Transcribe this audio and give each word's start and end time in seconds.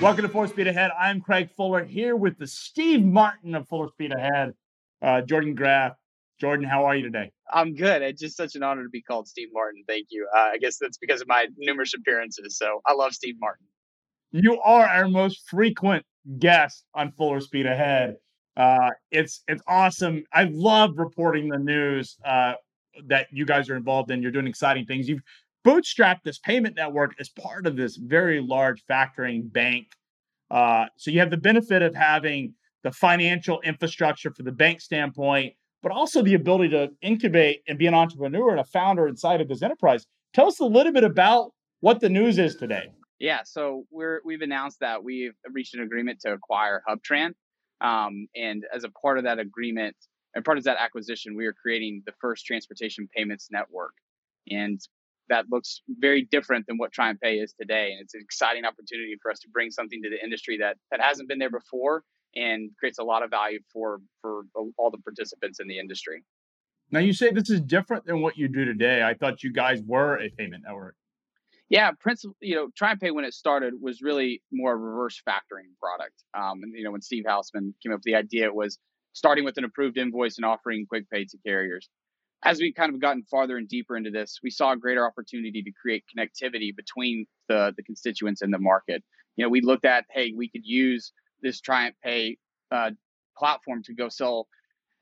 Welcome 0.00 0.22
to 0.24 0.28
Fuller 0.28 0.46
Speed 0.46 0.66
Ahead. 0.66 0.90
I'm 1.00 1.22
Craig 1.22 1.48
Fuller 1.56 1.82
here 1.82 2.16
with 2.16 2.38
the 2.38 2.46
Steve 2.46 3.02
Martin 3.02 3.54
of 3.54 3.66
Fuller 3.66 3.88
Speed 3.88 4.12
Ahead, 4.12 4.52
uh, 5.00 5.22
Jordan 5.22 5.54
Graff. 5.54 5.94
Jordan, 6.38 6.66
how 6.66 6.84
are 6.84 6.94
you 6.94 7.02
today? 7.02 7.32
I'm 7.50 7.74
good. 7.74 8.02
It's 8.02 8.20
just 8.20 8.36
such 8.36 8.56
an 8.56 8.62
honor 8.62 8.82
to 8.82 8.90
be 8.90 9.00
called 9.00 9.26
Steve 9.26 9.48
Martin. 9.54 9.82
Thank 9.88 10.08
you. 10.10 10.28
Uh, 10.36 10.50
I 10.52 10.58
guess 10.58 10.76
that's 10.78 10.98
because 10.98 11.22
of 11.22 11.28
my 11.28 11.46
numerous 11.56 11.94
appearances. 11.94 12.58
So 12.58 12.82
I 12.84 12.92
love 12.92 13.14
Steve 13.14 13.36
Martin. 13.40 13.64
You 14.32 14.60
are 14.60 14.86
our 14.86 15.08
most 15.08 15.48
frequent 15.48 16.04
guest 16.38 16.84
on 16.94 17.12
Fuller 17.12 17.40
Speed 17.40 17.64
Ahead. 17.64 18.16
Uh, 18.54 18.90
it's 19.10 19.42
it's 19.48 19.62
awesome. 19.66 20.24
I 20.30 20.50
love 20.52 20.98
reporting 20.98 21.48
the 21.48 21.58
news 21.58 22.18
uh, 22.22 22.52
that 23.06 23.28
you 23.30 23.46
guys 23.46 23.70
are 23.70 23.76
involved 23.76 24.10
in. 24.10 24.20
You're 24.20 24.30
doing 24.30 24.46
exciting 24.46 24.84
things. 24.84 25.08
You've 25.08 25.22
bootstrapped 25.66 26.22
this 26.24 26.38
payment 26.38 26.76
network 26.76 27.12
as 27.18 27.28
part 27.28 27.66
of 27.66 27.76
this 27.76 27.96
very 27.96 28.40
large 28.40 28.84
factoring 28.88 29.52
bank. 29.52 29.88
Uh, 30.50 30.86
so 30.96 31.10
you 31.10 31.18
have 31.18 31.30
the 31.30 31.36
benefit 31.36 31.82
of 31.82 31.94
having 31.94 32.54
the 32.84 32.92
financial 32.92 33.60
infrastructure 33.62 34.32
for 34.32 34.44
the 34.44 34.52
bank 34.52 34.80
standpoint, 34.80 35.54
but 35.82 35.90
also 35.90 36.22
the 36.22 36.34
ability 36.34 36.68
to 36.70 36.88
incubate 37.02 37.62
and 37.66 37.78
be 37.78 37.88
an 37.88 37.94
entrepreneur 37.94 38.50
and 38.50 38.60
a 38.60 38.64
founder 38.64 39.08
inside 39.08 39.40
of 39.40 39.48
this 39.48 39.60
enterprise. 39.60 40.06
Tell 40.34 40.46
us 40.46 40.60
a 40.60 40.64
little 40.64 40.92
bit 40.92 41.02
about 41.02 41.52
what 41.80 41.98
the 41.98 42.08
news 42.08 42.38
is 42.38 42.54
today. 42.54 42.92
Yeah, 43.18 43.40
so 43.44 43.86
we're 43.90 44.20
we've 44.24 44.42
announced 44.42 44.78
that 44.80 45.02
we've 45.02 45.34
reached 45.50 45.74
an 45.74 45.82
agreement 45.82 46.20
to 46.20 46.32
acquire 46.32 46.82
HubTran, 46.86 47.32
um, 47.80 48.28
and 48.36 48.64
as 48.72 48.84
a 48.84 48.90
part 48.90 49.16
of 49.16 49.24
that 49.24 49.38
agreement 49.38 49.96
and 50.34 50.44
part 50.44 50.58
of 50.58 50.64
that 50.64 50.76
acquisition, 50.78 51.34
we 51.34 51.46
are 51.46 51.54
creating 51.54 52.02
the 52.04 52.12
first 52.20 52.44
transportation 52.44 53.08
payments 53.16 53.48
network. 53.50 53.92
And 54.50 54.78
that 55.28 55.46
looks 55.50 55.82
very 55.88 56.22
different 56.22 56.66
than 56.66 56.78
what 56.78 56.92
TriumphPay 56.92 57.42
is 57.42 57.54
today. 57.60 57.92
And 57.92 58.00
it's 58.00 58.14
an 58.14 58.20
exciting 58.22 58.64
opportunity 58.64 59.16
for 59.22 59.30
us 59.30 59.40
to 59.40 59.48
bring 59.48 59.70
something 59.70 60.02
to 60.02 60.10
the 60.10 60.22
industry 60.22 60.58
that, 60.58 60.76
that 60.90 61.00
hasn't 61.00 61.28
been 61.28 61.38
there 61.38 61.50
before 61.50 62.02
and 62.34 62.70
creates 62.78 62.98
a 62.98 63.04
lot 63.04 63.22
of 63.22 63.30
value 63.30 63.60
for, 63.72 64.00
for 64.20 64.42
all 64.76 64.90
the 64.90 64.98
participants 64.98 65.58
in 65.60 65.68
the 65.68 65.78
industry. 65.78 66.22
Now, 66.90 67.00
you 67.00 67.12
say 67.12 67.30
this 67.30 67.50
is 67.50 67.60
different 67.60 68.06
than 68.06 68.20
what 68.20 68.36
you 68.36 68.48
do 68.48 68.64
today. 68.64 69.02
I 69.02 69.14
thought 69.14 69.42
you 69.42 69.52
guys 69.52 69.82
were 69.84 70.20
a 70.20 70.30
payment 70.30 70.64
network. 70.66 70.94
Yeah, 71.68 71.90
principal. 71.98 72.36
You 72.40 72.54
know, 72.54 72.68
TriumphPay 72.80 73.12
when 73.12 73.24
it 73.24 73.34
started 73.34 73.74
was 73.80 74.00
really 74.00 74.40
more 74.52 74.74
a 74.74 74.76
reverse 74.76 75.20
factoring 75.28 75.74
product. 75.80 76.14
Um, 76.32 76.62
and 76.62 76.72
you 76.76 76.84
know, 76.84 76.92
when 76.92 77.02
Steve 77.02 77.24
Hausman 77.26 77.74
came 77.82 77.92
up 77.92 77.98
with 77.98 78.04
the 78.04 78.14
idea, 78.14 78.44
it 78.44 78.54
was 78.54 78.78
starting 79.14 79.44
with 79.44 79.56
an 79.56 79.64
approved 79.64 79.98
invoice 79.98 80.36
and 80.36 80.44
offering 80.44 80.86
quick 80.86 81.10
pay 81.10 81.24
to 81.24 81.38
carriers 81.44 81.88
as 82.44 82.60
we 82.60 82.72
kind 82.72 82.94
of 82.94 83.00
gotten 83.00 83.22
farther 83.24 83.56
and 83.56 83.68
deeper 83.68 83.96
into 83.96 84.10
this, 84.10 84.38
we 84.42 84.50
saw 84.50 84.72
a 84.72 84.76
greater 84.76 85.06
opportunity 85.06 85.62
to 85.62 85.72
create 85.72 86.04
connectivity 86.16 86.74
between 86.74 87.26
the, 87.48 87.72
the 87.76 87.82
constituents 87.82 88.42
in 88.42 88.50
the 88.50 88.58
market. 88.58 89.02
You 89.36 89.44
know, 89.44 89.48
we 89.48 89.60
looked 89.60 89.84
at, 89.84 90.04
hey, 90.10 90.32
we 90.36 90.48
could 90.48 90.64
use 90.64 91.12
this 91.42 91.60
Triumph 91.60 91.96
Pay 92.02 92.38
uh, 92.70 92.90
platform 93.36 93.82
to 93.84 93.94
go 93.94 94.08
sell 94.08 94.48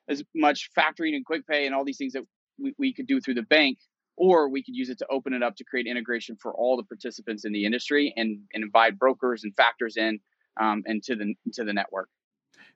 as 0.08 0.22
much 0.34 0.70
factoring 0.76 1.14
and 1.14 1.24
quick 1.24 1.46
pay 1.46 1.66
and 1.66 1.74
all 1.74 1.84
these 1.84 1.96
things 1.96 2.12
that 2.12 2.24
we, 2.58 2.74
we 2.78 2.92
could 2.92 3.06
do 3.06 3.20
through 3.20 3.34
the 3.34 3.42
bank, 3.42 3.78
or 4.16 4.48
we 4.48 4.62
could 4.62 4.74
use 4.76 4.90
it 4.90 4.98
to 4.98 5.06
open 5.10 5.32
it 5.32 5.42
up 5.42 5.56
to 5.56 5.64
create 5.64 5.86
integration 5.86 6.36
for 6.40 6.52
all 6.54 6.76
the 6.76 6.82
participants 6.84 7.44
in 7.44 7.52
the 7.52 7.64
industry 7.64 8.12
and, 8.16 8.38
and 8.52 8.64
invite 8.64 8.98
brokers 8.98 9.44
and 9.44 9.54
factors 9.56 9.96
in 9.96 10.20
um, 10.60 10.82
into 10.86 11.16
the 11.16 11.34
into 11.46 11.64
the 11.64 11.72
network. 11.72 12.08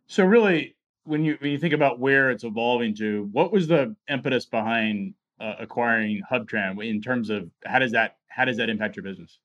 So 0.07 0.25
really, 0.25 0.75
when 1.09 1.25
you 1.25 1.37
when 1.41 1.51
you 1.51 1.59
think 1.59 1.75
about 1.75 1.99
where 1.99 2.31
it's 2.31 2.45
evolving 2.45 2.95
to, 2.97 3.29
what 3.33 3.51
was 3.51 3.67
the 3.67 3.97
impetus 4.09 4.45
behind 4.45 5.15
uh, 5.41 5.55
acquiring 5.59 6.23
HubTran 6.31 6.85
in 6.87 7.01
terms 7.01 7.31
of 7.31 7.51
how 7.65 7.79
does 7.79 7.93
that 7.93 8.17
how 8.29 8.45
does 8.45 8.59
that 8.59 8.69
impact 8.69 8.97
your 8.97 9.03
business? 9.03 9.39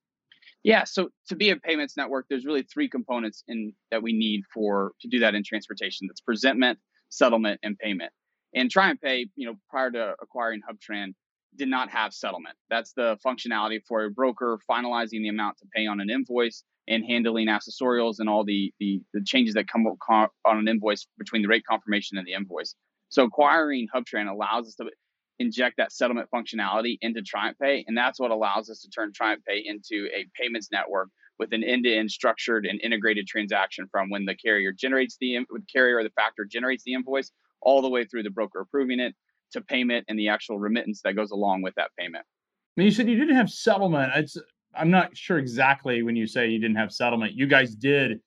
Yeah, 0.62 0.84
so 0.84 1.10
to 1.28 1.36
be 1.36 1.50
a 1.50 1.56
payments 1.56 1.96
network, 1.96 2.26
there's 2.28 2.46
really 2.46 2.62
three 2.62 2.88
components 2.88 3.44
in 3.48 3.72
that 3.90 4.02
we 4.02 4.12
need 4.12 4.42
for 4.52 4.92
to 5.00 5.08
do 5.08 5.18
that 5.20 5.34
in 5.34 5.42
transportation. 5.42 6.06
That's 6.06 6.20
presentment, 6.20 6.78
settlement, 7.08 7.60
and 7.62 7.78
payment. 7.78 8.12
And 8.54 8.70
TriumphPay, 8.72 9.30
you 9.36 9.46
know, 9.46 9.56
prior 9.68 9.90
to 9.90 10.14
acquiring 10.22 10.60
HubTran, 10.60 11.14
did 11.56 11.68
not 11.68 11.90
have 11.90 12.12
settlement. 12.12 12.56
That's 12.70 12.92
the 12.92 13.18
functionality 13.24 13.80
for 13.86 14.04
a 14.04 14.10
broker 14.10 14.58
finalizing 14.70 15.22
the 15.22 15.28
amount 15.28 15.58
to 15.58 15.66
pay 15.74 15.86
on 15.86 16.00
an 16.00 16.10
invoice 16.10 16.62
and 16.88 17.04
handling 17.04 17.48
accessorials 17.48 18.16
and 18.18 18.28
all 18.28 18.44
the, 18.44 18.72
the, 18.78 19.00
the 19.12 19.22
changes 19.24 19.54
that 19.54 19.68
come 19.68 19.86
on 19.86 20.28
an 20.44 20.68
invoice 20.68 21.06
between 21.18 21.42
the 21.42 21.48
rate 21.48 21.64
confirmation 21.68 22.18
and 22.18 22.26
the 22.26 22.34
invoice. 22.34 22.74
So 23.08 23.24
acquiring 23.24 23.88
HubTran 23.94 24.30
allows 24.30 24.68
us 24.68 24.74
to 24.76 24.86
inject 25.38 25.76
that 25.78 25.92
settlement 25.92 26.28
functionality 26.34 26.98
into 27.00 27.22
TriumphPay, 27.22 27.84
and 27.86 27.96
that's 27.96 28.20
what 28.20 28.30
allows 28.30 28.70
us 28.70 28.80
to 28.80 28.90
turn 28.90 29.12
TriumphPay 29.12 29.62
into 29.64 30.08
a 30.14 30.26
payments 30.40 30.68
network 30.70 31.08
with 31.38 31.52
an 31.52 31.64
end-to-end 31.64 32.10
structured 32.10 32.66
and 32.66 32.80
integrated 32.80 33.26
transaction 33.26 33.86
from 33.90 34.10
when 34.10 34.24
the 34.24 34.34
carrier 34.34 34.72
generates 34.72 35.16
the 35.20 35.38
the 35.50 35.62
carrier 35.72 35.98
or 35.98 36.04
the 36.04 36.10
factor 36.10 36.44
generates 36.44 36.84
the 36.84 36.94
invoice 36.94 37.32
all 37.60 37.82
the 37.82 37.88
way 37.88 38.04
through 38.04 38.22
the 38.22 38.30
broker 38.30 38.60
approving 38.60 39.00
it 39.00 39.14
to 39.52 39.60
payment 39.60 40.04
and 40.08 40.18
the 40.18 40.28
actual 40.28 40.58
remittance 40.58 41.00
that 41.02 41.16
goes 41.16 41.30
along 41.30 41.62
with 41.62 41.74
that 41.74 41.90
payment. 41.98 42.24
Now 42.76 42.84
you 42.84 42.90
said 42.90 43.08
you 43.08 43.16
didn't 43.16 43.36
have 43.36 43.50
settlement. 43.50 44.12
It's 44.16 44.36
I'm 44.76 44.90
not 44.90 45.16
sure 45.16 45.38
exactly 45.38 46.02
when 46.02 46.16
you 46.16 46.26
say 46.26 46.48
you 46.48 46.58
didn't 46.58 46.76
have 46.76 46.92
settlement. 46.92 47.34
You 47.34 47.46
guys 47.46 47.74
did 47.74 48.20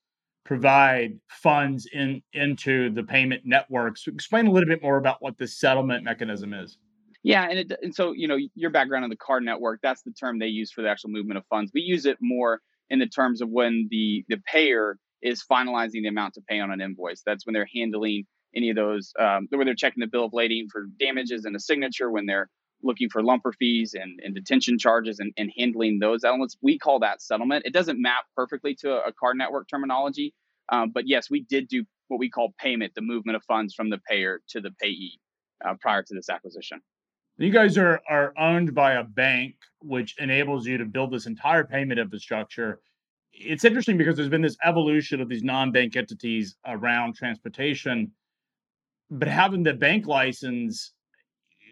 provide 0.45 1.19
funds 1.29 1.87
in 1.91 2.21
into 2.33 2.89
the 2.91 3.03
payment 3.03 3.41
networks. 3.45 4.07
Explain 4.07 4.47
a 4.47 4.51
little 4.51 4.69
bit 4.69 4.81
more 4.81 4.97
about 4.97 5.17
what 5.21 5.37
the 5.37 5.47
settlement 5.47 6.03
mechanism 6.03 6.53
is. 6.53 6.77
Yeah, 7.23 7.47
and, 7.49 7.59
it, 7.59 7.71
and 7.81 7.93
so 7.93 8.13
you 8.13 8.27
know 8.27 8.37
your 8.55 8.69
background 8.69 9.03
on 9.03 9.09
the 9.09 9.17
card 9.17 9.43
network. 9.43 9.79
That's 9.83 10.03
the 10.03 10.11
term 10.11 10.39
they 10.39 10.47
use 10.47 10.71
for 10.71 10.81
the 10.81 10.89
actual 10.89 11.09
movement 11.09 11.37
of 11.37 11.45
funds. 11.49 11.71
We 11.73 11.81
use 11.81 12.05
it 12.05 12.17
more 12.21 12.61
in 12.89 12.99
the 12.99 13.07
terms 13.07 13.41
of 13.41 13.49
when 13.49 13.87
the 13.91 14.23
the 14.29 14.37
payer 14.51 14.97
is 15.21 15.43
finalizing 15.51 16.03
the 16.03 16.07
amount 16.07 16.35
to 16.35 16.41
pay 16.47 16.59
on 16.59 16.71
an 16.71 16.79
invoice. 16.79 17.21
That's 17.25 17.45
when 17.45 17.53
they're 17.53 17.67
handling 17.73 18.25
any 18.55 18.69
of 18.69 18.75
those, 18.75 19.11
um, 19.19 19.47
where 19.49 19.65
they're 19.65 19.75
checking 19.75 20.01
the 20.01 20.07
bill 20.07 20.25
of 20.25 20.33
lading 20.33 20.67
for 20.71 20.85
damages 20.99 21.43
and 21.45 21.55
a 21.55 21.59
signature, 21.59 22.11
when 22.11 22.25
they're 22.25 22.49
looking 22.83 23.09
for 23.09 23.21
lumper 23.21 23.53
fees 23.57 23.95
and, 23.95 24.19
and 24.23 24.35
detention 24.35 24.77
charges 24.77 25.19
and, 25.19 25.33
and, 25.37 25.51
handling 25.57 25.99
those 25.99 26.23
elements. 26.23 26.57
We 26.61 26.77
call 26.77 26.99
that 26.99 27.21
settlement. 27.21 27.65
It 27.65 27.73
doesn't 27.73 28.01
map 28.01 28.25
perfectly 28.35 28.75
to 28.75 28.91
a, 28.91 29.07
a 29.07 29.13
card 29.13 29.37
network 29.37 29.67
terminology, 29.67 30.33
um, 30.69 30.91
but 30.91 31.07
yes, 31.07 31.29
we 31.29 31.41
did 31.41 31.67
do 31.67 31.83
what 32.07 32.19
we 32.19 32.29
call 32.29 32.53
payment, 32.59 32.93
the 32.95 33.01
movement 33.01 33.35
of 33.35 33.43
funds 33.43 33.73
from 33.73 33.89
the 33.89 33.97
payer 34.09 34.41
to 34.49 34.61
the 34.61 34.71
payee 34.79 35.19
uh, 35.65 35.73
prior 35.81 36.03
to 36.03 36.13
this 36.13 36.29
acquisition. 36.29 36.81
You 37.37 37.51
guys 37.51 37.77
are, 37.77 38.01
are 38.09 38.33
owned 38.37 38.73
by 38.73 38.93
a 38.93 39.03
bank, 39.03 39.55
which 39.81 40.15
enables 40.17 40.65
you 40.65 40.77
to 40.79 40.85
build 40.85 41.11
this 41.11 41.27
entire 41.27 41.63
payment 41.63 41.99
infrastructure. 41.99 42.81
It's 43.31 43.63
interesting 43.63 43.97
because 43.97 44.15
there's 44.15 44.29
been 44.29 44.41
this 44.41 44.57
evolution 44.63 45.21
of 45.21 45.29
these 45.29 45.43
non 45.43 45.71
bank 45.71 45.95
entities 45.95 46.55
around 46.65 47.15
transportation, 47.15 48.11
but 49.11 49.27
having 49.27 49.61
the 49.61 49.73
bank 49.73 50.07
license 50.07 50.93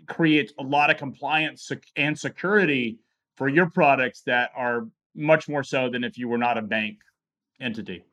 creates 0.08 0.54
a 0.60 0.64
lot 0.64 0.90
of 0.90 0.98
compliance 0.98 1.72
and 1.96 2.18
security 2.18 3.00
for 3.36 3.48
your 3.48 3.70
products 3.70 4.22
that 4.26 4.52
are 4.56 4.88
much 5.16 5.48
more 5.48 5.64
so 5.64 5.90
than 5.90 6.04
if 6.04 6.18
you 6.18 6.28
were 6.28 6.38
not 6.38 6.58
a 6.58 6.62
bank 6.62 6.98
entity. 7.62 8.04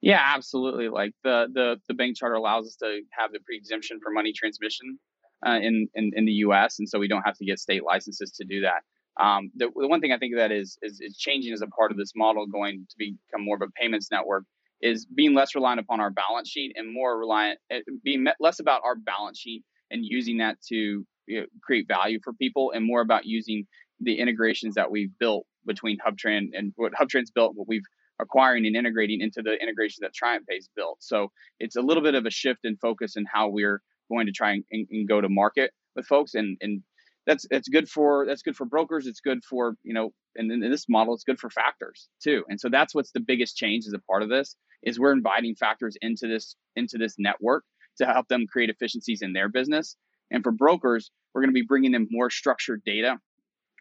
Yeah, 0.00 0.22
absolutely. 0.22 0.88
Like 0.88 1.12
the 1.24 1.48
the 1.52 1.80
the 1.88 1.94
bank 1.94 2.16
charter 2.16 2.34
allows 2.34 2.66
us 2.66 2.76
to 2.76 3.00
have 3.10 3.32
the 3.32 3.40
pre-exemption 3.40 3.98
for 4.02 4.10
money 4.10 4.32
transmission 4.32 4.98
uh, 5.44 5.58
in, 5.62 5.88
in 5.94 6.12
in 6.14 6.24
the 6.26 6.32
U.S., 6.32 6.78
and 6.78 6.88
so 6.88 6.98
we 6.98 7.08
don't 7.08 7.22
have 7.22 7.36
to 7.38 7.44
get 7.44 7.58
state 7.58 7.82
licenses 7.82 8.32
to 8.32 8.44
do 8.44 8.60
that. 8.60 8.82
Um, 9.18 9.50
the, 9.56 9.70
the 9.74 9.88
one 9.88 10.00
thing 10.00 10.12
I 10.12 10.18
think 10.18 10.36
that 10.36 10.52
is, 10.52 10.78
is 10.82 11.00
is 11.00 11.16
changing 11.16 11.52
as 11.52 11.62
a 11.62 11.66
part 11.68 11.90
of 11.90 11.96
this 11.96 12.12
model, 12.14 12.46
going 12.46 12.86
to 12.88 12.96
become 12.98 13.44
more 13.44 13.56
of 13.56 13.62
a 13.62 13.70
payments 13.80 14.10
network, 14.10 14.44
is 14.82 15.06
being 15.06 15.34
less 15.34 15.54
reliant 15.54 15.80
upon 15.80 16.00
our 16.00 16.10
balance 16.10 16.50
sheet 16.50 16.74
and 16.76 16.92
more 16.92 17.18
reliant, 17.18 17.58
eh, 17.70 17.80
being 18.04 18.26
less 18.38 18.60
about 18.60 18.82
our 18.84 18.94
balance 18.94 19.38
sheet 19.38 19.64
and 19.90 20.04
using 20.04 20.38
that 20.38 20.58
to 20.68 21.06
you 21.26 21.40
know, 21.40 21.46
create 21.62 21.86
value 21.88 22.18
for 22.22 22.32
people 22.32 22.72
and 22.74 22.84
more 22.84 23.00
about 23.00 23.26
using 23.26 23.66
the 24.00 24.18
integrations 24.18 24.74
that 24.74 24.90
we've 24.90 25.16
built 25.18 25.46
between 25.64 25.98
HubTran 25.98 26.48
and 26.52 26.72
what 26.76 26.92
HubTran's 26.92 27.30
built, 27.30 27.52
what 27.56 27.68
we've 27.68 27.82
acquiring 28.20 28.66
and 28.66 28.76
integrating 28.76 29.20
into 29.20 29.42
the 29.42 29.60
integration 29.60 30.02
that 30.02 30.12
TriumphPay's 30.14 30.68
built. 30.74 30.98
So 31.00 31.30
it's 31.60 31.76
a 31.76 31.82
little 31.82 32.02
bit 32.02 32.14
of 32.14 32.26
a 32.26 32.30
shift 32.30 32.60
in 32.64 32.76
focus 32.76 33.16
in 33.16 33.24
how 33.30 33.48
we're 33.48 33.82
going 34.10 34.26
to 34.26 34.32
try 34.32 34.52
and, 34.52 34.64
and, 34.70 34.86
and 34.90 35.08
go 35.08 35.20
to 35.20 35.28
market 35.28 35.70
with 35.94 36.06
folks. 36.06 36.34
And 36.34 36.56
and 36.60 36.82
that's 37.26 37.46
that's 37.50 37.68
good 37.68 37.88
for 37.88 38.24
that's 38.26 38.42
good 38.42 38.56
for 38.56 38.64
brokers. 38.64 39.06
It's 39.06 39.20
good 39.20 39.44
for 39.44 39.76
you 39.82 39.94
know 39.94 40.12
and 40.36 40.50
in 40.50 40.60
this 40.60 40.86
model 40.88 41.14
it's 41.14 41.24
good 41.24 41.38
for 41.38 41.50
factors 41.50 42.08
too. 42.22 42.44
And 42.48 42.60
so 42.60 42.68
that's 42.68 42.94
what's 42.94 43.12
the 43.12 43.20
biggest 43.20 43.56
change 43.56 43.84
as 43.86 43.92
a 43.92 43.98
part 44.10 44.22
of 44.22 44.28
this 44.28 44.56
is 44.82 44.98
we're 44.98 45.12
inviting 45.12 45.54
factors 45.56 45.96
into 46.00 46.28
this 46.28 46.56
into 46.76 46.98
this 46.98 47.16
network 47.18 47.64
to 47.98 48.06
help 48.06 48.28
them 48.28 48.46
create 48.46 48.70
efficiencies 48.70 49.22
in 49.22 49.32
their 49.32 49.48
business 49.48 49.96
and 50.30 50.42
for 50.42 50.52
brokers, 50.52 51.10
we're 51.34 51.42
going 51.42 51.50
to 51.50 51.60
be 51.60 51.66
bringing 51.66 51.92
them 51.92 52.08
more 52.10 52.30
structured 52.30 52.82
data, 52.84 53.18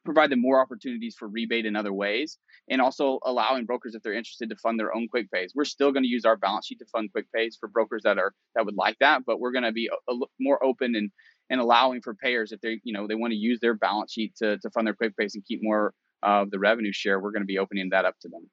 provide 0.04 0.30
them 0.30 0.42
more 0.42 0.62
opportunities 0.62 1.16
for 1.18 1.28
rebate 1.28 1.66
in 1.66 1.76
other 1.76 1.94
ways, 1.94 2.38
and 2.70 2.82
also 2.82 3.20
allowing 3.24 3.66
brokers 3.66 3.96
if 3.96 4.04
they're 4.04 4.14
interested 4.14 4.50
to 4.50 4.56
fund 4.58 4.80
their 4.80 4.96
own 4.96 5.08
quick 5.08 5.32
pays. 5.32 5.54
We're 5.56 5.66
still 5.66 5.92
going 5.92 6.04
to 6.04 6.10
use 6.10 6.26
our 6.26 6.38
balance 6.38 6.68
sheet 6.68 6.80
to 6.80 6.86
fund 6.86 7.12
quick 7.12 7.26
pays 7.34 7.58
for 7.60 7.68
brokers 7.68 8.04
that 8.04 8.18
are 8.18 8.34
that 8.56 8.66
would 8.66 8.76
like 8.76 8.98
that, 9.00 9.24
but 9.26 9.40
we're 9.40 9.52
going 9.52 9.64
to 9.64 9.72
be 9.72 9.90
a, 9.92 10.14
a, 10.14 10.18
more 10.40 10.64
open 10.64 10.96
and 10.96 11.12
and 11.50 11.62
allowing 11.62 12.02
for 12.02 12.16
payers 12.16 12.52
if 12.52 12.62
they 12.62 12.80
you 12.84 12.94
know 12.94 13.08
they 13.08 13.16
want 13.16 13.32
to 13.32 13.38
use 13.38 13.60
their 13.60 13.74
balance 13.74 14.12
sheet 14.12 14.36
to 14.38 14.58
to 14.60 14.70
fund 14.70 14.88
their 14.88 14.96
quick 14.96 15.16
pays 15.18 15.36
and 15.36 15.46
keep 15.46 15.60
more 15.62 15.94
of 16.24 16.52
the 16.52 16.60
revenue 16.60 16.92
share. 16.92 17.20
We're 17.20 17.32
going 17.32 17.44
to 17.44 17.48
be 17.48 17.60
opening 17.60 17.90
that 17.92 18.06
up 18.06 18.16
to 18.22 18.30
them. 18.30 18.50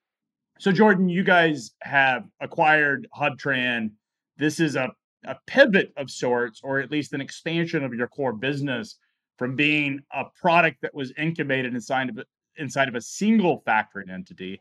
So, 0.58 0.70
Jordan, 0.70 1.08
you 1.08 1.24
guys 1.24 1.72
have 1.82 2.24
acquired 2.40 3.08
HubTran. 3.18 3.90
This 4.36 4.60
is 4.60 4.76
a, 4.76 4.90
a 5.24 5.36
pivot 5.46 5.92
of 5.96 6.10
sorts, 6.10 6.60
or 6.62 6.80
at 6.80 6.90
least 6.90 7.12
an 7.12 7.20
expansion 7.20 7.84
of 7.84 7.94
your 7.94 8.08
core 8.08 8.32
business 8.32 8.96
from 9.38 9.56
being 9.56 10.00
a 10.12 10.24
product 10.40 10.82
that 10.82 10.94
was 10.94 11.12
incubated 11.16 11.74
inside 11.74 12.10
of, 12.10 12.18
inside 12.56 12.88
of 12.88 12.94
a 12.94 13.00
single 13.00 13.62
factoring 13.66 14.10
entity. 14.10 14.60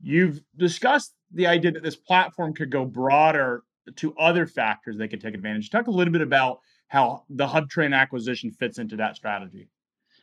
You've 0.00 0.40
discussed 0.56 1.14
the 1.32 1.46
idea 1.46 1.72
that 1.72 1.82
this 1.82 1.96
platform 1.96 2.54
could 2.54 2.70
go 2.70 2.84
broader 2.84 3.62
to 3.96 4.14
other 4.16 4.46
factors 4.46 4.96
they 4.96 5.08
could 5.08 5.20
take 5.20 5.34
advantage. 5.34 5.70
Talk 5.70 5.86
a 5.86 5.90
little 5.90 6.12
bit 6.12 6.22
about 6.22 6.60
how 6.88 7.24
the 7.30 7.46
HubTran 7.46 7.94
acquisition 7.94 8.50
fits 8.50 8.78
into 8.78 8.96
that 8.96 9.16
strategy. 9.16 9.68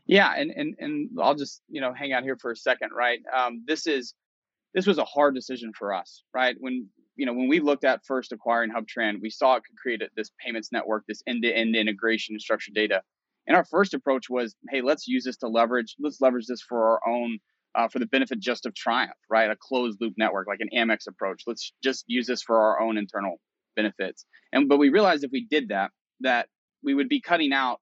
Yeah, 0.06 0.34
and 0.36 0.52
and 0.52 0.76
and 0.80 1.10
I'll 1.22 1.36
just 1.36 1.62
you 1.70 1.80
know 1.80 1.94
hang 1.94 2.12
out 2.12 2.24
here 2.24 2.36
for 2.36 2.52
a 2.52 2.56
second, 2.56 2.92
right? 2.94 3.20
Um, 3.34 3.64
this 3.66 3.88
is 3.88 4.14
this 4.74 4.86
was 4.86 4.98
a 4.98 5.06
hard 5.06 5.34
decision 5.34 5.72
for 5.78 5.94
us, 5.94 6.24
right? 6.34 6.56
When 6.60 6.90
you 7.16 7.26
know 7.26 7.34
when 7.34 7.48
we 7.48 7.60
looked 7.60 7.84
at 7.84 8.06
first 8.06 8.32
acquiring 8.32 8.72
HubTran, 8.72 9.22
we 9.22 9.30
saw 9.30 9.56
it 9.56 9.64
could 9.66 9.78
create 9.78 10.02
a, 10.02 10.10
this 10.16 10.32
payments 10.44 10.72
network, 10.72 11.04
this 11.08 11.24
end-to-end 11.28 11.76
integration 11.76 12.36
of 12.36 12.42
structured 12.42 12.74
data. 12.74 13.02
And 13.46 13.58
our 13.58 13.66
first 13.66 13.94
approach 13.94 14.30
was, 14.30 14.56
hey, 14.70 14.82
let's 14.82 15.08
use 15.08 15.26
this 15.26 15.38
to 15.38 15.48
leverage, 15.48 15.96
let's 16.00 16.22
leverage 16.22 16.48
this 16.48 16.62
for 16.62 16.92
our 16.92 17.08
own, 17.08 17.40
uh, 17.76 17.90
for 17.90 18.00
the 18.00 18.06
benefit 18.06 18.40
just 18.40 18.66
of 18.66 18.74
Triumph, 18.74 19.12
right? 19.30 19.52
A 19.52 19.58
closed 19.60 20.00
loop 20.00 20.14
network, 20.18 20.48
like 20.48 20.62
an 20.62 20.70
Amex 20.74 21.08
approach. 21.08 21.44
Let's 21.46 21.74
just 21.84 22.06
use 22.08 22.26
this 22.26 22.42
for 22.42 22.58
our 22.58 22.80
own 22.80 22.98
internal 22.98 23.42
benefits. 23.76 24.26
And 24.54 24.70
but 24.70 24.78
we 24.78 24.90
realized 24.90 25.24
if 25.24 25.32
we 25.32 25.46
did 25.46 25.70
that, 25.70 25.92
that 26.22 26.48
we 26.84 26.94
would 26.94 27.10
be 27.10 27.20
cutting 27.20 27.52
out 27.52 27.80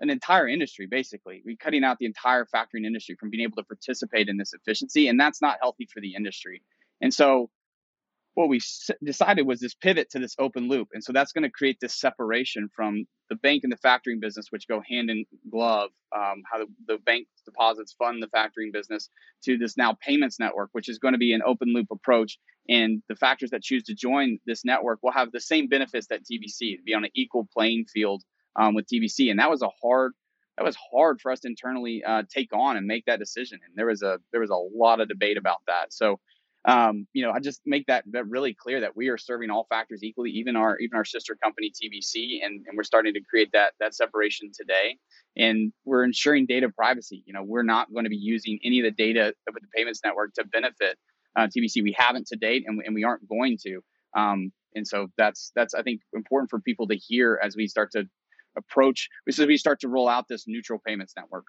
an 0.00 0.10
entire 0.10 0.46
industry 0.46 0.86
basically 0.86 1.42
we 1.44 1.56
cutting 1.56 1.82
out 1.82 1.98
the 1.98 2.06
entire 2.06 2.46
factoring 2.54 2.86
industry 2.86 3.16
from 3.18 3.30
being 3.30 3.42
able 3.42 3.56
to 3.56 3.64
participate 3.64 4.28
in 4.28 4.36
this 4.36 4.52
efficiency 4.52 5.08
and 5.08 5.18
that's 5.18 5.42
not 5.42 5.58
healthy 5.60 5.88
for 5.92 6.00
the 6.00 6.14
industry 6.14 6.62
and 7.00 7.12
so 7.12 7.50
what 8.38 8.48
we 8.48 8.60
decided 9.04 9.46
was 9.46 9.58
this 9.60 9.74
pivot 9.74 10.08
to 10.10 10.18
this 10.18 10.36
open 10.38 10.68
loop 10.68 10.88
and 10.92 11.02
so 11.02 11.12
that's 11.12 11.32
going 11.32 11.42
to 11.42 11.50
create 11.50 11.78
this 11.80 11.98
separation 11.98 12.68
from 12.74 13.04
the 13.30 13.36
bank 13.36 13.64
and 13.64 13.72
the 13.72 13.76
factoring 13.76 14.20
business 14.20 14.46
which 14.50 14.68
go 14.68 14.80
hand 14.88 15.10
in 15.10 15.24
glove 15.50 15.90
um, 16.16 16.42
how 16.50 16.58
the, 16.58 16.66
the 16.86 16.98
bank 16.98 17.26
deposits 17.44 17.94
fund 17.98 18.22
the 18.22 18.28
factoring 18.28 18.72
business 18.72 19.10
to 19.42 19.58
this 19.58 19.76
now 19.76 19.94
payments 20.00 20.38
network 20.38 20.70
which 20.72 20.88
is 20.88 20.98
going 20.98 21.14
to 21.14 21.18
be 21.18 21.32
an 21.32 21.42
open 21.44 21.72
loop 21.74 21.88
approach 21.90 22.38
and 22.68 23.02
the 23.08 23.16
factors 23.16 23.50
that 23.50 23.62
choose 23.62 23.82
to 23.82 23.94
join 23.94 24.38
this 24.46 24.64
network 24.64 24.98
will 25.02 25.12
have 25.12 25.32
the 25.32 25.40
same 25.40 25.66
benefits 25.68 26.06
that 26.06 26.20
tbc 26.24 26.76
be 26.84 26.94
on 26.94 27.04
an 27.04 27.10
equal 27.14 27.48
playing 27.52 27.84
field 27.92 28.22
um, 28.58 28.74
with 28.74 28.86
TBC, 28.86 29.30
and 29.30 29.38
that 29.38 29.50
was 29.50 29.62
a 29.62 29.70
hard 29.82 30.12
that 30.56 30.64
was 30.64 30.76
hard 30.92 31.20
for 31.20 31.30
us 31.30 31.40
to 31.40 31.48
internally 31.48 32.02
uh, 32.04 32.24
take 32.28 32.52
on 32.52 32.76
and 32.76 32.84
make 32.84 33.04
that 33.04 33.20
decision. 33.20 33.60
And 33.64 33.76
there 33.76 33.86
was 33.86 34.02
a 34.02 34.18
there 34.32 34.40
was 34.40 34.50
a 34.50 34.56
lot 34.76 35.00
of 35.00 35.08
debate 35.08 35.38
about 35.38 35.58
that. 35.68 35.92
So, 35.92 36.18
um, 36.64 37.06
you 37.12 37.22
know, 37.22 37.30
I 37.30 37.40
just 37.40 37.60
make 37.64 37.86
that, 37.86 38.04
really 38.28 38.52
clear 38.52 38.80
that 38.80 38.96
we 38.96 39.08
are 39.08 39.18
serving 39.18 39.50
all 39.50 39.66
factors 39.68 40.02
equally, 40.02 40.30
even 40.30 40.56
our 40.56 40.76
even 40.78 40.96
our 40.96 41.04
sister 41.04 41.36
company 41.42 41.70
TBC, 41.70 42.44
and, 42.44 42.64
and 42.66 42.76
we're 42.76 42.82
starting 42.82 43.14
to 43.14 43.20
create 43.28 43.50
that 43.52 43.72
that 43.80 43.94
separation 43.94 44.50
today. 44.52 44.98
And 45.36 45.72
we're 45.84 46.04
ensuring 46.04 46.46
data 46.46 46.68
privacy. 46.68 47.22
You 47.26 47.32
know, 47.32 47.42
we're 47.44 47.62
not 47.62 47.92
going 47.92 48.04
to 48.04 48.10
be 48.10 48.16
using 48.16 48.58
any 48.64 48.80
of 48.80 48.84
the 48.84 48.90
data 48.90 49.28
of 49.48 49.54
the 49.54 49.60
payments 49.74 50.00
network 50.04 50.34
to 50.34 50.44
benefit 50.44 50.98
uh, 51.36 51.46
TBC. 51.46 51.82
We 51.82 51.94
haven't 51.96 52.26
to 52.28 52.36
date, 52.36 52.64
and, 52.66 52.82
and 52.84 52.94
we 52.94 53.04
aren't 53.04 53.28
going 53.28 53.56
to. 53.64 53.80
Um, 54.16 54.52
and 54.74 54.86
so 54.86 55.08
that's 55.16 55.52
that's 55.54 55.74
I 55.74 55.82
think 55.82 56.00
important 56.12 56.50
for 56.50 56.60
people 56.60 56.88
to 56.88 56.96
hear 56.96 57.38
as 57.42 57.56
we 57.56 57.68
start 57.68 57.92
to 57.92 58.04
approach 58.56 59.08
as 59.28 59.38
we 59.38 59.56
start 59.56 59.80
to 59.80 59.88
roll 59.88 60.08
out 60.08 60.26
this 60.28 60.44
neutral 60.46 60.80
payments 60.84 61.14
network. 61.16 61.44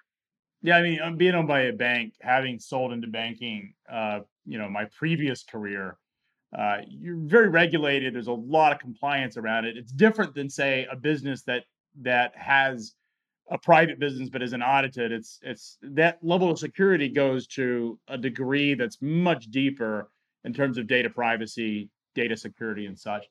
Yeah, 0.62 0.76
I 0.76 0.82
mean, 0.82 1.16
being 1.16 1.34
owned 1.34 1.48
by 1.48 1.62
a 1.62 1.72
bank, 1.72 2.14
having 2.20 2.58
sold 2.58 2.92
into 2.92 3.06
banking, 3.06 3.74
uh, 3.90 4.20
you 4.46 4.58
know, 4.58 4.68
my 4.68 4.86
previous 4.98 5.42
career, 5.42 5.96
uh, 6.56 6.78
you're 6.88 7.16
very 7.16 7.48
regulated. 7.48 8.14
There's 8.14 8.26
a 8.26 8.32
lot 8.32 8.72
of 8.72 8.78
compliance 8.78 9.36
around 9.36 9.66
it. 9.66 9.76
It's 9.76 9.92
different 9.92 10.34
than, 10.34 10.48
say, 10.48 10.86
a 10.90 10.96
business 10.96 11.42
that 11.42 11.64
that 12.02 12.32
has 12.36 12.94
a 13.50 13.58
private 13.58 13.98
business 13.98 14.28
but 14.30 14.42
isn't 14.42 14.62
audited. 14.62 15.12
It's 15.12 15.38
it's 15.42 15.78
that 15.82 16.18
level 16.22 16.50
of 16.50 16.58
security 16.58 17.08
goes 17.08 17.46
to 17.48 17.98
a 18.08 18.16
degree 18.16 18.74
that's 18.74 18.98
much 19.00 19.50
deeper 19.50 20.10
in 20.44 20.52
terms 20.52 20.78
of 20.78 20.86
data 20.86 21.10
privacy, 21.10 21.90
data 22.14 22.36
security, 22.36 22.86
and 22.86 22.98
such. 22.98 23.26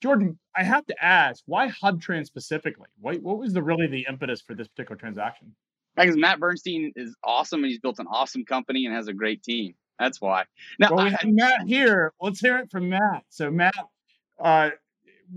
Jordan, 0.00 0.38
I 0.56 0.64
have 0.64 0.84
to 0.86 1.04
ask, 1.04 1.42
why 1.46 1.70
HubTran's 1.70 2.26
specifically? 2.26 2.88
What, 3.00 3.22
what 3.22 3.38
was 3.38 3.52
the 3.52 3.62
really 3.62 3.86
the 3.86 4.06
impetus 4.08 4.42
for 4.42 4.54
this 4.54 4.68
particular 4.68 4.96
transaction? 4.96 5.54
Because 5.96 6.16
Matt 6.16 6.40
Bernstein 6.40 6.92
is 6.96 7.16
awesome 7.24 7.62
and 7.62 7.70
he's 7.70 7.78
built 7.78 7.98
an 8.00 8.06
awesome 8.08 8.44
company 8.44 8.84
and 8.84 8.94
has 8.94 9.08
a 9.08 9.12
great 9.12 9.42
team. 9.42 9.74
That's 9.98 10.20
why. 10.20 10.44
Now, 10.78 10.94
well, 10.94 11.04
we 11.04 11.10
have 11.10 11.24
Matt 11.24 11.66
here. 11.66 12.12
Let's 12.20 12.40
hear 12.40 12.58
it 12.58 12.70
from 12.70 12.88
Matt. 12.88 13.24
So, 13.28 13.50
Matt, 13.50 13.74
uh, 14.42 14.70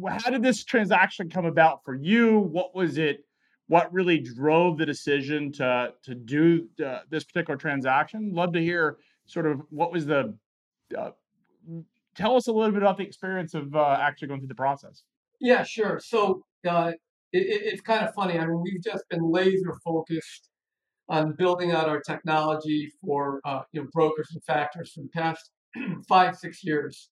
how 0.10 0.30
did 0.30 0.42
this 0.44 0.64
transaction 0.64 1.30
come 1.30 1.46
about 1.46 1.84
for 1.84 1.96
you? 1.96 2.40
What 2.40 2.76
was 2.76 2.98
it? 2.98 3.24
What 3.68 3.92
really 3.94 4.20
drove 4.20 4.78
the 4.78 4.86
decision 4.86 5.52
to 5.54 5.94
to 6.04 6.16
do 6.16 6.68
uh, 6.86 7.00
this 7.10 7.24
particular 7.24 7.58
transaction? 7.58 8.34
Love 8.34 8.54
to 8.54 8.62
hear 8.62 8.98
sort 9.26 9.46
of 9.46 9.62
what 9.70 9.92
was 9.92 10.06
the 10.06 10.34
uh, 10.98 11.12
tell 12.16 12.36
us 12.36 12.48
a 12.48 12.52
little 12.52 12.72
bit 12.72 12.82
about 12.82 12.98
the 12.98 13.04
experience 13.04 13.54
of 13.54 13.76
uh, 13.76 13.98
actually 14.00 14.30
going 14.30 14.40
through 14.40 14.48
the 14.48 14.56
process. 14.56 15.04
Yeah, 15.40 15.64
sure. 15.64 16.00
So 16.04 16.44
uh, 16.68 16.94
it, 17.32 17.40
it's 17.40 17.82
kind 17.82 18.06
of 18.06 18.14
funny. 18.14 18.40
I 18.40 18.46
mean, 18.46 18.62
we've 18.62 18.82
just 18.82 19.08
been 19.10 19.32
laser 19.32 19.78
focused 19.84 20.47
on 21.10 21.34
building 21.38 21.72
out 21.72 21.88
our 21.88 22.02
technology 22.02 22.92
for 23.02 23.42
uh, 23.46 23.62
you 23.72 23.82
know 23.82 23.88
brokers 23.94 24.30
and 24.34 24.44
factors 24.44 24.92
for 24.94 25.02
the 25.02 25.10
past 25.10 25.52
five 26.08 26.36
six 26.36 26.64
years. 26.64 27.10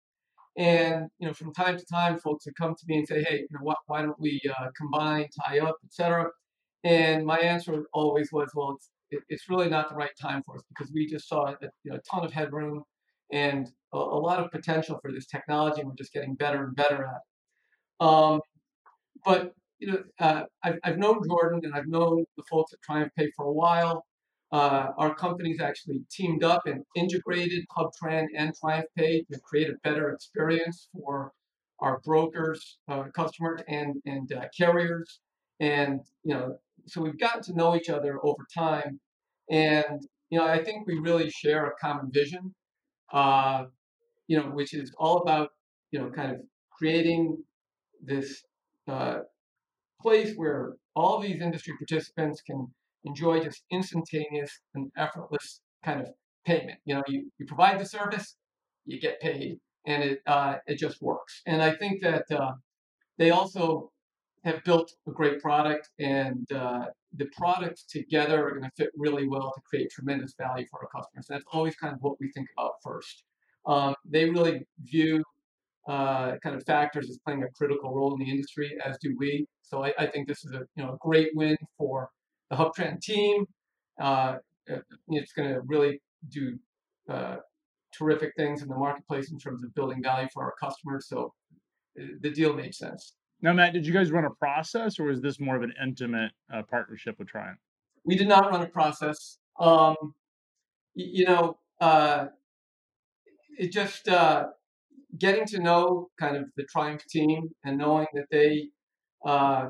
And 0.57 1.07
you 1.19 1.27
know, 1.27 1.33
from 1.33 1.53
time 1.53 1.77
to 1.77 1.85
time, 1.85 2.17
folks 2.17 2.45
would 2.45 2.55
come 2.55 2.75
to 2.75 2.83
me 2.87 2.99
and 2.99 3.07
say, 3.07 3.23
"Hey, 3.23 3.39
you 3.39 3.47
know, 3.51 3.59
why, 3.61 3.75
why 3.87 4.01
don't 4.01 4.19
we 4.19 4.41
uh, 4.57 4.67
combine, 4.77 5.27
tie 5.45 5.59
up, 5.59 5.75
etc." 5.85 6.27
And 6.83 7.25
my 7.25 7.37
answer 7.39 7.83
always 7.93 8.29
was, 8.31 8.51
"Well, 8.55 8.75
it's 8.75 8.89
it, 9.11 9.23
it's 9.29 9.49
really 9.49 9.69
not 9.69 9.89
the 9.89 9.95
right 9.95 10.15
time 10.19 10.43
for 10.45 10.55
us 10.55 10.63
because 10.69 10.91
we 10.93 11.07
just 11.07 11.27
saw 11.27 11.47
a, 11.47 11.57
you 11.83 11.91
know, 11.91 11.97
a 11.97 12.01
ton 12.09 12.25
of 12.25 12.31
headroom 12.31 12.83
and 13.31 13.67
a, 13.93 13.97
a, 13.97 14.19
lot 14.19 14.39
of 14.39 14.51
potential 14.51 14.99
for 15.01 15.11
this 15.11 15.27
technology. 15.27 15.81
And 15.81 15.89
we're 15.89 15.95
just 15.95 16.13
getting 16.13 16.35
better 16.35 16.63
and 16.63 16.75
better 16.75 17.05
at 17.05 17.15
it. 17.15 18.05
Um, 18.05 18.41
but 19.23 19.53
you 19.79 19.87
know, 19.91 20.03
uh, 20.19 20.43
I've, 20.63 20.79
I've 20.83 20.97
known 20.97 21.21
Jordan 21.27 21.61
and 21.63 21.73
I've 21.73 21.87
known 21.87 22.25
the 22.37 22.43
folks 22.49 22.73
at 22.73 22.79
TriumphPay 22.89 23.29
for 23.35 23.45
a 23.45 23.53
while. 23.53 24.05
Uh, 24.51 24.87
our 24.97 25.15
companies 25.15 25.59
actually 25.59 26.01
teamed 26.11 26.43
up 26.43 26.61
and 26.65 26.83
integrated 26.95 27.65
HubTran 27.77 28.27
and 28.37 28.53
TriumphPay 28.63 29.27
to 29.27 29.39
create 29.43 29.69
a 29.69 29.75
better 29.83 30.11
experience 30.11 30.89
for 30.93 31.31
our 31.79 31.99
brokers, 32.05 32.77
uh, 32.87 33.03
customers, 33.15 33.61
and 33.67 33.95
and 34.05 34.31
uh, 34.33 34.45
carriers. 34.57 35.19
And 35.59 36.01
you 36.23 36.33
know, 36.33 36.57
so 36.85 37.01
we've 37.01 37.19
gotten 37.19 37.43
to 37.43 37.53
know 37.55 37.75
each 37.75 37.89
other 37.89 38.19
over 38.23 38.45
time, 38.55 38.99
and 39.51 40.01
you 40.29 40.39
know, 40.39 40.45
I 40.47 40.63
think 40.63 40.87
we 40.87 40.99
really 40.99 41.29
share 41.29 41.65
a 41.67 41.75
common 41.81 42.11
vision 42.11 42.53
uh, 43.11 43.65
you 44.27 44.37
know, 44.37 44.49
which 44.49 44.73
is 44.73 44.93
all 44.97 45.17
about, 45.17 45.49
you 45.91 45.99
know, 45.99 46.09
kind 46.09 46.31
of 46.31 46.41
creating 46.71 47.37
this 48.03 48.43
uh, 48.87 49.19
place 50.05 50.31
where 50.35 50.63
all 50.95 51.19
these 51.19 51.41
industry 51.41 51.73
participants 51.81 52.41
can 52.47 52.59
enjoy 53.09 53.35
just 53.47 53.63
instantaneous 53.71 54.51
and 54.75 54.91
effortless 54.97 55.61
kind 55.83 55.99
of 56.01 56.07
payment. 56.45 56.77
You 56.85 56.95
know, 56.95 57.03
you, 57.07 57.19
you 57.37 57.45
provide 57.47 57.79
the 57.79 57.85
service, 57.97 58.27
you 58.85 58.99
get 59.07 59.19
paid, 59.19 59.57
and 59.87 60.03
it 60.09 60.19
uh, 60.35 60.55
it 60.67 60.77
just 60.85 60.97
works. 61.01 61.33
And 61.51 61.59
I 61.69 61.71
think 61.81 62.03
that 62.07 62.25
uh, 62.31 62.53
they 63.17 63.31
also 63.31 63.91
have 64.43 64.63
built 64.63 64.87
a 65.09 65.11
great 65.19 65.37
product, 65.41 65.89
and 65.99 66.45
uh, 66.51 66.85
the 67.21 67.27
products 67.39 67.81
together 67.97 68.37
are 68.45 68.51
going 68.51 68.69
to 68.69 68.75
fit 68.77 68.91
really 69.05 69.27
well 69.27 69.49
to 69.55 69.61
create 69.69 69.89
tremendous 69.89 70.33
value 70.45 70.67
for 70.69 70.77
our 70.83 70.89
customers. 70.95 71.25
That's 71.27 71.49
always 71.51 71.75
kind 71.75 71.93
of 71.95 71.99
what 72.05 72.15
we 72.19 72.27
think 72.35 72.47
about 72.55 72.73
first. 72.83 73.23
Um, 73.65 73.95
they 74.13 74.29
really 74.29 74.57
view 74.83 75.23
uh, 75.87 76.37
kind 76.43 76.55
of 76.55 76.63
factors 76.63 77.07
is 77.07 77.19
playing 77.25 77.43
a 77.43 77.47
critical 77.55 77.93
role 77.93 78.13
in 78.13 78.19
the 78.19 78.29
industry, 78.29 78.75
as 78.83 78.97
do 79.01 79.15
we. 79.17 79.45
So 79.61 79.83
I, 79.83 79.93
I 79.97 80.07
think 80.07 80.27
this 80.27 80.43
is 80.43 80.51
a 80.53 80.61
you 80.75 80.83
know 80.83 80.93
a 80.93 80.97
great 80.99 81.29
win 81.33 81.57
for 81.77 82.09
the 82.49 82.55
HubTran 82.55 83.01
team. 83.01 83.45
Uh, 83.99 84.37
uh 84.71 84.77
it's 85.09 85.33
going 85.33 85.49
to 85.49 85.61
really 85.61 86.01
do 86.29 86.57
uh, 87.09 87.37
terrific 87.97 88.33
things 88.35 88.61
in 88.61 88.67
the 88.67 88.75
marketplace 88.75 89.31
in 89.31 89.37
terms 89.37 89.63
of 89.63 89.73
building 89.75 90.01
value 90.01 90.27
for 90.33 90.43
our 90.43 90.53
customers. 90.61 91.07
So 91.07 91.33
uh, 91.99 92.05
the 92.21 92.31
deal 92.31 92.53
made 92.53 92.73
sense. 92.73 93.13
Now, 93.41 93.53
Matt, 93.53 93.73
did 93.73 93.85
you 93.85 93.93
guys 93.93 94.11
run 94.11 94.25
a 94.25 94.31
process, 94.31 94.99
or 94.99 95.05
was 95.05 95.21
this 95.21 95.39
more 95.39 95.55
of 95.55 95.61
an 95.61 95.73
intimate 95.81 96.31
uh, 96.53 96.63
partnership 96.63 97.19
with 97.19 97.27
Triumph? 97.27 97.59
We 98.03 98.15
did 98.15 98.27
not 98.27 98.49
run 98.49 98.61
a 98.61 98.67
process. 98.67 99.37
Um, 99.59 99.95
you 100.95 101.25
know, 101.25 101.57
uh, 101.81 102.27
it 103.57 103.71
just 103.71 104.07
uh, 104.07 104.47
getting 105.17 105.45
to 105.47 105.59
know 105.59 106.09
kind 106.19 106.35
of 106.37 106.45
the 106.57 106.65
Triumph 106.71 107.03
team 107.09 107.49
and 107.63 107.77
knowing 107.77 108.07
that 108.13 108.25
they 108.31 108.69
uh, 109.25 109.69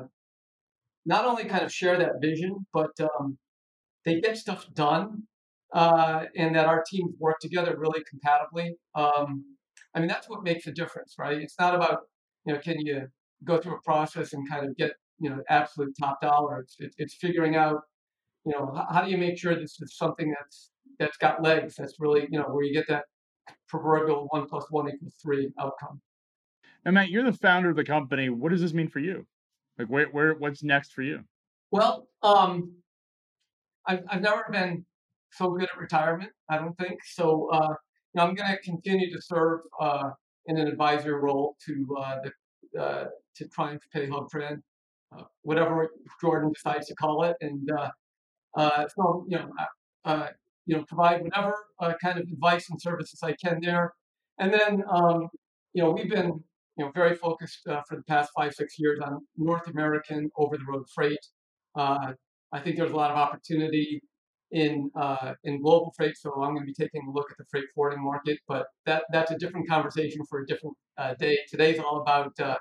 not 1.04 1.24
only 1.24 1.44
kind 1.44 1.64
of 1.64 1.72
share 1.72 1.98
that 1.98 2.20
vision, 2.20 2.66
but 2.72 2.90
um, 3.00 3.38
they 4.04 4.20
get 4.20 4.36
stuff 4.36 4.66
done 4.74 5.22
uh, 5.72 6.24
and 6.36 6.54
that 6.54 6.66
our 6.66 6.82
teams 6.88 7.14
work 7.18 7.38
together 7.40 7.76
really 7.78 8.02
compatibly. 8.08 8.74
Um, 8.94 9.44
I 9.94 10.00
mean, 10.00 10.08
that's 10.08 10.28
what 10.28 10.42
makes 10.42 10.66
a 10.66 10.72
difference, 10.72 11.14
right? 11.18 11.40
It's 11.40 11.58
not 11.58 11.74
about 11.74 12.00
you 12.44 12.54
know, 12.54 12.60
can 12.60 12.78
you 12.80 13.08
go 13.44 13.58
through 13.58 13.76
a 13.76 13.80
process 13.82 14.32
and 14.32 14.48
kind 14.48 14.66
of 14.66 14.76
get 14.76 14.92
you 15.18 15.30
know 15.30 15.42
absolute 15.48 15.94
top 16.00 16.20
dollar? 16.20 16.60
It's 16.60 16.76
it's, 16.78 16.94
it's 16.98 17.14
figuring 17.14 17.56
out 17.56 17.80
you 18.44 18.52
know 18.52 18.72
how, 18.74 18.86
how 18.94 19.04
do 19.04 19.10
you 19.10 19.18
make 19.18 19.38
sure 19.38 19.54
this 19.54 19.80
is 19.80 19.96
something 19.96 20.32
that's 20.38 20.70
that's 20.98 21.16
got 21.16 21.42
legs. 21.42 21.74
That's 21.76 21.94
really 21.98 22.28
you 22.30 22.38
know 22.38 22.46
where 22.46 22.64
you 22.64 22.72
get 22.72 22.86
that 22.88 23.04
proverbial 23.68 24.26
one 24.30 24.46
plus 24.46 24.66
one 24.70 24.88
equals 24.88 25.14
three 25.22 25.50
outcome. 25.58 26.00
Now, 26.84 26.92
Matt, 26.92 27.10
you're 27.10 27.24
the 27.24 27.32
founder 27.32 27.70
of 27.70 27.76
the 27.76 27.84
company. 27.84 28.28
What 28.28 28.50
does 28.50 28.60
this 28.60 28.72
mean 28.72 28.88
for 28.88 29.00
you? 29.00 29.26
Like, 29.78 29.88
where, 29.88 30.06
where, 30.06 30.34
what's 30.34 30.62
next 30.62 30.92
for 30.92 31.02
you? 31.02 31.20
Well, 31.70 32.08
um, 32.22 32.72
I've, 33.86 34.04
I've 34.08 34.22
never 34.22 34.44
been 34.50 34.84
so 35.32 35.50
good 35.50 35.64
at 35.64 35.76
retirement. 35.78 36.30
I 36.48 36.58
don't 36.58 36.76
think 36.78 37.00
so. 37.04 37.50
Uh, 37.52 37.68
you 37.68 37.74
know, 38.14 38.22
I'm 38.22 38.34
going 38.34 38.50
to 38.50 38.58
continue 38.62 39.12
to 39.12 39.20
serve 39.20 39.60
uh, 39.80 40.10
in 40.46 40.58
an 40.58 40.68
advisory 40.68 41.14
role 41.14 41.56
to 41.66 41.96
uh, 41.98 42.16
the 42.22 42.80
uh, 42.80 43.06
to 43.36 43.48
Triumph 43.48 43.82
Pay 43.92 44.06
HubTran, 44.06 44.60
uh, 45.16 45.24
whatever 45.42 45.90
Jordan 46.20 46.52
decides 46.52 46.86
to 46.88 46.94
call 46.94 47.24
it, 47.24 47.36
and 47.40 47.70
uh, 47.70 47.90
uh, 48.56 48.86
so 48.94 49.26
you 49.28 49.38
know, 49.38 49.50
uh, 50.04 50.28
you 50.66 50.76
know, 50.76 50.84
provide 50.84 51.22
whatever 51.22 51.54
uh, 51.80 51.94
kind 52.02 52.18
of 52.18 52.26
advice 52.28 52.68
and 52.70 52.80
services 52.80 53.20
I 53.22 53.34
can 53.34 53.60
there, 53.62 53.92
and 54.38 54.52
then 54.52 54.82
um, 54.90 55.28
you 55.72 55.82
know, 55.82 55.90
we've 55.90 56.10
been 56.10 56.42
you 56.76 56.84
know 56.84 56.90
very 56.94 57.14
focused 57.14 57.66
uh, 57.68 57.82
for 57.88 57.96
the 57.96 58.02
past 58.04 58.30
five 58.36 58.52
six 58.54 58.78
years 58.78 58.98
on 59.04 59.20
North 59.36 59.68
American 59.68 60.30
over 60.36 60.56
the 60.56 60.64
road 60.68 60.84
freight. 60.94 61.24
Uh, 61.74 62.12
I 62.52 62.60
think 62.60 62.76
there's 62.76 62.92
a 62.92 62.96
lot 62.96 63.10
of 63.10 63.16
opportunity 63.16 64.02
in 64.52 64.90
uh, 64.94 65.34
in 65.44 65.60
global 65.60 65.92
freight, 65.96 66.16
so 66.16 66.32
I'm 66.42 66.54
going 66.54 66.66
to 66.66 66.66
be 66.66 66.74
taking 66.74 67.02
a 67.08 67.10
look 67.10 67.30
at 67.30 67.36
the 67.38 67.44
freight 67.50 67.66
forwarding 67.74 68.02
market. 68.02 68.38
But 68.48 68.66
that 68.86 69.04
that's 69.12 69.30
a 69.30 69.38
different 69.38 69.68
conversation 69.68 70.22
for 70.28 70.40
a 70.40 70.46
different 70.46 70.76
uh, 70.98 71.14
day. 71.14 71.38
Today's 71.48 71.78
all 71.78 72.00
about 72.00 72.38
uh, 72.40 72.56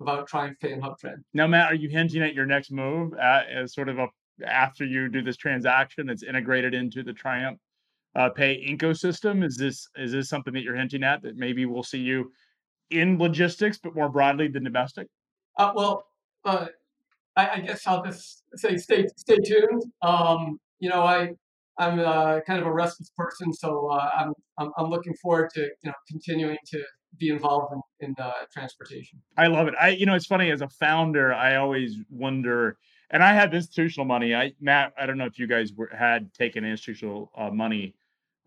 about 0.00 0.26
Triumph 0.26 0.58
Pay 0.60 0.72
and 0.72 0.82
HubTran. 0.82 1.16
Now, 1.32 1.46
Matt, 1.46 1.72
are 1.72 1.74
you 1.74 1.88
hinting 1.88 2.22
at 2.22 2.34
your 2.34 2.46
next 2.46 2.70
move 2.70 3.14
at, 3.14 3.48
as 3.48 3.74
sort 3.74 3.88
of 3.88 3.98
a 3.98 4.08
after 4.46 4.84
you 4.84 5.08
do 5.08 5.22
this 5.22 5.36
transaction 5.36 6.06
that's 6.06 6.22
integrated 6.22 6.74
into 6.74 7.02
the 7.02 7.12
Triumph 7.12 7.58
uh, 8.16 8.30
Pay 8.30 8.64
ecosystem? 8.66 9.44
Is 9.44 9.56
this 9.56 9.88
is 9.96 10.12
this 10.12 10.28
something 10.28 10.54
that 10.54 10.62
you're 10.62 10.76
hinting 10.76 11.02
at 11.02 11.22
that 11.22 11.36
maybe 11.36 11.66
we'll 11.66 11.82
see 11.82 11.98
you 11.98 12.32
in 12.90 13.18
logistics, 13.18 13.78
but 13.78 13.94
more 13.94 14.08
broadly 14.08 14.48
than 14.48 14.64
domestic? 14.64 15.08
Uh, 15.58 15.72
well, 15.74 16.06
uh, 16.44 16.66
I, 17.36 17.48
I, 17.50 17.60
guess 17.60 17.86
I'll 17.86 18.04
just 18.04 18.42
say 18.56 18.76
stay 18.76 19.06
stay 19.16 19.38
tuned. 19.38 19.82
Um, 20.02 20.58
you 20.80 20.88
know, 20.90 21.02
I 21.02 21.32
I'm 21.78 21.98
uh, 21.98 22.40
kind 22.46 22.60
of 22.60 22.66
a 22.66 22.72
restless 22.72 23.10
person, 23.16 23.52
so 23.52 23.88
uh, 23.88 24.10
I'm, 24.16 24.32
I'm, 24.58 24.70
I'm 24.78 24.90
looking 24.90 25.14
forward 25.14 25.50
to 25.54 25.60
you 25.60 25.90
know 25.90 25.94
continuing 26.08 26.58
to 26.68 26.82
be 27.18 27.30
involved 27.30 27.74
in, 28.00 28.08
in 28.08 28.14
uh, 28.18 28.32
transportation. 28.52 29.20
I 29.36 29.46
love 29.46 29.68
it. 29.68 29.74
I 29.80 29.90
you 29.90 30.06
know 30.06 30.14
it's 30.14 30.26
funny 30.26 30.50
as 30.50 30.60
a 30.60 30.68
founder, 30.68 31.32
I 31.32 31.56
always 31.56 31.96
wonder. 32.10 32.78
And 33.10 33.22
I 33.22 33.32
had 33.34 33.54
institutional 33.54 34.06
money. 34.06 34.34
I 34.34 34.52
Matt, 34.60 34.92
I 34.98 35.06
don't 35.06 35.18
know 35.18 35.26
if 35.26 35.38
you 35.38 35.46
guys 35.46 35.72
were, 35.72 35.90
had 35.96 36.32
taken 36.34 36.64
institutional 36.64 37.30
uh, 37.36 37.50
money, 37.50 37.94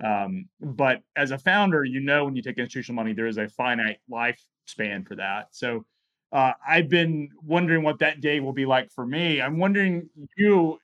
um, 0.04 0.48
but 0.60 1.02
as 1.16 1.32
a 1.32 1.38
founder, 1.38 1.84
you 1.84 2.00
know 2.00 2.26
when 2.26 2.36
you 2.36 2.42
take 2.42 2.58
institutional 2.58 2.96
money, 2.96 3.14
there 3.14 3.28
is 3.28 3.38
a 3.38 3.48
finite 3.50 4.00
lifespan 4.12 5.08
for 5.08 5.16
that. 5.16 5.48
So 5.52 5.86
uh, 6.32 6.54
I've 6.68 6.90
been 6.90 7.30
wondering 7.44 7.84
what 7.84 8.00
that 8.00 8.20
day 8.20 8.40
will 8.40 8.54
be 8.54 8.66
like 8.66 8.92
for 8.92 9.06
me. 9.06 9.42
I'm 9.42 9.58
wondering 9.58 10.10
you 10.38 10.80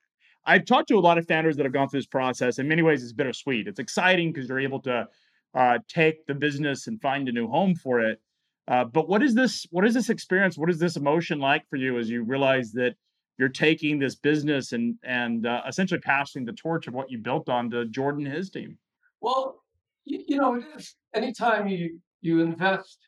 I've 0.45 0.65
talked 0.65 0.89
to 0.89 0.97
a 0.97 0.99
lot 0.99 1.17
of 1.17 1.27
founders 1.27 1.55
that 1.57 1.63
have 1.63 1.73
gone 1.73 1.87
through 1.89 2.01
this 2.01 2.07
process. 2.07 2.59
In 2.59 2.67
many 2.67 2.81
ways, 2.81 3.03
it's 3.03 3.13
bittersweet. 3.13 3.67
It's 3.67 3.79
exciting 3.79 4.33
because 4.33 4.49
you're 4.49 4.59
able 4.59 4.81
to 4.81 5.07
uh, 5.53 5.79
take 5.87 6.25
the 6.25 6.33
business 6.33 6.87
and 6.87 7.01
find 7.01 7.29
a 7.29 7.31
new 7.31 7.47
home 7.47 7.75
for 7.75 8.01
it. 8.01 8.19
Uh, 8.67 8.85
but 8.85 9.07
what 9.07 9.21
is 9.21 9.35
this? 9.35 9.65
What 9.71 9.85
is 9.85 9.93
this 9.93 10.09
experience? 10.09 10.57
What 10.57 10.69
is 10.69 10.79
this 10.79 10.95
emotion 10.95 11.39
like 11.39 11.67
for 11.69 11.75
you 11.75 11.97
as 11.97 12.09
you 12.09 12.23
realize 12.23 12.71
that 12.73 12.95
you're 13.37 13.49
taking 13.49 13.99
this 13.99 14.15
business 14.15 14.73
and 14.73 14.95
and 15.03 15.45
uh, 15.45 15.61
essentially 15.67 15.99
passing 15.99 16.45
the 16.45 16.53
torch 16.53 16.87
of 16.87 16.93
what 16.93 17.09
you 17.09 17.17
built 17.17 17.49
on 17.49 17.69
to 17.71 17.85
Jordan 17.85 18.25
and 18.25 18.35
his 18.35 18.49
team? 18.49 18.77
Well, 19.21 19.63
you, 20.05 20.23
you 20.27 20.37
know, 20.37 20.55
it 20.55 20.65
is. 20.75 20.95
Anytime 21.13 21.67
you 21.67 21.99
you 22.21 22.41
invest 22.41 22.99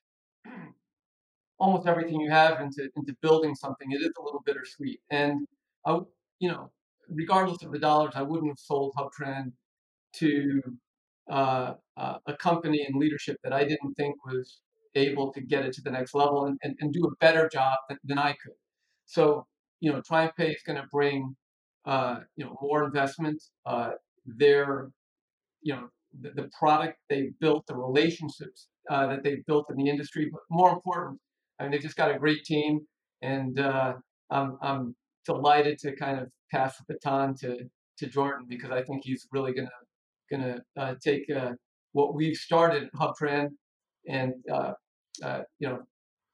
almost 1.59 1.87
everything 1.87 2.19
you 2.19 2.29
have 2.31 2.61
into 2.61 2.89
into 2.95 3.15
building 3.21 3.55
something, 3.55 3.91
it 3.91 4.01
is 4.01 4.11
a 4.19 4.23
little 4.23 4.41
bittersweet. 4.45 4.99
And 5.09 5.47
I, 5.85 5.99
you 6.39 6.49
know, 6.49 6.71
regardless 7.09 7.63
of 7.63 7.71
the 7.71 7.79
dollars, 7.79 8.13
I 8.15 8.21
wouldn't 8.21 8.49
have 8.49 8.59
sold 8.59 8.93
HubTran 8.97 9.51
to 10.17 10.61
uh, 11.29 11.73
uh, 11.97 12.17
a 12.27 12.33
company 12.37 12.85
and 12.87 12.99
leadership 12.99 13.37
that 13.43 13.53
I 13.53 13.63
didn't 13.63 13.93
think 13.95 14.15
was 14.25 14.61
able 14.95 15.33
to 15.33 15.41
get 15.41 15.65
it 15.65 15.73
to 15.73 15.81
the 15.81 15.91
next 15.91 16.13
level 16.13 16.45
and, 16.45 16.57
and, 16.63 16.75
and 16.79 16.93
do 16.93 17.05
a 17.05 17.15
better 17.19 17.49
job 17.51 17.77
than, 17.89 17.97
than, 18.03 18.17
I 18.17 18.31
could. 18.31 18.53
So, 19.05 19.45
you 19.79 19.91
know, 19.91 20.01
TriumphPay 20.01 20.55
is 20.55 20.63
going 20.65 20.81
to 20.81 20.87
bring, 20.91 21.35
uh, 21.85 22.19
you 22.35 22.45
know, 22.45 22.57
more 22.61 22.83
investment. 22.83 23.41
Uh, 23.65 23.91
their, 24.25 24.89
you 25.61 25.73
know, 25.73 25.87
the, 26.21 26.31
the, 26.31 26.49
product 26.57 26.97
they 27.09 27.31
built, 27.39 27.65
the 27.67 27.75
relationships 27.75 28.67
uh, 28.89 29.07
that 29.07 29.23
they've 29.23 29.45
built 29.45 29.67
in 29.69 29.77
the 29.77 29.89
industry, 29.89 30.29
but 30.31 30.41
more 30.49 30.71
important, 30.71 31.19
I 31.59 31.63
mean, 31.63 31.71
they've 31.71 31.81
just 31.81 31.97
got 31.97 32.13
a 32.13 32.17
great 32.17 32.43
team, 32.43 32.81
and 33.21 33.59
uh, 33.59 33.93
I'm, 34.31 34.57
I'm 34.61 34.95
delighted 35.25 35.77
to 35.79 35.95
kind 35.95 36.19
of 36.19 36.29
pass 36.51 36.77
the 36.77 36.93
baton 36.93 37.35
to 37.41 37.57
to 37.97 38.07
Jordan 38.07 38.45
because 38.47 38.71
I 38.71 38.83
think 38.83 39.03
he's 39.03 39.25
really 39.31 39.53
gonna 39.53 39.69
gonna 40.29 40.61
uh, 40.77 40.95
take 41.03 41.29
uh, 41.29 41.51
what 41.93 42.13
we've 42.13 42.35
started 42.35 42.83
at 42.83 42.93
HubTran 42.93 43.49
and 44.07 44.33
uh, 44.51 44.73
uh, 45.23 45.41
you 45.59 45.69
know 45.69 45.79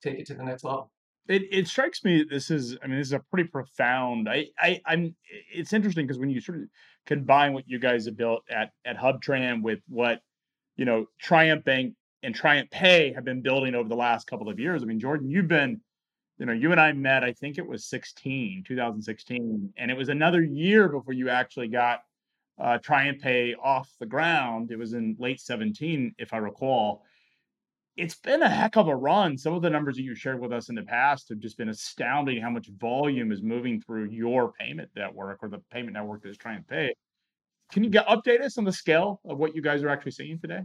take 0.03 0.19
it 0.19 0.25
to 0.27 0.33
the 0.33 0.43
next 0.43 0.63
level. 0.63 0.91
It, 1.31 1.43
it 1.51 1.67
strikes 1.67 2.03
me 2.03 2.23
this 2.29 2.51
is 2.51 2.77
I 2.83 2.87
mean 2.87 2.97
this 2.97 3.07
is 3.07 3.13
a 3.13 3.19
pretty 3.19 3.47
profound 3.47 4.27
I, 4.29 4.47
I 4.59 4.81
I'm 4.85 5.15
it's 5.53 5.73
interesting 5.73 6.05
because 6.05 6.19
when 6.19 6.29
you 6.29 6.41
sort 6.41 6.59
of 6.59 6.63
combine 7.05 7.53
what 7.53 7.67
you 7.67 7.79
guys 7.79 8.05
have 8.05 8.17
built 8.17 8.43
at 8.49 8.71
at 8.85 8.97
HubTran 8.97 9.61
with 9.61 9.79
what 9.87 10.21
you 10.75 10.85
know 10.85 11.05
Triumph 11.19 11.63
Bank 11.63 11.95
and 12.23 12.35
Triumph 12.35 12.69
Pay 12.69 13.13
have 13.13 13.25
been 13.25 13.41
building 13.41 13.75
over 13.75 13.89
the 13.89 13.95
last 13.95 14.27
couple 14.27 14.49
of 14.49 14.59
years. 14.59 14.83
I 14.83 14.85
mean 14.85 14.99
Jordan 14.99 15.29
you've 15.29 15.47
been 15.47 15.81
you 16.41 16.47
know, 16.47 16.53
you 16.53 16.71
and 16.71 16.81
I 16.81 16.91
met, 16.91 17.23
I 17.23 17.33
think 17.33 17.59
it 17.59 17.67
was 17.67 17.85
16, 17.85 18.63
2016, 18.67 19.73
and 19.77 19.91
it 19.91 19.95
was 19.95 20.09
another 20.09 20.41
year 20.41 20.89
before 20.89 21.13
you 21.13 21.29
actually 21.29 21.67
got 21.67 21.99
uh, 22.59 22.79
TriumphPay 22.79 23.53
off 23.61 23.91
the 23.99 24.07
ground. 24.07 24.71
It 24.71 24.79
was 24.79 24.93
in 24.93 25.15
late 25.19 25.39
17, 25.39 26.15
if 26.17 26.33
I 26.33 26.37
recall. 26.37 27.03
It's 27.97 28.15
been 28.15 28.41
a 28.41 28.49
heck 28.49 28.77
of 28.77 28.87
a 28.87 28.95
run. 28.95 29.37
Some 29.37 29.53
of 29.53 29.61
the 29.61 29.69
numbers 29.69 29.97
that 29.97 30.03
you 30.03 30.15
shared 30.15 30.39
with 30.39 30.53
us 30.53 30.69
in 30.69 30.75
the 30.75 30.83
past 30.83 31.29
have 31.29 31.39
just 31.39 31.57
been 31.57 31.69
astounding 31.69 32.41
how 32.41 32.49
much 32.49 32.69
volume 32.79 33.31
is 33.31 33.43
moving 33.43 33.81
through 33.81 34.05
your 34.05 34.53
payment 34.53 34.89
network 34.95 35.39
or 35.41 35.49
the 35.49 35.59
payment 35.71 35.93
network 35.93 36.23
that 36.23 36.29
is 36.29 36.37
TriumphPay. 36.37 36.89
Can 37.71 37.83
you 37.83 37.89
get, 37.89 38.07
update 38.07 38.41
us 38.41 38.57
on 38.57 38.63
the 38.63 38.71
scale 38.71 39.21
of 39.25 39.37
what 39.37 39.55
you 39.55 39.61
guys 39.61 39.83
are 39.83 39.89
actually 39.89 40.11
seeing 40.11 40.39
today? 40.39 40.61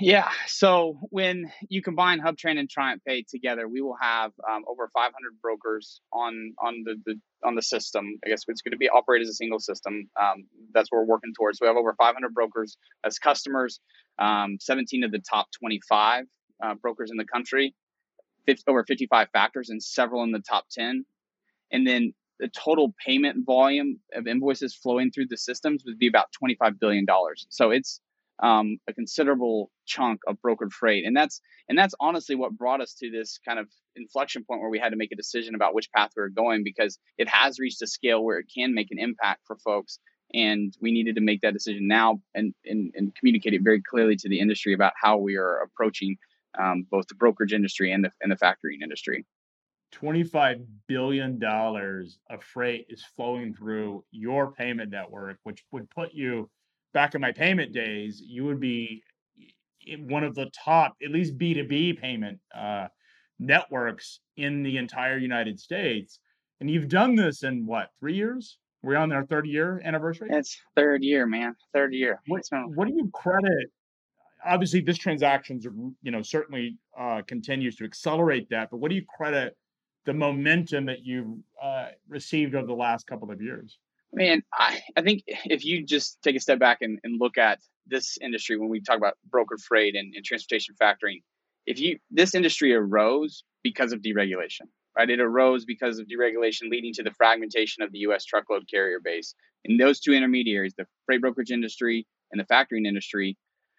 Yeah. 0.00 0.28
So 0.46 0.98
when 1.10 1.52
you 1.68 1.82
combine 1.82 2.20
HubTran 2.20 2.58
and 2.58 2.68
Triumph 2.68 3.02
Pay 3.06 3.24
together, 3.28 3.68
we 3.68 3.80
will 3.80 3.96
have 4.00 4.32
um, 4.50 4.64
over 4.66 4.90
500 4.92 5.12
brokers 5.40 6.00
on 6.12 6.54
on 6.60 6.82
the, 6.84 6.96
the 7.06 7.20
on 7.44 7.54
the 7.54 7.62
system. 7.62 8.18
I 8.24 8.28
guess 8.28 8.42
it's 8.48 8.62
going 8.62 8.72
to 8.72 8.78
be 8.78 8.88
operated 8.88 9.28
as 9.28 9.32
a 9.32 9.34
single 9.34 9.60
system. 9.60 10.10
Um, 10.20 10.46
that's 10.74 10.90
what 10.90 10.98
we're 10.98 11.06
working 11.06 11.32
towards. 11.36 11.58
So 11.58 11.64
we 11.64 11.68
have 11.68 11.76
over 11.76 11.94
500 11.96 12.34
brokers 12.34 12.76
as 13.04 13.18
customers. 13.18 13.78
Um, 14.18 14.58
17 14.60 15.04
of 15.04 15.12
the 15.12 15.20
top 15.20 15.48
25 15.58 16.24
uh, 16.62 16.74
brokers 16.74 17.10
in 17.10 17.16
the 17.16 17.24
country, 17.24 17.74
50, 18.46 18.64
over 18.68 18.84
55 18.84 19.28
factors, 19.32 19.70
and 19.70 19.82
several 19.82 20.22
in 20.24 20.32
the 20.32 20.40
top 20.40 20.66
10. 20.72 21.04
And 21.72 21.86
then 21.86 22.14
the 22.40 22.48
total 22.48 22.94
payment 23.04 23.44
volume 23.44 24.00
of 24.14 24.26
invoices 24.26 24.74
flowing 24.74 25.10
through 25.10 25.26
the 25.28 25.36
systems 25.36 25.82
would 25.86 25.98
be 25.98 26.08
about 26.08 26.32
25 26.38 26.78
billion 26.78 27.04
dollars. 27.04 27.46
So 27.50 27.70
it's 27.70 28.00
um, 28.42 28.78
a 28.88 28.92
considerable 28.92 29.70
chunk 29.86 30.20
of 30.28 30.36
brokered 30.44 30.72
freight, 30.72 31.04
and 31.04 31.16
that's 31.16 31.40
and 31.68 31.76
that's 31.76 31.94
honestly 32.00 32.36
what 32.36 32.56
brought 32.56 32.80
us 32.80 32.94
to 33.00 33.10
this 33.10 33.40
kind 33.46 33.58
of 33.58 33.66
inflection 33.96 34.44
point 34.44 34.60
where 34.60 34.70
we 34.70 34.78
had 34.78 34.90
to 34.90 34.96
make 34.96 35.10
a 35.12 35.16
decision 35.16 35.56
about 35.56 35.74
which 35.74 35.90
path 35.92 36.10
we 36.16 36.22
were 36.22 36.28
going 36.28 36.62
because 36.64 36.98
it 37.18 37.28
has 37.28 37.58
reached 37.58 37.82
a 37.82 37.86
scale 37.86 38.22
where 38.22 38.38
it 38.38 38.46
can 38.54 38.74
make 38.74 38.88
an 38.92 38.98
impact 39.00 39.40
for 39.46 39.56
folks, 39.56 39.98
and 40.34 40.76
we 40.80 40.92
needed 40.92 41.14
to 41.14 41.20
make 41.20 41.40
that 41.40 41.54
decision 41.54 41.86
now 41.86 42.20
and 42.34 42.54
and, 42.66 42.92
and 42.94 43.14
communicate 43.16 43.54
it 43.54 43.62
very 43.62 43.82
clearly 43.82 44.16
to 44.16 44.28
the 44.28 44.38
industry 44.38 44.74
about 44.74 44.92
how 45.00 45.16
we 45.16 45.36
are 45.36 45.58
approaching 45.58 46.16
um, 46.58 46.86
both 46.90 47.06
the 47.08 47.14
brokerage 47.14 47.52
industry 47.52 47.92
and 47.92 48.04
the 48.04 48.10
and 48.20 48.30
the 48.30 48.36
factoring 48.36 48.82
industry. 48.82 49.24
$25 49.94 50.66
billion 50.86 51.42
of 51.42 52.42
freight 52.42 52.84
is 52.90 53.02
flowing 53.16 53.54
through 53.54 54.04
your 54.10 54.52
payment 54.52 54.90
network, 54.90 55.38
which 55.44 55.64
would 55.72 55.88
put 55.88 56.12
you 56.12 56.50
back 56.92 57.14
in 57.14 57.20
my 57.20 57.32
payment 57.32 57.72
days, 57.72 58.20
you 58.20 58.44
would 58.44 58.60
be 58.60 59.02
one 59.98 60.24
of 60.24 60.34
the 60.34 60.50
top, 60.50 60.96
at 61.02 61.10
least 61.10 61.38
B2B 61.38 62.00
payment 62.00 62.38
uh, 62.54 62.88
networks 63.38 64.20
in 64.36 64.62
the 64.62 64.76
entire 64.76 65.18
United 65.18 65.58
States. 65.58 66.18
And 66.60 66.70
you've 66.70 66.88
done 66.88 67.14
this 67.14 67.44
in 67.44 67.66
what, 67.66 67.90
three 67.98 68.14
years? 68.14 68.58
We're 68.82 68.96
on 68.96 69.12
our 69.12 69.24
third 69.26 69.46
year 69.46 69.80
anniversary. 69.84 70.28
It's 70.30 70.56
third 70.76 71.02
year, 71.02 71.26
man. 71.26 71.56
Third 71.74 71.92
year. 71.92 72.20
What, 72.26 72.42
what 72.74 72.88
do 72.88 72.94
you 72.94 73.10
credit? 73.12 73.70
Obviously, 74.44 74.80
this 74.80 74.98
transactions, 74.98 75.66
you 76.02 76.10
know, 76.10 76.22
certainly 76.22 76.78
uh, 76.98 77.22
continues 77.26 77.74
to 77.76 77.84
accelerate 77.84 78.48
that. 78.50 78.70
But 78.70 78.76
what 78.78 78.90
do 78.90 78.94
you 78.94 79.04
credit 79.16 79.56
the 80.04 80.14
momentum 80.14 80.86
that 80.86 81.04
you've 81.04 81.38
uh, 81.60 81.88
received 82.08 82.54
over 82.54 82.66
the 82.66 82.72
last 82.72 83.06
couple 83.06 83.30
of 83.30 83.42
years? 83.42 83.78
Man, 84.12 84.42
I, 84.54 84.80
I 84.96 85.02
think 85.02 85.22
if 85.26 85.64
you 85.64 85.84
just 85.84 86.22
take 86.22 86.36
a 86.36 86.40
step 86.40 86.58
back 86.58 86.78
and, 86.80 86.98
and 87.02 87.20
look 87.20 87.36
at 87.36 87.58
this 87.86 88.16
industry 88.20 88.56
when 88.56 88.68
we 88.68 88.80
talk 88.80 88.96
about 88.96 89.14
broker 89.28 89.58
freight 89.58 89.96
and, 89.96 90.14
and 90.14 90.24
transportation 90.24 90.74
factoring, 90.80 91.22
if 91.66 91.78
you 91.78 91.98
this 92.10 92.34
industry 92.34 92.72
arose 92.72 93.44
because 93.62 93.92
of 93.92 94.00
deregulation, 94.00 94.68
right? 94.98 95.08
It 95.08 95.20
arose 95.20 95.64
because 95.64 95.98
of 95.98 96.06
deregulation 96.08 96.70
leading 96.70 96.92
to 96.94 97.02
the 97.04 97.12
fragmentation 97.12 97.82
of 97.82 97.92
the 97.92 98.00
U.S. 98.00 98.24
truckload 98.24 98.68
carrier 98.68 98.98
base. 99.02 99.34
And 99.64 99.78
those 99.78 100.00
two 100.00 100.12
intermediaries, 100.12 100.74
the 100.76 100.86
freight 101.06 101.20
brokerage 101.20 101.52
industry 101.52 102.06
and 102.32 102.40
the 102.40 102.44
factoring 102.52 102.86
industry, 102.86 103.36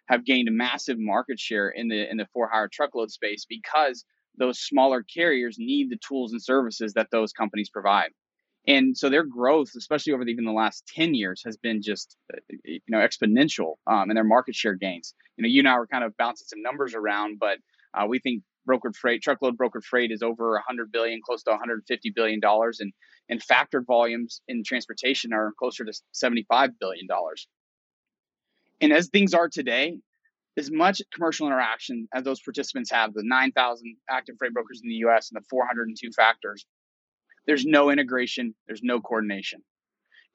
have 0.07 0.25
gained 0.25 0.47
a 0.47 0.51
massive 0.51 0.97
market 0.97 1.39
share 1.39 1.69
in 1.69 1.87
the 1.87 2.09
in 2.09 2.17
the 2.17 2.25
for 2.33 2.49
hire 2.49 2.69
truckload 2.71 3.11
space 3.11 3.45
because 3.47 4.05
those 4.37 4.59
smaller 4.59 5.03
carriers 5.03 5.57
need 5.59 5.89
the 5.89 5.99
tools 6.07 6.31
and 6.31 6.41
services 6.41 6.93
that 6.93 7.07
those 7.11 7.33
companies 7.33 7.69
provide. 7.69 8.09
And 8.67 8.97
so 8.97 9.09
their 9.09 9.23
growth, 9.23 9.69
especially 9.77 10.13
over 10.13 10.25
the, 10.25 10.31
even 10.31 10.45
the 10.45 10.51
last 10.51 10.83
10 10.95 11.13
years, 11.13 11.41
has 11.45 11.57
been 11.57 11.81
just 11.81 12.15
uh, 12.33 12.39
you 12.63 12.79
know 12.87 12.99
exponential 12.99 13.75
um, 13.87 14.09
in 14.09 14.15
their 14.15 14.23
market 14.23 14.55
share 14.55 14.75
gains. 14.75 15.13
You 15.37 15.43
know, 15.43 15.49
you 15.49 15.59
and 15.59 15.67
I 15.67 15.77
were 15.77 15.87
kind 15.87 16.03
of 16.03 16.15
bouncing 16.17 16.47
some 16.47 16.61
numbers 16.61 16.95
around, 16.95 17.39
but 17.39 17.59
uh, 17.93 18.05
we 18.07 18.19
think 18.19 18.43
brokered 18.69 18.95
freight, 18.95 19.21
truckload 19.21 19.57
brokered 19.57 19.83
freight 19.83 20.11
is 20.11 20.21
over 20.21 20.51
100 20.51 20.91
billion, 20.91 21.19
close 21.25 21.43
to 21.43 21.51
150 21.51 22.11
billion 22.15 22.39
dollars, 22.39 22.79
and 22.79 22.93
and 23.29 23.41
factored 23.41 23.85
volumes 23.85 24.41
in 24.47 24.63
transportation 24.63 25.33
are 25.33 25.51
closer 25.57 25.85
to 25.85 25.93
75 26.11 26.71
billion 26.79 27.07
dollars. 27.07 27.47
And 28.81 28.93
as 28.93 29.07
things 29.07 29.33
are 29.33 29.49
today, 29.49 29.97
as 30.57 30.71
much 30.71 31.01
commercial 31.13 31.47
interaction 31.47 32.07
as 32.13 32.23
those 32.23 32.41
participants 32.41 32.91
have, 32.91 33.13
the 33.13 33.23
9,000 33.23 33.97
active 34.09 34.35
freight 34.37 34.53
brokers 34.53 34.81
in 34.83 34.89
the 34.89 34.95
U.S. 34.95 35.31
and 35.31 35.41
the 35.41 35.45
402 35.49 36.11
factors, 36.11 36.65
there's 37.45 37.65
no 37.65 37.89
integration, 37.89 38.55
there's 38.67 38.83
no 38.83 38.99
coordination, 38.99 39.61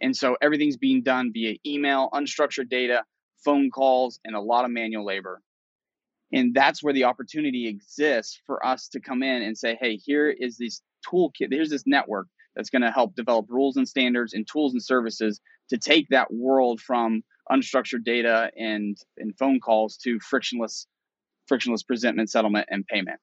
and 0.00 0.16
so 0.16 0.36
everything's 0.40 0.76
being 0.76 1.02
done 1.02 1.30
via 1.32 1.56
email, 1.66 2.10
unstructured 2.12 2.68
data, 2.68 3.04
phone 3.44 3.70
calls, 3.70 4.20
and 4.24 4.34
a 4.34 4.40
lot 4.40 4.64
of 4.64 4.70
manual 4.70 5.04
labor. 5.04 5.40
And 6.34 6.52
that's 6.52 6.82
where 6.82 6.92
the 6.92 7.04
opportunity 7.04 7.68
exists 7.68 8.40
for 8.44 8.64
us 8.66 8.88
to 8.88 9.00
come 9.00 9.22
in 9.22 9.42
and 9.42 9.56
say, 9.56 9.78
hey, 9.80 9.96
here 9.96 10.28
is 10.28 10.58
this 10.58 10.82
toolkit, 11.08 11.52
here's 11.52 11.70
this 11.70 11.84
network 11.86 12.26
that's 12.56 12.70
going 12.70 12.82
to 12.82 12.90
help 12.90 13.14
develop 13.14 13.46
rules 13.48 13.76
and 13.76 13.88
standards 13.88 14.34
and 14.34 14.46
tools 14.46 14.72
and 14.72 14.82
services 14.82 15.40
to 15.70 15.78
take 15.78 16.08
that 16.08 16.32
world 16.32 16.80
from 16.80 17.22
unstructured 17.52 18.04
data 18.04 18.50
and, 18.56 18.96
and 19.16 19.38
phone 19.38 19.60
calls 19.60 19.96
to 19.98 20.18
frictionless 20.18 20.88
frictionless 21.46 21.82
presentment, 21.82 22.30
settlement, 22.30 22.66
and 22.70 22.86
payment. 22.86 23.20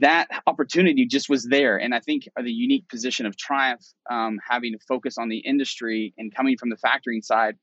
That 0.00 0.28
opportunity 0.46 1.06
just 1.06 1.28
was 1.28 1.44
there, 1.44 1.76
and 1.76 1.94
I 1.94 2.00
think 2.00 2.26
the 2.42 2.50
unique 2.50 2.88
position 2.88 3.26
of 3.26 3.36
Triumph, 3.36 3.84
um, 4.10 4.38
having 4.48 4.72
to 4.72 4.78
focus 4.88 5.18
on 5.18 5.28
the 5.28 5.38
industry 5.38 6.14
and 6.16 6.34
coming 6.34 6.56
from 6.56 6.70
the 6.70 6.76
factoring 6.76 7.22
side, 7.22 7.56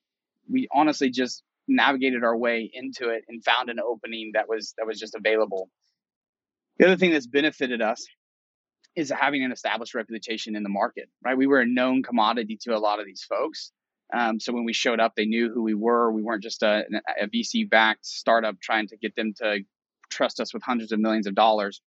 we 0.47 0.67
honestly 0.71 1.09
just 1.09 1.41
navigated 1.67 2.23
our 2.23 2.35
way 2.35 2.69
into 2.73 3.09
it 3.09 3.23
and 3.27 3.43
found 3.43 3.69
an 3.69 3.79
opening 3.79 4.31
that 4.33 4.47
was 4.49 4.73
that 4.77 4.87
was 4.87 4.99
just 4.99 5.15
available. 5.15 5.69
The 6.77 6.85
other 6.85 6.97
thing 6.97 7.11
that's 7.11 7.27
benefited 7.27 7.81
us 7.81 8.05
is 8.95 9.11
having 9.11 9.43
an 9.43 9.51
established 9.51 9.93
reputation 9.93 10.55
in 10.55 10.63
the 10.63 10.69
market, 10.69 11.09
right? 11.23 11.37
We 11.37 11.47
were 11.47 11.61
a 11.61 11.65
known 11.65 12.03
commodity 12.03 12.57
to 12.63 12.75
a 12.75 12.79
lot 12.79 12.99
of 12.99 13.05
these 13.05 13.23
folks. 13.23 13.71
Um, 14.13 14.39
so 14.39 14.51
when 14.51 14.65
we 14.65 14.73
showed 14.73 14.99
up, 14.99 15.13
they 15.15 15.25
knew 15.25 15.49
who 15.53 15.63
we 15.63 15.73
were. 15.73 16.11
We 16.11 16.23
weren't 16.23 16.43
just 16.43 16.63
a, 16.63 16.83
a 17.19 17.27
VC 17.27 17.69
backed 17.69 18.05
startup 18.05 18.59
trying 18.59 18.87
to 18.87 18.97
get 18.97 19.15
them 19.15 19.33
to 19.37 19.59
trust 20.09 20.41
us 20.41 20.53
with 20.53 20.63
hundreds 20.63 20.91
of 20.91 20.99
millions 20.99 21.27
of 21.27 21.35
dollars. 21.35 21.81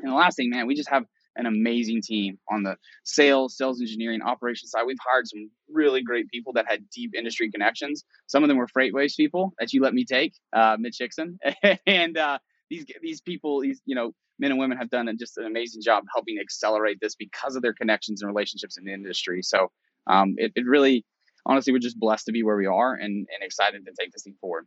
And 0.00 0.12
the 0.12 0.16
last 0.16 0.36
thing, 0.36 0.50
man, 0.50 0.66
we 0.66 0.74
just 0.74 0.90
have 0.90 1.04
an 1.36 1.46
amazing 1.46 2.02
team 2.02 2.38
on 2.50 2.62
the 2.62 2.76
sales, 3.04 3.56
sales 3.56 3.80
engineering, 3.80 4.22
operations 4.22 4.70
side. 4.70 4.84
We've 4.86 4.96
hired 5.08 5.28
some 5.28 5.50
really 5.70 6.02
great 6.02 6.28
people 6.28 6.52
that 6.54 6.66
had 6.68 6.88
deep 6.90 7.14
industry 7.14 7.50
connections. 7.50 8.04
Some 8.26 8.42
of 8.42 8.48
them 8.48 8.56
were 8.56 8.66
FreightWaves 8.66 9.16
people 9.16 9.54
that 9.58 9.72
you 9.72 9.82
let 9.82 9.94
me 9.94 10.04
take, 10.04 10.34
uh, 10.52 10.76
Mitch 10.78 10.96
Hickson, 10.98 11.38
and 11.86 12.16
uh, 12.16 12.38
these 12.70 12.86
these 13.02 13.20
people, 13.20 13.60
these 13.60 13.80
you 13.86 13.94
know 13.94 14.12
men 14.38 14.50
and 14.50 14.60
women 14.60 14.78
have 14.78 14.90
done 14.90 15.14
just 15.18 15.38
an 15.38 15.46
amazing 15.46 15.82
job 15.82 16.04
helping 16.12 16.38
accelerate 16.38 16.98
this 17.00 17.14
because 17.14 17.56
of 17.56 17.62
their 17.62 17.72
connections 17.72 18.22
and 18.22 18.28
relationships 18.28 18.76
in 18.76 18.84
the 18.84 18.92
industry. 18.92 19.42
So 19.42 19.70
um, 20.06 20.34
it, 20.36 20.52
it 20.54 20.66
really, 20.66 21.04
honestly, 21.44 21.72
we're 21.72 21.78
just 21.78 21.98
blessed 21.98 22.26
to 22.26 22.32
be 22.32 22.42
where 22.42 22.56
we 22.56 22.66
are 22.66 22.94
and, 22.94 23.02
and 23.02 23.42
excited 23.42 23.84
to 23.84 23.92
take 23.98 24.12
this 24.12 24.24
thing 24.24 24.36
forward. 24.40 24.66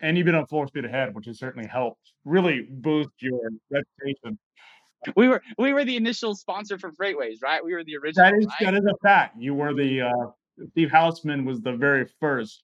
And 0.00 0.16
you've 0.18 0.26
been 0.26 0.34
on 0.34 0.46
full 0.46 0.66
speed 0.66 0.84
ahead, 0.84 1.14
which 1.14 1.26
has 1.26 1.38
certainly 1.38 1.68
helped 1.68 2.12
really 2.24 2.66
boost 2.68 3.10
your 3.20 3.40
reputation 3.70 4.38
we 5.16 5.28
were 5.28 5.42
we 5.58 5.72
were 5.72 5.84
the 5.84 5.96
initial 5.96 6.34
sponsor 6.34 6.78
for 6.78 6.90
FreightWaves, 6.92 7.42
right? 7.42 7.64
We 7.64 7.72
were 7.72 7.84
the 7.84 7.96
original. 7.96 8.30
That 8.30 8.34
is 8.38 8.46
right? 8.46 8.72
that 8.72 8.74
is 8.74 8.84
a 8.84 8.96
fact. 9.02 9.36
You 9.38 9.54
were 9.54 9.74
the 9.74 10.02
uh, 10.02 10.66
Steve 10.70 10.88
Hausman 10.88 11.44
was 11.44 11.60
the 11.60 11.72
very 11.72 12.06
first 12.20 12.62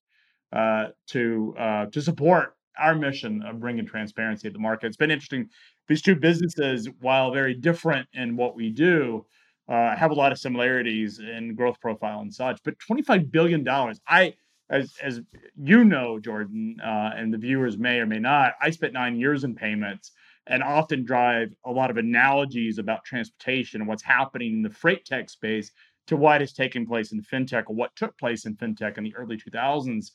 uh, 0.53 0.89
to 1.09 1.55
uh, 1.59 1.87
to 1.87 2.03
support 2.03 2.55
our 2.79 2.95
mission 2.95 3.43
of 3.43 3.61
bringing 3.61 3.87
transparency 3.87 4.49
to 4.49 4.53
the 4.53 4.59
market. 4.59 4.87
It's 4.87 4.97
been 4.97 5.11
interesting. 5.11 5.49
These 5.89 6.03
two 6.03 6.17
businesses, 6.17 6.89
while 7.01 7.33
very 7.33 7.55
different 7.55 8.09
in 8.15 8.37
what 8.37 8.55
we 8.55 8.71
do, 8.71 9.27
uh, 9.69 9.95
have 9.97 10.11
a 10.11 10.15
lot 10.15 10.33
of 10.33 10.39
similarities 10.39 11.19
in 11.19 11.55
growth 11.55 11.81
profile 11.81 12.21
and 12.21 12.33
such. 12.33 12.61
But 12.65 12.79
twenty 12.79 13.03
five 13.03 13.31
billion 13.31 13.65
dollars, 13.65 14.01
I 14.07 14.35
as 14.71 14.95
as 15.03 15.21
you 15.57 15.85
know, 15.85 16.19
Jordan, 16.19 16.77
uh, 16.83 17.11
and 17.17 17.33
the 17.33 17.39
viewers 17.39 17.77
may 17.77 17.99
or 17.99 18.07
may 18.07 18.19
not, 18.19 18.55
I 18.61 18.71
spent 18.71 18.93
nine 18.93 19.17
years 19.17 19.45
in 19.45 19.55
payments 19.55 20.13
and 20.47 20.63
often 20.63 21.05
drive 21.05 21.55
a 21.65 21.71
lot 21.71 21.91
of 21.91 21.97
analogies 21.97 22.79
about 22.79 23.05
transportation 23.05 23.81
and 23.81 23.89
what's 23.89 24.03
happening 24.03 24.55
in 24.55 24.63
the 24.63 24.71
freight 24.71 25.05
tech 25.05 25.31
space 25.31 25.71
to 26.07 26.17
what 26.17 26.43
is 26.43 26.53
taking 26.53 26.87
place 26.87 27.13
in 27.13 27.23
fintech 27.23 27.65
or 27.69 27.75
what 27.75 27.95
took 27.95 28.17
place 28.19 28.47
in 28.47 28.57
fintech 28.57 28.99
in 28.99 29.05
the 29.05 29.15
early 29.15 29.37
2000s. 29.37 30.11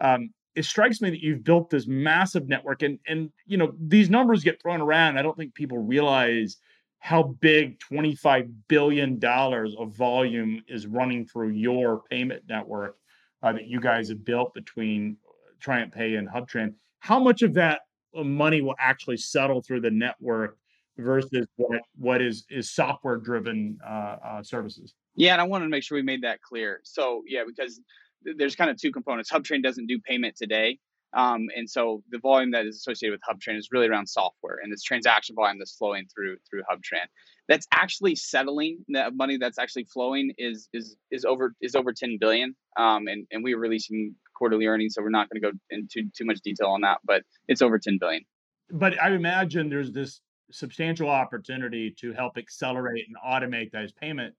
Um, 0.00 0.30
it 0.54 0.64
strikes 0.64 1.00
me 1.00 1.10
that 1.10 1.22
you've 1.22 1.44
built 1.44 1.70
this 1.70 1.86
massive 1.86 2.48
network, 2.48 2.82
and 2.82 2.98
and 3.06 3.30
you 3.46 3.56
know 3.56 3.72
these 3.80 4.10
numbers 4.10 4.42
get 4.42 4.60
thrown 4.60 4.80
around. 4.80 5.16
I 5.16 5.22
don't 5.22 5.36
think 5.36 5.54
people 5.54 5.78
realize 5.78 6.56
how 6.98 7.22
big 7.22 7.78
25 7.78 8.66
billion 8.66 9.18
dollars 9.18 9.74
of 9.78 9.94
volume 9.94 10.62
is 10.66 10.86
running 10.86 11.24
through 11.26 11.50
your 11.50 12.02
payment 12.10 12.42
network 12.48 12.96
uh, 13.42 13.52
that 13.52 13.68
you 13.68 13.80
guys 13.80 14.08
have 14.08 14.24
built 14.24 14.52
between 14.52 15.16
TriumphPay 15.62 16.18
and 16.18 16.28
HubTran. 16.28 16.74
How 16.98 17.20
much 17.20 17.42
of 17.42 17.54
that 17.54 17.82
money 18.24 18.60
will 18.60 18.76
actually 18.78 19.16
settle 19.16 19.62
through 19.62 19.80
the 19.80 19.90
network 19.90 20.56
versus 20.96 21.46
what 21.56 21.80
what 21.96 22.20
is 22.20 22.44
is 22.50 22.70
software 22.70 23.16
driven 23.16 23.78
uh, 23.86 24.16
uh, 24.24 24.42
services. 24.42 24.94
Yeah, 25.14 25.32
and 25.32 25.40
I 25.40 25.44
wanted 25.44 25.66
to 25.66 25.70
make 25.70 25.82
sure 25.82 25.96
we 25.96 26.02
made 26.02 26.22
that 26.22 26.40
clear. 26.42 26.80
So 26.84 27.22
yeah, 27.26 27.42
because 27.46 27.80
there's 28.22 28.56
kind 28.56 28.70
of 28.70 28.76
two 28.76 28.92
components. 28.92 29.30
HubTran 29.30 29.62
doesn't 29.62 29.86
do 29.86 29.98
payment 30.00 30.36
today. 30.36 30.78
Um, 31.14 31.46
and 31.56 31.68
so 31.68 32.02
the 32.10 32.18
volume 32.18 32.50
that 32.50 32.66
is 32.66 32.76
associated 32.76 33.18
with 33.18 33.22
HubTran 33.22 33.56
is 33.56 33.68
really 33.72 33.88
around 33.88 34.06
software 34.06 34.58
and 34.62 34.70
this 34.70 34.82
transaction 34.82 35.34
volume 35.34 35.58
that's 35.58 35.74
flowing 35.74 36.06
through 36.14 36.36
through 36.48 36.62
HubTran. 36.70 37.06
That's 37.48 37.66
actually 37.72 38.14
settling. 38.14 38.84
The 38.88 39.10
money 39.14 39.38
that's 39.38 39.58
actually 39.58 39.84
flowing 39.84 40.32
is 40.38 40.68
is 40.72 40.96
is 41.10 41.24
over 41.24 41.54
is 41.60 41.74
over 41.74 41.92
10 41.92 42.18
billion. 42.20 42.54
Um, 42.76 43.06
and 43.06 43.26
and 43.30 43.42
we 43.42 43.54
are 43.54 43.58
releasing 43.58 44.14
quarterly 44.34 44.66
earnings, 44.66 44.94
so 44.94 45.02
we're 45.02 45.10
not 45.10 45.28
going 45.30 45.42
to 45.42 45.50
go 45.50 45.58
into 45.70 46.08
too 46.16 46.24
much 46.24 46.40
detail 46.40 46.68
on 46.68 46.82
that, 46.82 46.98
but 47.04 47.22
it's 47.48 47.62
over 47.62 47.78
10 47.78 47.98
billion. 48.00 48.22
But 48.70 49.02
I 49.02 49.10
imagine 49.10 49.68
there's 49.68 49.92
this 49.92 50.20
substantial 50.50 51.08
opportunity 51.08 51.94
to 52.00 52.12
help 52.12 52.38
accelerate 52.38 53.04
and 53.06 53.16
automate 53.26 53.70
those 53.70 53.92
payment. 53.92 54.34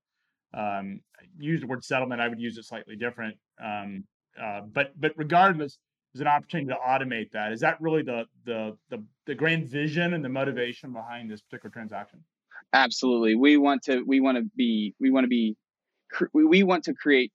Um, 0.53 1.01
use 1.37 1.61
the 1.61 1.67
word 1.67 1.83
settlement. 1.83 2.21
I 2.21 2.27
would 2.27 2.39
use 2.39 2.57
it 2.57 2.65
slightly 2.65 2.95
different. 2.95 3.37
Um, 3.63 4.05
uh, 4.41 4.61
but 4.71 4.91
but 4.99 5.13
regardless, 5.15 5.77
there's 6.13 6.21
an 6.21 6.27
opportunity 6.27 6.69
to 6.69 6.77
automate 6.87 7.31
that. 7.31 7.51
Is 7.51 7.59
that 7.61 7.79
really 7.81 8.03
the 8.03 8.25
the 8.45 8.77
the 8.89 9.03
the 9.25 9.35
grand 9.35 9.67
vision 9.67 10.13
and 10.13 10.23
the 10.23 10.29
motivation 10.29 10.93
behind 10.93 11.29
this 11.29 11.41
particular 11.41 11.71
transaction? 11.71 12.23
Absolutely. 12.73 13.35
We 13.35 13.57
want 13.57 13.83
to 13.83 14.03
we 14.03 14.19
want 14.19 14.37
to 14.37 14.43
be 14.55 14.93
we 14.99 15.09
want 15.09 15.23
to 15.25 15.29
be 15.29 15.55
we 16.33 16.63
want 16.63 16.83
to 16.85 16.93
create 16.93 17.31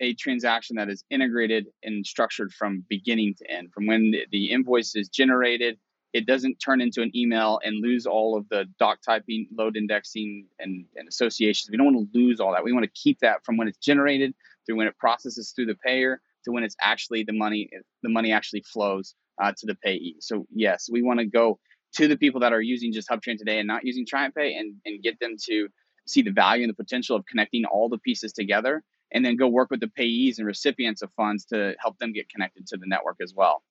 a 0.00 0.14
transaction 0.14 0.76
that 0.76 0.88
is 0.88 1.04
integrated 1.10 1.66
and 1.82 2.06
structured 2.06 2.52
from 2.52 2.84
beginning 2.88 3.34
to 3.38 3.50
end. 3.50 3.72
From 3.72 3.86
when 3.86 4.14
the, 4.30 4.50
invoice 4.50 4.94
is 4.94 5.08
generated, 5.08 5.76
it 6.12 6.24
doesn't 6.24 6.56
turn 6.56 6.80
into 6.80 7.02
an 7.02 7.10
email 7.16 7.58
and 7.64 7.82
lose 7.82 8.06
all 8.06 8.36
of 8.36 8.48
the 8.48 8.66
doc 8.78 8.98
typing, 9.04 9.48
load 9.52 9.76
indexing, 9.76 10.46
and, 10.60 10.84
and 10.96 11.08
associations. 11.08 11.68
We 11.70 11.76
don't 11.76 11.92
want 11.92 12.12
to 12.12 12.18
lose 12.18 12.38
all 12.40 12.52
that. 12.52 12.64
We 12.64 12.72
want 12.72 12.84
to 12.84 12.90
keep 12.94 13.18
that 13.20 13.44
from 13.44 13.56
when 13.56 13.68
it's 13.68 13.78
generated 13.78 14.34
through 14.64 14.76
when 14.76 14.86
it 14.86 14.96
processes 14.98 15.52
through 15.54 15.66
the 15.66 15.74
payer 15.74 16.20
to 16.44 16.52
when 16.52 16.62
it's 16.62 16.76
actually 16.80 17.24
the 17.24 17.32
money 17.32 17.68
the 18.02 18.08
money 18.08 18.32
actually 18.32 18.62
flows 18.62 19.14
uh, 19.42 19.52
to 19.58 19.66
the 19.66 19.74
payee. 19.74 20.16
So 20.20 20.46
yes, 20.54 20.88
we 20.90 21.02
want 21.02 21.20
to 21.20 21.26
go 21.26 21.58
to 21.96 22.08
the 22.08 22.16
people 22.16 22.40
that 22.40 22.52
are 22.52 22.60
using 22.60 22.92
just 22.92 23.08
HubTran 23.08 23.38
today 23.38 23.58
and 23.58 23.66
not 23.66 23.84
using 23.84 24.06
TriumphPay 24.06 24.58
and, 24.58 24.74
and 24.84 25.02
get 25.02 25.18
them 25.20 25.36
to 25.46 25.68
see 26.06 26.22
the 26.22 26.30
value 26.30 26.64
and 26.64 26.70
the 26.70 26.74
potential 26.74 27.16
of 27.16 27.24
connecting 27.26 27.64
all 27.64 27.88
the 27.88 27.98
pieces 27.98 28.32
together 28.32 28.82
and 29.12 29.24
then 29.24 29.36
go 29.36 29.48
work 29.48 29.70
with 29.70 29.80
the 29.80 29.90
payees 29.98 30.38
and 30.38 30.46
recipients 30.46 31.02
of 31.02 31.10
funds 31.12 31.46
to 31.46 31.74
help 31.80 31.98
them 31.98 32.12
get 32.12 32.28
connected 32.28 32.66
to 32.66 32.76
the 32.76 32.86
network 32.86 33.16
as 33.22 33.32
well. 33.34 33.62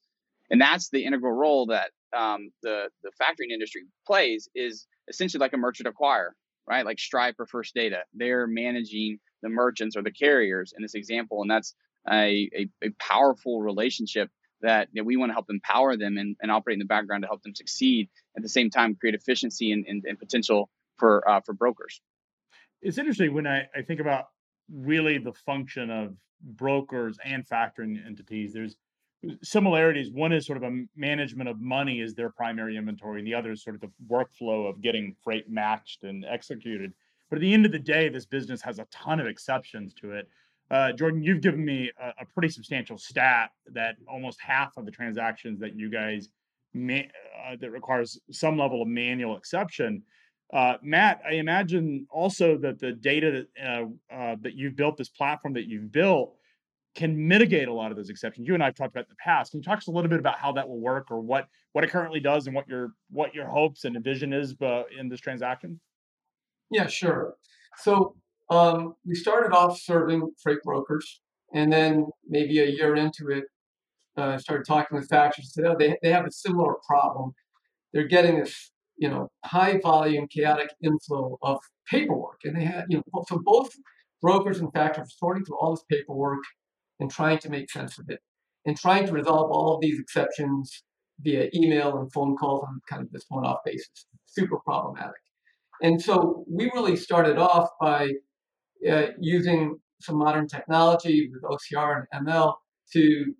And 0.49 0.61
that's 0.61 0.89
the 0.89 1.03
integral 1.03 1.33
role 1.33 1.67
that 1.67 1.91
um, 2.15 2.51
the 2.63 2.89
the 3.03 3.11
factoring 3.21 3.51
industry 3.51 3.83
plays 4.05 4.49
is 4.55 4.87
essentially 5.07 5.39
like 5.39 5.53
a 5.53 5.57
merchant 5.57 5.89
acquirer, 5.89 6.29
right? 6.67 6.85
Like 6.85 6.99
Stripe 6.99 7.35
or 7.39 7.45
First 7.45 7.73
Data, 7.75 8.03
they're 8.13 8.47
managing 8.47 9.19
the 9.43 9.49
merchants 9.49 9.95
or 9.97 10.03
the 10.03 10.11
carriers 10.11 10.73
in 10.75 10.81
this 10.81 10.95
example, 10.95 11.41
and 11.41 11.51
that's 11.51 11.75
a, 12.09 12.49
a, 12.55 12.69
a 12.83 12.89
powerful 12.99 13.61
relationship 13.61 14.29
that 14.61 14.89
you 14.91 15.01
know, 15.01 15.05
we 15.05 15.17
want 15.17 15.29
to 15.29 15.33
help 15.33 15.47
empower 15.49 15.95
them 15.97 16.17
and, 16.17 16.35
and 16.41 16.51
operate 16.51 16.75
in 16.75 16.79
the 16.79 16.85
background 16.85 17.23
to 17.23 17.27
help 17.27 17.43
them 17.43 17.55
succeed. 17.55 18.09
At 18.35 18.43
the 18.43 18.49
same 18.49 18.69
time, 18.69 18.95
create 18.95 19.15
efficiency 19.15 19.71
and, 19.71 19.85
and, 19.87 20.03
and 20.05 20.17
potential 20.17 20.69
for 20.97 21.27
uh, 21.29 21.41
for 21.41 21.53
brokers. 21.53 22.01
It's 22.81 22.97
interesting 22.97 23.33
when 23.33 23.47
I, 23.47 23.67
I 23.75 23.81
think 23.81 23.99
about 23.99 24.25
really 24.71 25.17
the 25.17 25.33
function 25.33 25.89
of 25.89 26.15
brokers 26.41 27.17
and 27.23 27.47
factoring 27.47 28.05
entities. 28.05 28.53
There's 28.53 28.75
similarities. 29.41 30.11
One 30.11 30.31
is 30.31 30.45
sort 30.45 30.57
of 30.57 30.63
a 30.63 30.83
management 30.95 31.49
of 31.49 31.59
money 31.59 32.01
is 32.01 32.13
their 32.13 32.29
primary 32.29 32.77
inventory, 32.77 33.19
and 33.19 33.27
the 33.27 33.33
other 33.33 33.51
is 33.51 33.63
sort 33.63 33.75
of 33.75 33.81
the 33.81 33.91
workflow 34.07 34.69
of 34.69 34.81
getting 34.81 35.15
freight 35.23 35.49
matched 35.49 36.03
and 36.03 36.25
executed. 36.25 36.93
But 37.29 37.37
at 37.37 37.41
the 37.41 37.53
end 37.53 37.65
of 37.65 37.71
the 37.71 37.79
day, 37.79 38.09
this 38.09 38.25
business 38.25 38.61
has 38.61 38.79
a 38.79 38.87
ton 38.91 39.19
of 39.19 39.27
exceptions 39.27 39.93
to 39.95 40.11
it. 40.11 40.29
Uh, 40.69 40.91
Jordan, 40.91 41.23
you've 41.23 41.41
given 41.41 41.63
me 41.63 41.91
a, 41.99 42.07
a, 42.21 42.25
pretty 42.33 42.49
substantial 42.49 42.97
stat 42.97 43.51
that 43.71 43.95
almost 44.07 44.39
half 44.41 44.75
of 44.75 44.85
the 44.85 44.91
transactions 44.91 45.59
that 45.61 45.75
you 45.75 45.89
guys 45.89 46.29
may, 46.73 47.09
uh, 47.45 47.55
that 47.59 47.71
requires 47.71 48.19
some 48.31 48.57
level 48.57 48.81
of 48.81 48.87
manual 48.87 49.37
exception. 49.37 50.03
Uh, 50.53 50.75
Matt, 50.81 51.21
I 51.29 51.35
imagine 51.35 52.05
also 52.09 52.57
that 52.57 52.79
the 52.79 52.91
data 52.91 53.45
that 53.57 53.65
uh, 53.65 54.13
uh, 54.13 54.35
that 54.41 54.55
you've 54.55 54.75
built, 54.75 54.97
this 54.97 55.09
platform 55.09 55.53
that 55.53 55.67
you've 55.67 55.91
built, 55.91 56.35
can 56.95 57.27
mitigate 57.27 57.67
a 57.67 57.73
lot 57.73 57.91
of 57.91 57.97
those 57.97 58.09
exceptions. 58.09 58.47
You 58.47 58.53
and 58.53 58.63
I 58.63 58.67
have 58.67 58.75
talked 58.75 58.93
about 58.93 59.05
in 59.05 59.09
the 59.09 59.23
past. 59.23 59.51
Can 59.51 59.59
you 59.59 59.63
talk 59.63 59.77
us 59.77 59.87
a 59.87 59.91
little 59.91 60.09
bit 60.09 60.19
about 60.19 60.37
how 60.37 60.53
that 60.53 60.67
will 60.67 60.79
work, 60.79 61.11
or 61.11 61.19
what 61.19 61.47
what 61.73 61.83
it 61.83 61.89
currently 61.89 62.19
does, 62.19 62.47
and 62.47 62.55
what 62.55 62.67
your 62.67 62.91
what 63.09 63.33
your 63.33 63.47
hopes 63.47 63.85
and 63.85 64.01
vision 64.03 64.33
is 64.33 64.55
in 64.97 65.09
this 65.09 65.19
transaction? 65.19 65.79
Yeah, 66.71 66.87
sure. 66.87 67.35
So 67.77 68.15
um, 68.49 68.95
we 69.05 69.15
started 69.15 69.53
off 69.55 69.79
serving 69.79 70.31
freight 70.41 70.59
brokers, 70.63 71.21
and 71.53 71.71
then 71.71 72.07
maybe 72.27 72.59
a 72.59 72.65
year 72.65 72.95
into 72.95 73.29
it, 73.29 73.45
uh, 74.17 74.37
started 74.37 74.65
talking 74.65 74.97
with 74.97 75.09
factories. 75.09 75.51
Said, 75.53 75.65
oh, 75.65 75.75
they 75.77 75.97
they 76.01 76.11
have 76.11 76.25
a 76.25 76.31
similar 76.31 76.75
problem. 76.85 77.33
They're 77.93 78.07
getting 78.07 78.39
this, 78.39 78.71
you 78.97 79.09
know, 79.09 79.29
high 79.45 79.79
volume, 79.81 80.27
chaotic 80.27 80.69
inflow 80.83 81.37
of 81.41 81.59
paperwork, 81.89 82.39
and 82.43 82.55
they 82.55 82.65
had, 82.65 82.85
you 82.89 82.97
know, 82.97 83.23
so 83.27 83.39
both 83.43 83.69
brokers 84.21 84.59
and 84.59 84.71
factories 84.73 85.15
sorting 85.17 85.45
through 85.45 85.59
all 85.59 85.75
this 85.75 85.85
paperwork 85.89 86.39
and 86.99 87.11
trying 87.11 87.39
to 87.39 87.49
make 87.49 87.69
sense 87.71 87.99
of 87.99 88.09
it, 88.09 88.19
and 88.65 88.77
trying 88.77 89.05
to 89.05 89.13
resolve 89.13 89.51
all 89.51 89.75
of 89.75 89.81
these 89.81 89.99
exceptions 89.99 90.83
via 91.21 91.49
email 91.53 91.97
and 91.97 92.11
phone 92.11 92.35
calls 92.35 92.63
on 92.67 92.79
kind 92.89 93.01
of 93.01 93.11
this 93.11 93.25
one-off 93.29 93.59
basis. 93.65 94.05
Super 94.25 94.57
problematic. 94.59 95.21
And 95.81 96.01
so 96.01 96.43
we 96.49 96.65
really 96.73 96.95
started 96.95 97.37
off 97.37 97.69
by 97.79 98.11
uh, 98.89 99.07
using 99.19 99.79
some 100.01 100.17
modern 100.17 100.47
technology 100.47 101.29
with 101.31 101.41
OCR 101.43 102.05
and 102.11 102.27
ML 102.27 102.53
to 102.93 103.33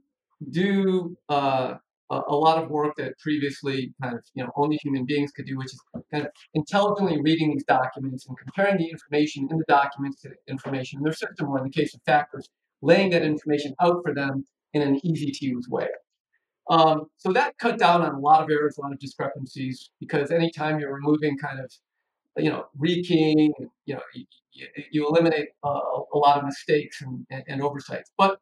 do 0.51 1.15
uh, 1.29 1.75
a, 2.09 2.35
lot 2.35 2.61
of 2.61 2.69
work 2.69 2.95
that 2.97 3.17
previously 3.19 3.93
kind 4.01 4.15
of 4.15 4.23
you 4.33 4.43
know 4.43 4.51
only 4.55 4.77
human 4.77 5.05
beings 5.05 5.31
could 5.31 5.45
do, 5.45 5.57
which 5.57 5.73
is 5.73 5.81
kind 6.11 6.25
of 6.25 6.31
intelligently 6.53 7.19
reading 7.21 7.51
these 7.51 7.65
documents 7.65 8.27
and 8.27 8.37
comparing 8.37 8.77
the 8.77 8.89
information 8.89 9.47
in 9.51 9.57
the 9.57 9.65
documents 9.67 10.21
to 10.21 10.31
information 10.47 10.99
in 10.99 11.03
their 11.03 11.13
system, 11.13 11.49
or 11.49 11.57
in 11.59 11.63
the 11.65 11.69
case 11.69 11.93
of 11.93 12.01
factors, 12.05 12.49
laying 12.81 13.09
that 13.11 13.23
information 13.23 13.73
out 13.81 14.01
for 14.03 14.13
them 14.13 14.45
in 14.73 14.81
an 14.81 14.99
easy 15.05 15.31
to 15.31 15.45
use 15.45 15.67
way. 15.69 15.87
Um, 16.69 17.05
so 17.17 17.31
that 17.31 17.57
cut 17.57 17.79
down 17.79 18.01
on 18.01 18.15
a 18.15 18.19
lot 18.19 18.43
of 18.43 18.49
errors, 18.49 18.77
a 18.77 18.81
lot 18.81 18.91
of 18.91 18.99
discrepancies, 18.99 19.91
because 19.99 20.31
anytime 20.31 20.79
you're 20.79 20.93
removing 20.93 21.37
kind 21.37 21.59
of 21.59 21.71
you 22.37 22.49
know, 22.49 22.65
rekeying, 22.79 23.51
you 23.85 23.95
know, 23.95 24.01
you, 24.91 25.07
eliminate 25.07 25.49
uh, 25.63 25.79
a 26.13 26.17
lot 26.17 26.37
of 26.37 26.45
mistakes 26.45 27.01
and, 27.01 27.25
and, 27.29 27.43
and, 27.47 27.61
oversights. 27.61 28.11
But 28.17 28.39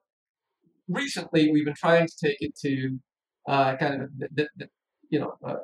recently, 0.88 1.52
we've 1.52 1.66
been 1.66 1.76
trying 1.76 2.08
to 2.08 2.14
take 2.24 2.38
it 2.40 2.56
to 2.62 3.00
uh, 3.48 3.76
kind 3.78 4.04
of 4.04 4.10
the, 4.18 4.28
the, 4.34 4.50
the 4.58 4.68
you 5.10 5.20
know 5.20 5.34
uh, 5.46 5.56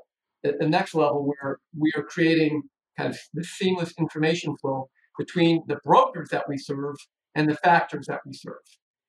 the, 0.43 0.57
the, 0.59 0.67
next 0.69 0.93
level 0.93 1.25
where 1.25 1.59
we 1.77 1.91
are 1.95 2.03
creating 2.03 2.63
kind 2.97 3.09
of 3.09 3.19
the 3.33 3.43
seamless 3.43 3.93
information 3.97 4.55
flow 4.57 4.89
between 5.17 5.63
the 5.67 5.77
brokers 5.83 6.29
that 6.29 6.47
we 6.47 6.57
serve 6.57 6.95
and 7.35 7.49
the 7.49 7.55
factors 7.55 8.05
that 8.07 8.19
we 8.25 8.33
serve, 8.33 8.61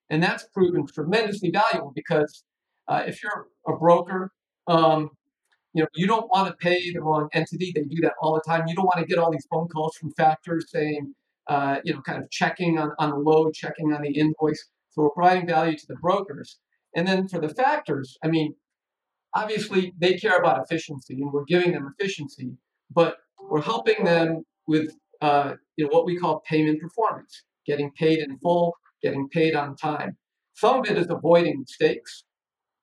and 0.09 0.23
that's 0.23 0.45
proven 0.53 0.85
tremendously 0.87 1.51
valuable 1.51 1.91
because 1.95 2.43
uh, 2.87 3.03
if 3.05 3.21
you're 3.21 3.47
a 3.67 3.77
broker 3.77 4.31
um, 4.67 5.09
you 5.73 5.81
know, 5.81 5.87
you 5.95 6.07
don't 6.07 6.29
want 6.29 6.47
to 6.47 6.55
pay 6.55 6.91
the 6.93 7.01
wrong 7.01 7.29
entity. 7.33 7.71
They 7.73 7.81
do 7.83 8.01
that 8.01 8.13
all 8.21 8.35
the 8.35 8.41
time. 8.45 8.67
You 8.67 8.75
don't 8.75 8.85
want 8.85 8.99
to 8.99 9.05
get 9.05 9.17
all 9.17 9.31
these 9.31 9.47
phone 9.51 9.67
calls 9.67 9.95
from 9.97 10.11
factors 10.11 10.65
saying, 10.69 11.13
uh, 11.47 11.77
you 11.83 11.93
know, 11.93 12.01
kind 12.01 12.21
of 12.21 12.29
checking 12.31 12.77
on, 12.79 12.91
on 12.99 13.09
the 13.09 13.17
load, 13.17 13.53
checking 13.53 13.93
on 13.93 14.01
the 14.01 14.11
invoice. 14.11 14.69
So 14.89 15.03
we're 15.03 15.09
providing 15.11 15.47
value 15.47 15.77
to 15.77 15.87
the 15.87 15.95
brokers. 15.95 16.59
And 16.95 17.07
then 17.07 17.27
for 17.27 17.39
the 17.39 17.49
factors, 17.49 18.17
I 18.23 18.27
mean, 18.27 18.55
obviously 19.33 19.93
they 19.97 20.13
care 20.13 20.37
about 20.37 20.61
efficiency 20.63 21.15
and 21.15 21.31
we're 21.31 21.45
giving 21.45 21.71
them 21.71 21.93
efficiency, 21.97 22.57
but 22.91 23.17
we're 23.41 23.61
helping 23.61 24.03
them 24.03 24.43
with, 24.67 24.91
uh, 25.21 25.53
you 25.75 25.85
know, 25.85 25.89
what 25.91 26.05
we 26.05 26.17
call 26.17 26.43
payment 26.47 26.79
performance, 26.79 27.43
getting 27.65 27.91
paid 27.91 28.19
in 28.19 28.37
full, 28.39 28.75
getting 29.01 29.27
paid 29.29 29.55
on 29.55 29.75
time. 29.75 30.17
Some 30.53 30.79
of 30.79 30.85
it 30.85 30.97
is 30.97 31.07
avoiding 31.09 31.59
mistakes 31.59 32.23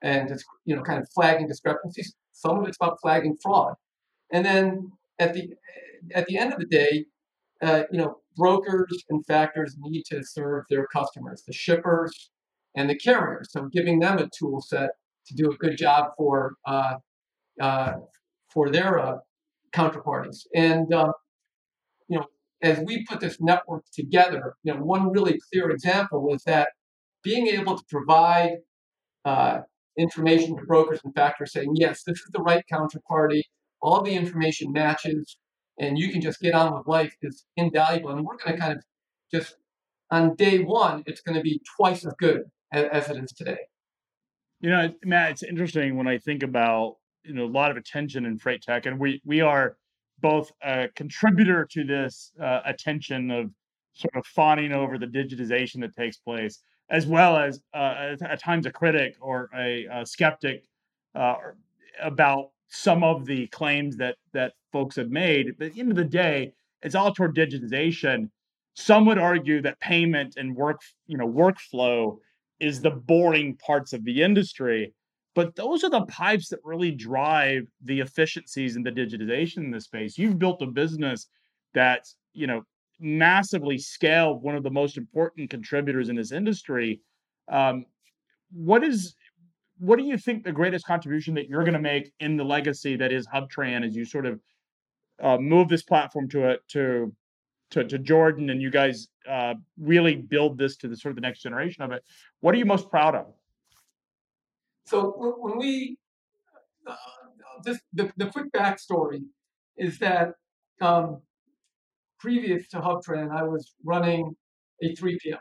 and 0.03 0.31
it's, 0.31 0.45
you 0.65 0.75
know, 0.75 0.83
kind 0.83 1.01
of 1.01 1.09
flagging 1.15 1.47
discrepancies. 1.47 2.15
Some 2.33 2.59
of 2.59 2.67
it's 2.67 2.77
about 2.81 2.99
flagging 3.01 3.37
fraud. 3.43 3.75
And 4.33 4.45
then 4.45 4.91
at 5.19 5.35
the 5.35 5.51
at 6.15 6.27
the 6.27 6.39
end 6.39 6.53
of 6.53 6.59
the 6.59 6.67
day, 6.67 7.05
uh, 7.63 7.83
you 7.93 7.99
know, 7.99 8.20
brokers 8.37 9.05
and 9.11 9.25
factors 9.27 9.77
need 9.79 10.05
to 10.07 10.23
serve 10.23 10.65
their 10.71 10.87
customers, 10.87 11.43
the 11.47 11.53
shippers 11.53 12.31
and 12.77 12.89
the 12.89 12.97
carriers. 12.97 13.53
So 13.53 13.67
giving 13.67 13.99
them 13.99 14.19
a 14.19 14.29
tool 14.37 14.61
set 14.61 14.91
to 15.27 15.35
do 15.35 15.51
a 15.51 15.57
good 15.57 15.77
job 15.77 16.13
for 16.17 16.55
uh, 16.67 16.97
uh, 17.61 17.93
for 18.49 18.71
their 18.71 18.99
uh, 18.99 19.17
counterparties. 19.73 20.47
And 20.55 20.93
um, 20.93 21.13
you 22.09 22.19
know, 22.19 22.27
as 22.63 22.81
we 22.87 23.05
put 23.05 23.21
this 23.21 23.41
network 23.41 23.85
together, 23.93 24.55
you 24.63 24.75
know, 24.75 24.81
one 24.83 25.13
really 25.13 25.39
clear 25.53 25.71
example 25.71 26.33
is 26.35 26.43
that 26.45 26.69
being 27.23 27.49
able 27.49 27.77
to 27.77 27.85
provide 27.91 28.57
uh, 29.25 29.61
information 29.99 30.57
to 30.57 30.63
brokers 30.65 31.01
and 31.05 31.15
factors 31.15 31.53
saying, 31.53 31.73
yes, 31.75 32.03
this 32.05 32.19
is 32.19 32.29
the 32.33 32.43
right 32.43 32.65
counterparty, 32.73 33.43
all 33.83 34.03
the 34.03 34.13
information 34.13 34.73
matches, 34.73 35.37
and 35.81 35.99
you 35.99 36.13
can 36.13 36.21
just 36.21 36.41
get 36.41 36.55
on 36.55 36.77
with 36.77 36.87
life 36.87 37.15
is 37.23 37.45
invaluable. 37.57 38.11
And 38.11 38.25
we're 38.25 38.37
going 38.37 38.55
to 38.55 38.61
kind 38.61 38.73
of 38.75 38.85
just, 39.33 39.57
on 40.11 40.37
day 40.37 40.59
one, 40.61 41.03
it's 41.07 41.21
going 41.21 41.37
to 41.37 41.43
be 41.43 41.61
twice 41.77 42.05
as 42.05 42.15
good 42.19 42.43
as, 42.73 42.85
as 42.93 43.09
it 43.11 43.25
is 43.25 43.33
today. 43.33 43.59
You 44.61 44.71
know, 44.71 44.95
Matt, 45.05 45.33
it's 45.33 45.43
interesting 45.43 45.97
when 45.97 46.07
I 46.07 46.19
think 46.19 46.43
about, 46.43 46.97
you 47.25 47.35
know, 47.35 47.47
a 47.47 47.55
lot 47.61 47.71
of 47.71 47.77
attention 47.77 48.27
in 48.27 48.39
freight 48.39 48.63
tech, 48.63 48.87
and 48.87 48.99
we, 48.99 49.21
we 49.25 49.41
are 49.41 49.77
both 50.21 50.53
a 50.63 50.89
contributor 50.95 51.67
to 51.73 51.83
this 51.83 52.33
uh, 52.41 52.61
attention 52.67 53.31
of 53.31 53.51
sort 53.95 54.15
of 54.15 54.27
fawning 54.27 54.73
over 54.73 54.99
the 54.99 55.07
digitization 55.07 55.81
that 55.81 55.97
takes 55.97 56.19
place 56.19 56.63
as 56.91 57.07
well 57.07 57.37
as 57.37 57.61
uh, 57.73 58.17
at 58.23 58.41
times 58.41 58.67
a 58.67 58.71
critic 58.71 59.15
or 59.21 59.49
a, 59.57 59.87
a 59.93 60.05
skeptic 60.05 60.65
uh, 61.15 61.37
about 62.03 62.51
some 62.69 63.03
of 63.03 63.25
the 63.27 63.47
claims 63.49 63.97
that 63.97 64.17
that 64.33 64.53
folks 64.73 64.97
have 64.97 65.11
made. 65.11 65.59
But 65.59 65.69
at 65.69 65.75
the 65.75 65.81
end 65.81 65.91
of 65.91 65.97
the 65.97 66.05
day, 66.05 66.53
it's 66.83 66.95
all 66.95 67.13
toward 67.13 67.37
digitization. 67.37 68.31
Some 68.75 69.05
would 69.07 69.19
argue 69.19 69.61
that 69.63 69.81
payment 69.81 70.35
and 70.37 70.57
work, 70.57 70.81
you 71.07 71.19
know, 71.19 71.29
workflow 71.29 72.19
is 72.61 72.81
the 72.81 72.91
boring 72.91 73.57
parts 73.57 73.93
of 73.93 74.05
the 74.05 74.23
industry. 74.23 74.93
But 75.35 75.55
those 75.55 75.85
are 75.85 75.91
the 75.91 76.07
pipes 76.07 76.49
that 76.49 76.61
really 76.65 76.91
drive 76.91 77.69
the 77.85 78.01
efficiencies 78.01 78.77
and 78.77 78.85
the 78.85 78.91
digitization 78.91 79.59
in 79.59 79.71
this 79.71 79.85
space. 79.85 80.19
You've 80.19 80.39
built 80.39 80.63
a 80.63 80.67
business 80.67 81.29
that's, 81.73 82.17
you 82.33 82.47
know, 82.47 82.63
massively 82.99 83.79
scaled 83.79 84.43
one 84.43 84.57
of 84.57 84.63
the 84.63 84.71
most 84.71 84.99
important 84.99 85.51
contributors 85.51 86.09
in 86.09 86.17
this 86.17 86.33
industry. 86.33 87.01
Um, 87.49 87.87
what 88.53 88.85
is 88.85 89.15
what 89.79 89.99
do 89.99 90.05
you 90.05 90.19
think 90.19 90.45
the 90.45 90.53
greatest 90.53 90.85
contribution 90.85 91.33
that 91.35 91.49
you're 91.49 91.65
going 91.65 91.73
to 91.73 91.81
make 91.81 92.13
in 92.21 92.37
the 92.37 92.45
legacy 92.45 92.97
that 92.97 93.13
is 93.13 93.27
HubTran 93.27 93.85
as 93.85 93.97
you 93.97 94.05
sort 94.05 94.27
of 94.27 94.39
uh, 95.23 95.39
move 95.39 95.69
this 95.69 95.83
platform 95.83 96.29
to 96.31 96.51
a 96.51 96.57
to 96.69 97.13
to, 97.71 97.85
to 97.85 97.99
Jordan 97.99 98.51
and 98.51 98.61
you 98.61 98.71
guys 98.71 99.09
uh, 99.29 99.55
really 99.79 100.17
build 100.17 100.59
this 100.59 100.77
to 100.79 100.89
the 100.89 100.97
sort 100.97 101.11
of 101.11 101.17
the 101.17 101.21
next 101.21 101.41
generation 101.41 101.83
of 101.83 101.93
it? 101.93 102.03
What 102.41 102.55
are 102.55 102.59
you 102.59 102.65
most 102.65 102.91
proud 102.91 103.15
of? 103.15 103.27
So 104.87 105.15
when 105.17 105.57
we 105.57 105.99
uh, 106.87 106.97
just 107.65 107.81
the, 107.93 108.13
the 108.17 108.27
quick 108.27 108.53
backstory 108.53 109.23
is 109.77 109.99
that 109.99 110.33
um, 110.81 111.21
previous 112.19 112.69
to 112.69 112.81
HubTran, 112.81 113.31
I 113.31 113.45
was 113.45 113.75
running 113.85 114.35
a 114.83 114.95
3PL. 114.95 115.39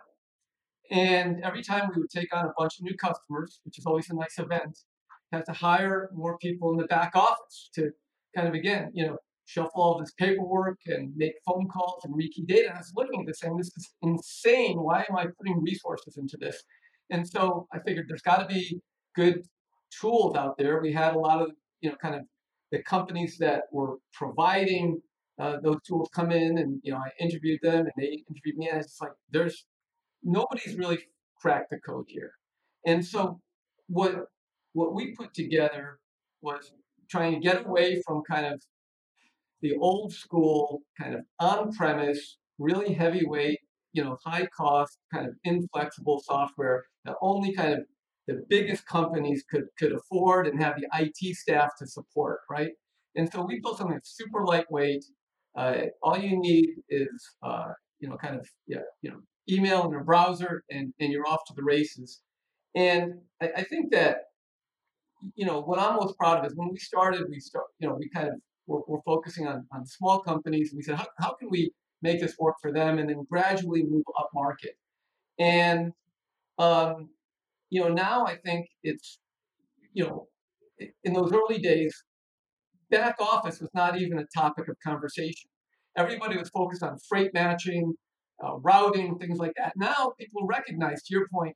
And 0.91 1.43
every 1.43 1.63
time 1.63 1.89
we 1.93 2.01
would 2.01 2.09
take 2.09 2.35
on 2.35 2.45
a 2.45 2.53
bunch 2.57 2.79
of 2.79 2.85
new 2.85 2.95
customers, 2.95 3.59
which 3.63 3.77
is 3.77 3.85
always 3.85 4.09
a 4.09 4.15
nice 4.15 4.37
event, 4.39 4.79
have 5.31 5.45
to 5.45 5.53
hire 5.53 6.09
more 6.13 6.37
people 6.39 6.71
in 6.71 6.77
the 6.77 6.87
back 6.87 7.15
office 7.15 7.69
to 7.75 7.91
kind 8.35 8.47
of 8.47 8.53
again, 8.53 8.91
you 8.93 9.05
know, 9.05 9.17
shuffle 9.49 9.81
all 9.81 9.99
this 9.99 10.13
paperwork 10.13 10.77
and 10.85 11.11
make 11.15 11.33
phone 11.43 11.67
calls 11.67 12.05
and 12.05 12.13
rekey 12.13 12.45
data. 12.45 12.67
And 12.67 12.75
I 12.75 12.79
was 12.79 12.93
looking 12.95 13.21
at 13.21 13.27
this 13.27 13.39
saying, 13.39 13.57
this 13.57 13.71
is 13.75 13.89
insane. 14.03 14.77
Why 14.77 15.05
am 15.09 15.15
I 15.15 15.25
putting 15.37 15.63
resources 15.63 16.17
into 16.17 16.37
this? 16.39 16.63
And 17.09 17.27
so 17.27 17.67
I 17.73 17.79
figured 17.79 18.05
there's 18.07 18.21
got 18.21 18.37
to 18.37 18.45
be 18.45 18.79
good 19.15 19.41
tools 19.99 20.35
out 20.35 20.55
there. 20.59 20.79
We 20.81 20.93
had 20.93 21.15
a 21.15 21.19
lot 21.19 21.41
of, 21.41 21.49
you 21.81 21.89
know, 21.89 21.95
kind 21.99 22.13
of 22.13 22.21
the 22.71 22.83
companies 22.83 23.37
that 23.39 23.63
were 23.71 23.97
providing 24.13 25.01
uh, 25.39 25.57
those 25.63 25.81
tools 25.87 26.09
come 26.13 26.31
in 26.31 26.59
and, 26.59 26.79
you 26.83 26.91
know, 26.91 26.99
I 26.99 27.09
interviewed 27.19 27.61
them 27.63 27.87
and 27.87 27.93
they 27.97 28.23
interviewed 28.29 28.57
me. 28.57 28.69
And 28.69 28.81
it's 28.81 29.01
like, 29.01 29.13
there's 29.31 29.65
nobody's 30.23 30.77
really 30.77 30.99
cracked 31.41 31.71
the 31.71 31.79
code 31.79 32.05
here. 32.07 32.33
And 32.85 33.03
so 33.03 33.39
what 33.87 34.25
what 34.73 34.93
we 34.93 35.15
put 35.15 35.33
together 35.33 35.97
was 36.41 36.71
trying 37.09 37.33
to 37.33 37.39
get 37.39 37.65
away 37.65 37.99
from 38.05 38.21
kind 38.29 38.45
of 38.45 38.61
the 39.61 39.75
old 39.77 40.13
school 40.13 40.81
kind 40.99 41.15
of 41.15 41.21
on-premise, 41.39 42.37
really 42.57 42.93
heavyweight, 42.93 43.59
you 43.93 44.03
know, 44.03 44.17
high 44.25 44.47
cost, 44.47 44.97
kind 45.13 45.27
of 45.27 45.33
inflexible 45.43 46.21
software 46.25 46.85
that 47.05 47.15
only 47.21 47.53
kind 47.53 47.73
of 47.73 47.79
the 48.27 48.43
biggest 48.47 48.85
companies 48.85 49.43
could 49.49 49.65
could 49.77 49.91
afford 49.91 50.47
and 50.47 50.61
have 50.61 50.75
the 50.77 50.87
IT 50.99 51.35
staff 51.35 51.71
to 51.79 51.87
support, 51.87 52.39
right? 52.49 52.71
And 53.15 53.31
so 53.31 53.43
we 53.43 53.59
built 53.59 53.77
something 53.77 53.95
that's 53.95 54.15
super 54.15 54.45
lightweight. 54.45 55.03
Uh, 55.57 55.87
all 56.03 56.17
you 56.17 56.39
need 56.39 56.69
is, 56.89 57.09
uh, 57.43 57.71
you 57.99 58.07
know, 58.07 58.17
kind 58.17 58.35
of, 58.35 58.47
yeah, 58.67 58.81
you 59.01 59.09
know, 59.09 59.19
email 59.49 59.83
and 59.85 59.95
a 59.95 60.03
browser, 60.03 60.63
and 60.69 60.93
and 60.99 61.11
you're 61.11 61.27
off 61.27 61.43
to 61.47 61.53
the 61.55 61.63
races. 61.63 62.21
And 62.75 63.13
I, 63.41 63.49
I 63.57 63.63
think 63.63 63.91
that, 63.91 64.17
you 65.35 65.45
know, 65.45 65.61
what 65.61 65.79
I'm 65.79 65.95
most 65.95 66.17
proud 66.17 66.39
of 66.39 66.45
is 66.45 66.55
when 66.55 66.69
we 66.69 66.77
started, 66.77 67.25
we 67.29 67.39
start, 67.39 67.65
you 67.79 67.87
know, 67.87 67.95
we 67.95 68.09
kind 68.09 68.27
of 68.29 68.35
were, 68.69 68.81
were 68.87 69.01
focusing 69.05 69.45
on 69.51 69.65
on 69.75 69.85
small 69.97 70.17
companies, 70.29 70.67
and 70.71 70.77
we 70.77 70.83
said, 70.83 70.97
how, 71.01 71.07
how 71.23 71.33
can 71.39 71.49
we 71.49 71.71
make 72.01 72.19
this 72.21 72.35
work 72.39 72.55
for 72.61 72.71
them, 72.71 72.99
and 72.99 73.09
then 73.09 73.25
gradually 73.29 73.83
move 73.83 74.07
up 74.17 74.29
market. 74.33 74.75
And 75.37 75.91
um, 76.57 77.09
you 77.69 77.81
know, 77.81 77.89
now 77.89 78.25
I 78.25 78.35
think 78.45 78.67
it's, 78.83 79.19
you 79.93 80.03
know, 80.05 80.27
in 81.03 81.13
those 81.13 81.31
early 81.31 81.59
days, 81.59 81.93
back 82.89 83.15
office 83.19 83.59
was 83.59 83.69
not 83.73 83.99
even 84.01 84.19
a 84.19 84.25
topic 84.41 84.67
of 84.67 84.75
conversation. 84.85 85.49
Everybody 85.95 86.37
was 86.37 86.49
focused 86.49 86.83
on 86.83 86.97
freight 87.09 87.31
matching, 87.33 87.93
uh, 88.43 88.55
routing, 88.57 89.17
things 89.17 89.37
like 89.37 89.53
that. 89.57 89.73
Now 89.75 90.13
people 90.19 90.47
recognize, 90.47 91.03
to 91.03 91.13
your 91.15 91.27
point, 91.33 91.55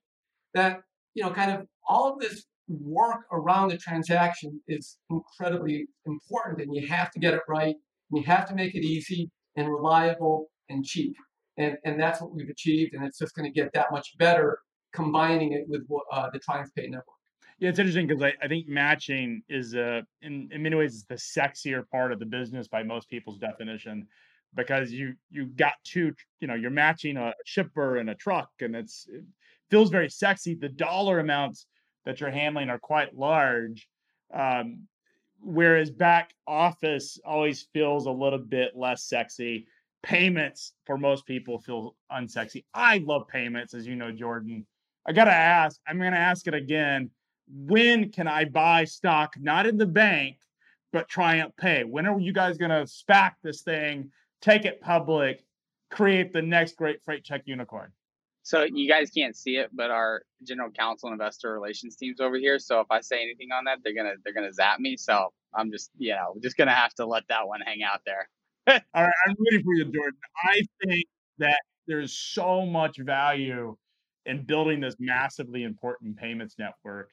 that 0.54 0.82
you 1.16 1.24
know, 1.24 1.32
kind 1.32 1.52
of 1.52 1.68
all 1.88 2.14
of 2.14 2.20
this 2.20 2.46
work 2.68 3.22
around 3.32 3.70
the 3.70 3.78
transaction 3.78 4.60
is 4.68 4.98
incredibly 5.10 5.88
important, 6.06 6.62
and 6.62 6.76
you 6.76 6.88
have 6.88 7.12
to 7.12 7.20
get 7.20 7.34
it 7.34 7.42
right. 7.48 7.76
You 8.12 8.24
have 8.24 8.48
to 8.50 8.56
make 8.56 8.76
it 8.76 8.84
easy 8.84 9.30
and 9.56 9.70
reliable 9.70 10.48
and 10.70 10.84
cheap, 10.84 11.16
and 11.58 11.78
and 11.86 12.00
that's 12.00 12.22
what 12.22 12.34
we've 12.34 12.50
achieved, 12.50 12.94
and 12.94 13.04
it's 13.06 13.18
just 13.18 13.36
going 13.36 13.52
to 13.52 13.54
get 13.54 13.74
that 13.74 13.92
much 13.92 14.18
better 14.18 14.60
combining 14.94 15.54
it 15.54 15.64
with 15.68 15.82
uh, 16.12 16.30
the 16.32 16.40
TriumphPay 16.40 16.90
network. 16.90 17.06
Yeah, 17.60 17.70
it's 17.70 17.80
interesting 17.80 18.08
because 18.08 18.24
I, 18.24 18.34
I 18.42 18.48
think 18.48 18.68
matching 18.68 19.44
is 19.50 19.76
uh, 19.76 20.02
in 20.22 20.50
in 20.52 20.64
many 20.64 20.76
ways 20.76 21.06
the 21.08 21.16
sexier 21.16 21.88
part 21.90 22.12
of 22.12 22.20
the 22.20 22.26
business 22.26 22.68
by 22.68 22.84
most 22.84 23.10
people's 23.10 23.38
definition 23.38 24.08
because 24.56 24.92
you 24.92 25.16
you 25.30 25.46
got 25.46 25.74
two 25.84 26.14
you 26.40 26.48
know 26.48 26.56
you're 26.56 26.72
matching 26.72 27.18
a 27.18 27.34
shipper 27.46 27.98
and 27.98 28.10
a 28.10 28.16
truck 28.16 28.50
and 28.60 28.76
it's 28.76 29.08
it 29.12 29.24
feels 29.70 29.90
very 29.90 30.10
sexy 30.10 30.56
the 30.56 30.70
dollar 30.70 31.20
amounts 31.20 31.66
that 32.06 32.20
you're 32.20 32.32
handling 32.32 32.70
are 32.70 32.80
quite 32.80 33.18
large 33.18 33.88
um, 34.34 34.88
whereas 35.42 35.92
back 35.92 36.34
office 36.48 37.20
always 37.26 37.68
feels 37.74 38.06
a 38.06 38.12
little 38.12 38.40
bit 38.40 38.76
less 38.76 39.04
sexy 39.04 39.68
payments 40.02 40.74
for 40.86 40.98
most 40.98 41.26
people 41.26 41.60
feel 41.60 41.96
unsexy 42.12 42.64
i 42.74 42.98
love 43.00 43.28
payments 43.28 43.74
as 43.74 43.88
you 43.88 43.96
know 43.96 44.12
jordan 44.12 44.66
i 45.06 45.12
gotta 45.12 45.32
ask 45.32 45.80
i'm 45.88 45.98
gonna 45.98 46.16
ask 46.16 46.48
it 46.48 46.54
again 46.54 47.10
when 47.48 48.12
can 48.12 48.28
i 48.28 48.44
buy 48.44 48.84
stock 48.84 49.36
not 49.40 49.66
in 49.66 49.78
the 49.78 49.86
bank 49.86 50.38
but 50.92 51.10
Triumph 51.10 51.56
Pay? 51.58 51.84
when 51.86 52.06
are 52.06 52.20
you 52.20 52.32
guys 52.34 52.58
gonna 52.58 52.84
SPAC 52.84 53.32
this 53.42 53.62
thing 53.62 54.12
take 54.44 54.66
it 54.66 54.82
public, 54.82 55.46
create 55.90 56.34
the 56.34 56.42
next 56.42 56.76
great 56.76 57.02
freight 57.02 57.24
check 57.24 57.44
unicorn. 57.46 57.92
So 58.44 58.64
you 58.64 58.90
guys 58.90 59.10
can't 59.10 59.36
see 59.36 59.56
it, 59.56 59.70
but 59.74 59.90
our 59.90 60.24
general 60.46 60.70
counsel 60.70 61.08
and 61.08 61.14
investor 61.14 61.54
relations 61.54 61.96
team's 61.96 62.20
over 62.20 62.36
here. 62.36 62.60
So 62.60 62.82
if 62.82 62.88
I 62.92 63.00
say 63.00 63.22
anything 63.24 63.50
on 63.54 63.64
that, 63.66 63.80
they're 63.84 63.96
gonna 63.96 64.16
they're 64.24 64.34
gonna 64.34 64.54
zap 64.54 64.80
me. 64.82 64.98
So 64.98 65.32
I'm 65.56 65.72
just 65.72 65.92
you 65.98 66.12
know 66.12 66.36
just 66.42 66.58
gonna 66.58 66.74
have 66.74 66.94
to 66.96 67.06
let 67.06 67.24
that 67.30 67.48
one 67.48 67.62
hang 67.62 67.84
out 67.84 68.02
there. 68.06 68.30
All 68.68 69.04
right, 69.04 69.14
I'm 69.28 69.36
ready 69.52 69.64
for 69.64 69.74
you, 69.76 69.86
Jordan. 69.86 70.20
I 70.44 70.62
think 70.86 71.06
that 71.38 71.60
there's 71.88 72.18
so 72.18 72.66
much 72.66 72.98
value 73.00 73.78
in 74.26 74.46
building 74.46 74.82
this 74.82 74.96
massively 75.00 75.64
important 75.64 76.18
payments 76.18 76.56
network, 76.60 77.12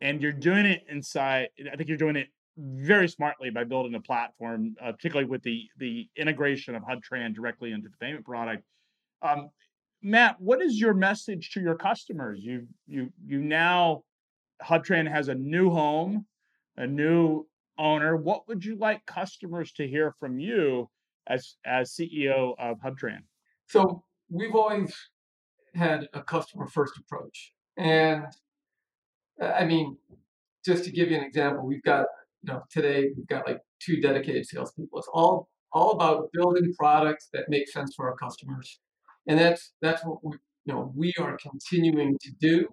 and 0.00 0.22
you're 0.22 0.32
doing 0.32 0.64
it 0.64 0.84
inside. 0.88 1.48
I 1.70 1.76
think 1.76 1.88
you're 1.88 1.98
doing 1.98 2.16
it 2.16 2.28
very 2.56 3.08
smartly 3.08 3.50
by 3.50 3.64
building 3.64 3.94
a 3.94 4.00
platform, 4.00 4.74
uh, 4.82 4.92
particularly 4.92 5.28
with 5.28 5.42
the 5.42 5.68
the 5.76 6.08
integration 6.16 6.74
of 6.74 6.82
HubTran 6.82 7.34
directly 7.34 7.72
into 7.72 7.90
the 7.90 7.96
payment 7.98 8.24
product. 8.24 8.64
Um, 9.22 9.50
Matt, 10.02 10.40
what 10.40 10.62
is 10.62 10.80
your 10.80 10.94
message 10.94 11.50
to 11.52 11.60
your 11.60 11.74
customers? 11.74 12.40
You 12.42 12.66
you 12.86 13.12
you 13.24 13.40
now 13.40 14.04
HubTran 14.62 15.10
has 15.10 15.28
a 15.28 15.34
new 15.34 15.70
home, 15.70 16.26
a 16.76 16.86
new 16.86 17.46
owner. 17.78 18.16
What 18.16 18.48
would 18.48 18.64
you 18.64 18.76
like 18.76 19.04
customers 19.06 19.72
to 19.72 19.86
hear 19.86 20.14
from 20.18 20.38
you 20.38 20.88
as 21.28 21.56
as 21.66 21.92
CEO 21.92 22.54
of 22.58 22.78
HubTran? 22.80 23.20
So 23.66 24.02
we've 24.30 24.54
always 24.54 24.94
had 25.74 26.08
a 26.14 26.22
customer 26.22 26.66
first 26.66 26.94
approach, 26.98 27.52
and 27.76 28.24
I 29.40 29.64
mean, 29.64 29.96
just 30.64 30.84
to 30.84 30.90
give 30.90 31.10
you 31.10 31.18
an 31.18 31.24
example, 31.24 31.66
we've 31.66 31.82
got 31.82 32.06
you 32.42 32.52
know, 32.52 32.62
today 32.70 33.10
we've 33.16 33.26
got 33.26 33.46
like 33.46 33.60
two 33.80 34.00
dedicated 34.00 34.46
salespeople. 34.46 34.98
It's 34.98 35.08
all 35.12 35.48
all 35.72 35.92
about 35.92 36.30
building 36.32 36.72
products 36.78 37.28
that 37.32 37.44
make 37.48 37.68
sense 37.68 37.94
for 37.94 38.08
our 38.10 38.16
customers, 38.16 38.80
and 39.30 39.38
that's 39.38 39.72
that's 39.80 40.04
what 40.04 40.18
we 40.24 40.32
you 40.64 40.74
know 40.74 40.92
we 40.94 41.14
are 41.18 41.38
continuing 41.40 42.18
to 42.20 42.32
do. 42.40 42.66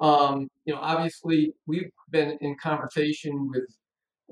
Um, 0.00 0.48
you 0.64 0.72
know, 0.72 0.80
obviously 0.80 1.54
we've 1.66 1.90
been 2.10 2.38
in 2.40 2.56
conversation 2.62 3.50
with 3.50 3.68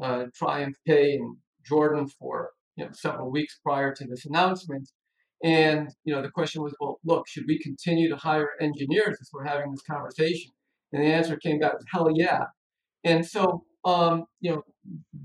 uh, 0.01 0.27
Triumph 0.33 0.77
Pay 0.87 1.17
and 1.17 1.37
Jordan 1.67 2.07
for 2.07 2.51
you 2.77 2.85
know 2.85 2.93
several 2.93 3.33
weeks 3.33 3.59
prior 3.65 3.93
to 3.95 4.07
this 4.07 4.27
announcement. 4.27 4.89
And 5.43 5.91
you 6.05 6.15
know, 6.15 6.23
the 6.23 6.31
question 6.31 6.63
was, 6.63 6.73
well, 6.81 7.01
look, 7.05 7.27
should 7.29 7.45
we 7.49 7.59
continue 7.59 8.09
to 8.09 8.17
hire 8.17 8.51
engineers 8.61 9.19
as 9.21 9.29
we're 9.33 9.45
having 9.45 9.73
this 9.73 9.83
conversation? 9.83 10.53
And 10.93 11.03
the 11.03 11.09
answer 11.09 11.37
came 11.37 11.59
back, 11.59 11.73
hell 11.93 12.09
yeah. 12.15 12.45
And 13.03 13.27
so 13.27 13.65
um, 13.85 14.25
you 14.41 14.53
know, 14.53 14.63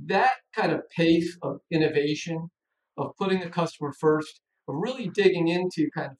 that 0.08 0.34
kind 0.56 0.71
of 0.71 0.89
pace 0.89 1.38
of 1.43 1.60
innovation, 1.71 2.49
of 2.97 3.12
putting 3.19 3.41
the 3.41 3.49
customer 3.49 3.93
first, 3.99 4.41
of 4.67 4.75
really 4.77 5.08
digging 5.08 5.47
into 5.47 5.88
kind 5.95 6.12
of 6.12 6.17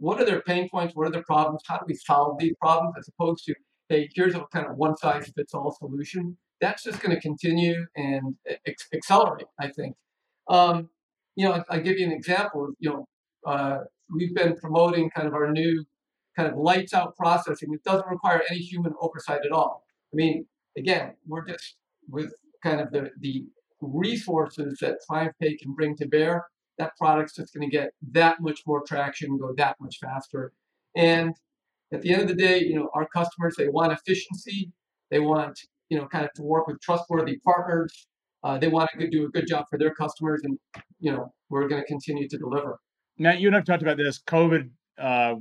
what 0.00 0.20
are 0.20 0.24
their 0.24 0.40
pain 0.40 0.68
points, 0.68 0.96
what 0.96 1.06
are 1.06 1.12
their 1.12 1.22
problems, 1.24 1.60
how 1.68 1.76
do 1.76 1.84
we 1.86 1.94
solve 1.94 2.38
these 2.38 2.54
problems, 2.60 2.94
as 2.98 3.08
opposed 3.08 3.44
to, 3.44 3.54
hey, 3.88 4.08
here's 4.14 4.34
a 4.34 4.44
kind 4.52 4.66
of 4.66 4.76
one 4.76 4.96
size 4.96 5.30
fits 5.36 5.54
all 5.54 5.70
solution. 5.78 6.36
That's 6.60 6.82
just 6.82 7.00
going 7.00 7.14
to 7.14 7.20
continue 7.20 7.86
and 7.94 8.34
ex- 8.66 8.88
accelerate, 8.94 9.46
I 9.58 9.68
think. 9.68 9.96
Um, 10.48 10.88
you 11.36 11.46
know, 11.46 11.62
I'll 11.68 11.82
give 11.82 11.98
you 11.98 12.06
an 12.06 12.12
example. 12.12 12.70
You 12.78 12.90
know, 12.90 13.08
uh, 13.46 13.78
we've 14.12 14.34
been 14.34 14.56
promoting 14.56 15.10
kind 15.10 15.28
of 15.28 15.34
our 15.34 15.52
new 15.52 15.84
kind 16.36 16.48
of 16.50 16.56
lights 16.56 16.94
out 16.94 17.14
processing. 17.16 17.68
It 17.72 17.84
doesn't 17.84 18.08
require 18.08 18.42
any 18.50 18.60
human 18.60 18.94
oversight 19.00 19.40
at 19.44 19.52
all. 19.52 19.84
I 20.12 20.16
mean, 20.16 20.46
again, 20.78 21.14
we're 21.26 21.46
just 21.46 21.76
with 22.08 22.32
kind 22.62 22.80
of 22.80 22.90
the, 22.90 23.10
the 23.20 23.44
resources 23.82 24.78
that 24.80 24.96
TriumphPay 25.10 25.58
can 25.60 25.74
bring 25.74 25.96
to 25.96 26.06
bear, 26.06 26.46
that 26.78 26.96
product's 26.96 27.34
just 27.34 27.52
going 27.54 27.68
to 27.68 27.76
get 27.76 27.90
that 28.12 28.40
much 28.40 28.60
more 28.66 28.82
traction, 28.82 29.30
and 29.30 29.40
go 29.40 29.52
that 29.56 29.76
much 29.80 29.98
faster. 30.00 30.52
And 30.96 31.34
at 31.92 32.02
the 32.02 32.12
end 32.12 32.22
of 32.22 32.28
the 32.28 32.34
day, 32.34 32.60
you 32.60 32.76
know, 32.76 32.88
our 32.94 33.06
customers, 33.08 33.54
they 33.56 33.68
want 33.68 33.92
efficiency. 33.92 34.72
They 35.10 35.20
want, 35.20 35.58
you 35.88 35.98
know, 35.98 36.06
kind 36.06 36.24
of 36.24 36.32
to 36.34 36.42
work 36.42 36.66
with 36.68 36.80
trustworthy 36.80 37.38
partners. 37.38 38.06
Uh, 38.42 38.56
they 38.58 38.68
want 38.68 38.88
to 38.98 39.10
do 39.10 39.26
a 39.26 39.28
good 39.28 39.46
job 39.46 39.66
for 39.68 39.78
their 39.78 39.94
customers. 39.94 40.40
And, 40.44 40.58
you 41.00 41.12
know, 41.12 41.32
we're 41.50 41.68
going 41.68 41.82
to 41.82 41.86
continue 41.86 42.28
to 42.28 42.38
deliver. 42.38 42.78
Matt, 43.18 43.40
you 43.40 43.48
and 43.48 43.56
I've 43.56 43.64
talked 43.64 43.82
about 43.82 43.98
this. 43.98 44.22
COVID 44.26 44.70
uh, 44.98 45.34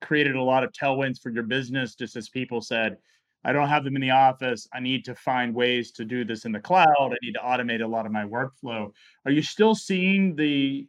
created 0.00 0.34
a 0.34 0.42
lot 0.42 0.64
of 0.64 0.72
tailwinds 0.72 1.20
for 1.20 1.30
your 1.30 1.44
business, 1.44 1.94
just 1.94 2.16
as 2.16 2.28
people 2.28 2.60
said, 2.60 2.96
I 3.44 3.52
don't 3.52 3.68
have 3.68 3.84
them 3.84 3.94
in 3.94 4.02
the 4.02 4.10
office. 4.10 4.68
I 4.72 4.80
need 4.80 5.04
to 5.04 5.14
find 5.14 5.54
ways 5.54 5.92
to 5.92 6.04
do 6.04 6.24
this 6.24 6.44
in 6.44 6.52
the 6.52 6.60
cloud. 6.60 6.86
I 7.00 7.16
need 7.22 7.34
to 7.34 7.40
automate 7.40 7.82
a 7.82 7.86
lot 7.86 8.04
of 8.04 8.12
my 8.12 8.24
workflow. 8.24 8.92
Are 9.24 9.30
you 9.30 9.42
still 9.42 9.74
seeing 9.74 10.34
the 10.34 10.86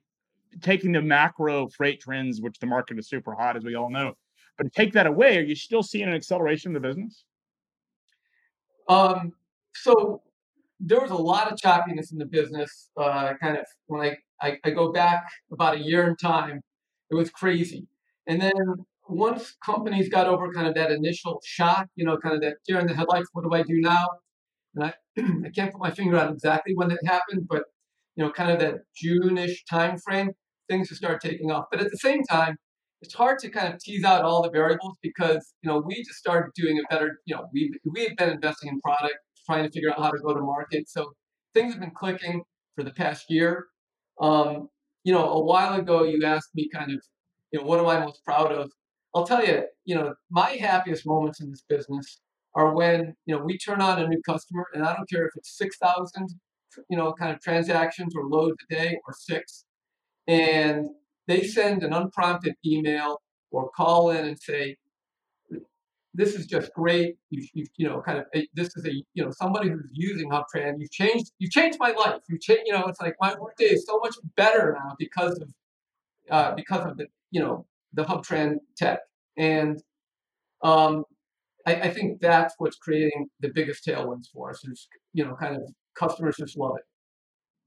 taking 0.61 0.91
the 0.91 1.01
macro 1.01 1.67
freight 1.67 2.01
trends, 2.01 2.41
which 2.41 2.59
the 2.59 2.65
market 2.65 2.97
is 2.97 3.07
super 3.07 3.33
hot, 3.33 3.55
as 3.55 3.63
we 3.63 3.75
all 3.75 3.89
know, 3.89 4.15
But 4.57 4.73
take 4.73 4.93
that 4.93 5.07
away, 5.07 5.37
are 5.37 5.43
you 5.43 5.55
still 5.55 5.83
seeing 5.83 6.07
an 6.07 6.13
acceleration 6.13 6.69
in 6.69 6.73
the 6.73 6.79
business? 6.79 7.23
Um, 8.89 9.33
so 9.73 10.21
there 10.79 10.99
was 10.99 11.11
a 11.11 11.15
lot 11.15 11.51
of 11.51 11.57
choppiness 11.57 12.11
in 12.11 12.17
the 12.17 12.25
business. 12.25 12.89
Uh, 12.97 13.33
kind 13.41 13.57
of 13.57 13.65
when 13.87 14.01
I, 14.01 14.17
I, 14.41 14.57
I 14.65 14.69
go 14.71 14.91
back 14.91 15.25
about 15.51 15.75
a 15.75 15.79
year 15.79 16.07
in 16.07 16.15
time, 16.15 16.61
it 17.09 17.15
was 17.15 17.29
crazy. 17.29 17.87
And 18.27 18.41
then 18.41 18.51
once 19.09 19.55
companies 19.65 20.09
got 20.09 20.27
over 20.27 20.51
kind 20.51 20.67
of 20.67 20.75
that 20.75 20.91
initial 20.91 21.41
shock, 21.45 21.87
you 21.95 22.05
know, 22.05 22.17
kind 22.17 22.35
of 22.35 22.41
that 22.41 22.57
deer 22.67 22.79
in 22.79 22.87
the 22.87 22.95
headlights, 22.95 23.29
what 23.33 23.43
do 23.43 23.53
I 23.53 23.63
do 23.63 23.79
now? 23.79 24.05
And 24.75 24.85
I, 24.85 24.93
I 25.17 25.49
can't 25.53 25.71
put 25.71 25.81
my 25.81 25.91
finger 25.91 26.19
on 26.19 26.33
exactly 26.33 26.73
when 26.75 26.91
it 26.91 26.99
happened, 27.05 27.47
but 27.49 27.63
you 28.15 28.23
know, 28.23 28.31
kind 28.31 28.51
of 28.51 28.59
that 28.59 28.75
June-ish 28.95 29.63
time 29.65 29.97
frame, 29.97 30.31
things 30.69 30.89
just 30.89 31.01
started 31.01 31.21
taking 31.21 31.51
off. 31.51 31.65
But 31.71 31.81
at 31.81 31.89
the 31.89 31.97
same 31.97 32.23
time, 32.23 32.57
it's 33.01 33.13
hard 33.13 33.39
to 33.39 33.49
kind 33.49 33.73
of 33.73 33.79
tease 33.79 34.03
out 34.03 34.23
all 34.23 34.43
the 34.43 34.51
variables 34.51 34.97
because 35.01 35.53
you 35.61 35.69
know 35.69 35.81
we 35.85 35.95
just 35.95 36.17
started 36.17 36.51
doing 36.55 36.79
a 36.79 36.93
better. 36.93 37.19
You 37.25 37.35
know, 37.35 37.47
we 37.53 37.71
we 37.85 38.03
have 38.05 38.17
been 38.17 38.29
investing 38.29 38.69
in 38.69 38.79
product, 38.81 39.15
trying 39.45 39.63
to 39.63 39.71
figure 39.71 39.91
out 39.91 39.99
how 39.99 40.11
to 40.11 40.19
go 40.19 40.33
to 40.33 40.41
market. 40.41 40.89
So 40.89 41.13
things 41.53 41.73
have 41.73 41.81
been 41.81 41.91
clicking 41.95 42.43
for 42.75 42.83
the 42.83 42.91
past 42.91 43.25
year. 43.29 43.67
Um, 44.21 44.67
you 45.03 45.13
know, 45.13 45.29
a 45.29 45.43
while 45.43 45.79
ago 45.79 46.03
you 46.03 46.23
asked 46.25 46.49
me 46.53 46.67
kind 46.73 46.91
of, 46.91 47.01
you 47.51 47.59
know, 47.59 47.65
what 47.65 47.79
am 47.79 47.87
I 47.87 47.99
most 47.99 48.23
proud 48.25 48.51
of? 48.51 48.69
I'll 49.15 49.25
tell 49.25 49.45
you, 49.45 49.63
you 49.85 49.95
know, 49.95 50.13
my 50.29 50.51
happiest 50.51 51.05
moments 51.05 51.39
in 51.41 51.49
this 51.49 51.63
business 51.67 52.21
are 52.55 52.73
when 52.73 53.15
you 53.25 53.35
know 53.35 53.43
we 53.43 53.57
turn 53.57 53.81
on 53.81 54.01
a 54.01 54.07
new 54.07 54.21
customer, 54.21 54.67
and 54.73 54.83
I 54.83 54.95
don't 54.95 55.09
care 55.09 55.25
if 55.25 55.31
it's 55.35 55.57
six 55.57 55.77
thousand, 55.77 56.29
you 56.89 56.97
know, 56.97 57.13
kind 57.13 57.31
of 57.31 57.41
transactions 57.41 58.15
or 58.15 58.25
loads 58.25 58.57
a 58.69 58.73
day 58.73 58.99
or 59.07 59.13
six, 59.13 59.65
and 60.27 60.87
they 61.27 61.43
send 61.43 61.83
an 61.83 61.93
unprompted 61.93 62.55
email 62.65 63.21
or 63.51 63.69
call 63.69 64.11
in 64.11 64.25
and 64.25 64.39
say, 64.39 64.77
"This 66.13 66.35
is 66.35 66.45
just 66.45 66.73
great. 66.73 67.17
You, 67.29 67.47
you, 67.53 67.65
you 67.77 67.87
know, 67.87 68.01
kind 68.01 68.19
of 68.19 68.25
this 68.53 68.75
is 68.77 68.85
a 68.85 68.93
you 68.93 69.23
know 69.23 69.31
somebody 69.31 69.69
who's 69.69 69.89
using 69.91 70.29
HubTran. 70.29 70.75
You've 70.79 70.91
changed 70.91 71.31
You've 71.39 71.51
changed 71.51 71.77
my 71.79 71.91
life. 71.91 72.21
You 72.29 72.37
change 72.39 72.61
you 72.65 72.73
know 72.73 72.85
it's 72.87 73.01
like 73.01 73.15
my 73.19 73.35
workday 73.39 73.65
is 73.65 73.85
so 73.85 73.99
much 73.99 74.15
better 74.35 74.77
now 74.79 74.95
because 74.99 75.39
of 75.39 75.49
uh, 76.29 76.55
because 76.55 76.85
of 76.85 76.97
the 76.97 77.07
you 77.31 77.41
know 77.41 77.65
the 77.93 78.03
HubTran 78.03 78.55
tech 78.77 78.99
and 79.37 79.81
um, 80.61 81.03
I, 81.65 81.75
I 81.75 81.89
think 81.89 82.19
that's 82.19 82.55
what's 82.57 82.77
creating 82.77 83.27
the 83.39 83.49
biggest 83.53 83.85
tailwinds 83.85 84.29
for 84.33 84.49
us. 84.51 84.63
Is 84.65 84.87
you 85.13 85.25
know 85.25 85.35
kind 85.35 85.55
of 85.55 85.63
customers 85.95 86.37
just 86.37 86.57
love 86.57 86.75
it. 86.77 86.83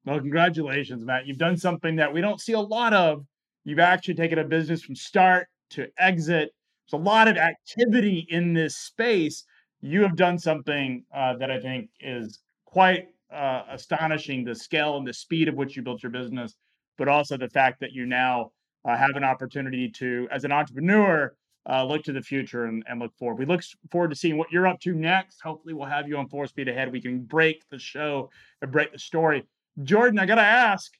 Well, 0.04 0.20
congratulations, 0.20 1.04
Matt. 1.04 1.26
You've 1.26 1.38
done 1.38 1.56
something 1.56 1.96
that 1.96 2.12
we 2.12 2.20
don't 2.20 2.40
see 2.40 2.54
a 2.54 2.60
lot 2.60 2.92
of. 2.92 3.24
You've 3.64 3.78
actually 3.78 4.14
taken 4.14 4.38
a 4.38 4.44
business 4.44 4.82
from 4.82 4.96
start 4.96 5.46
to 5.70 5.86
exit. 5.98 6.50
There's 6.90 7.00
a 7.00 7.04
lot 7.04 7.28
of 7.28 7.36
activity 7.36 8.26
in 8.28 8.52
this 8.52 8.76
space. 8.76 9.44
You 9.80 10.02
have 10.02 10.16
done 10.16 10.38
something 10.38 11.04
uh, 11.14 11.36
that 11.36 11.50
I 11.50 11.60
think 11.60 11.90
is 12.00 12.40
quite 12.64 13.08
uh, 13.32 13.62
astonishing 13.70 14.44
the 14.44 14.54
scale 14.54 14.96
and 14.96 15.06
the 15.06 15.12
speed 15.12 15.48
of 15.48 15.54
which 15.54 15.76
you 15.76 15.82
built 15.82 16.02
your 16.02 16.10
business, 16.10 16.54
but 16.98 17.08
also 17.08 17.36
the 17.36 17.48
fact 17.48 17.80
that 17.80 17.92
you 17.92 18.04
now 18.04 18.50
uh, 18.84 18.96
have 18.96 19.16
an 19.16 19.24
opportunity 19.24 19.88
to, 19.88 20.28
as 20.30 20.44
an 20.44 20.52
entrepreneur, 20.52 21.34
uh, 21.68 21.84
look 21.84 22.02
to 22.02 22.12
the 22.12 22.20
future 22.20 22.64
and, 22.64 22.82
and 22.88 23.00
look 23.00 23.16
forward. 23.16 23.38
We 23.38 23.46
look 23.46 23.62
forward 23.90 24.10
to 24.10 24.16
seeing 24.16 24.36
what 24.36 24.50
you're 24.50 24.66
up 24.66 24.80
to 24.80 24.94
next. 24.94 25.40
Hopefully, 25.40 25.74
we'll 25.74 25.88
have 25.88 26.08
you 26.08 26.16
on 26.16 26.28
Full 26.28 26.46
Speed 26.46 26.68
Ahead. 26.68 26.90
We 26.90 27.00
can 27.00 27.20
break 27.20 27.62
the 27.70 27.78
show 27.78 28.30
and 28.60 28.72
break 28.72 28.92
the 28.92 28.98
story. 28.98 29.44
Jordan, 29.82 30.18
I 30.18 30.26
got 30.26 30.36
to 30.36 30.42
ask 30.42 30.92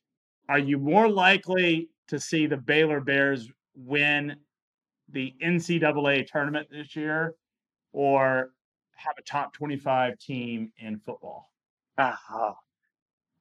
are 0.48 0.58
you 0.58 0.78
more 0.78 1.08
likely 1.08 1.88
to 2.08 2.18
see 2.20 2.46
the 2.46 2.56
Baylor 2.56 3.00
Bears 3.00 3.48
win 3.74 4.36
the 5.08 5.34
NCAA 5.42 6.26
tournament 6.26 6.68
this 6.70 6.96
year 6.96 7.34
or 7.92 8.50
have 8.96 9.14
a 9.18 9.22
top 9.22 9.52
25 9.54 10.18
team 10.18 10.72
in 10.78 10.98
football? 10.98 11.52
Oh, 11.98 12.54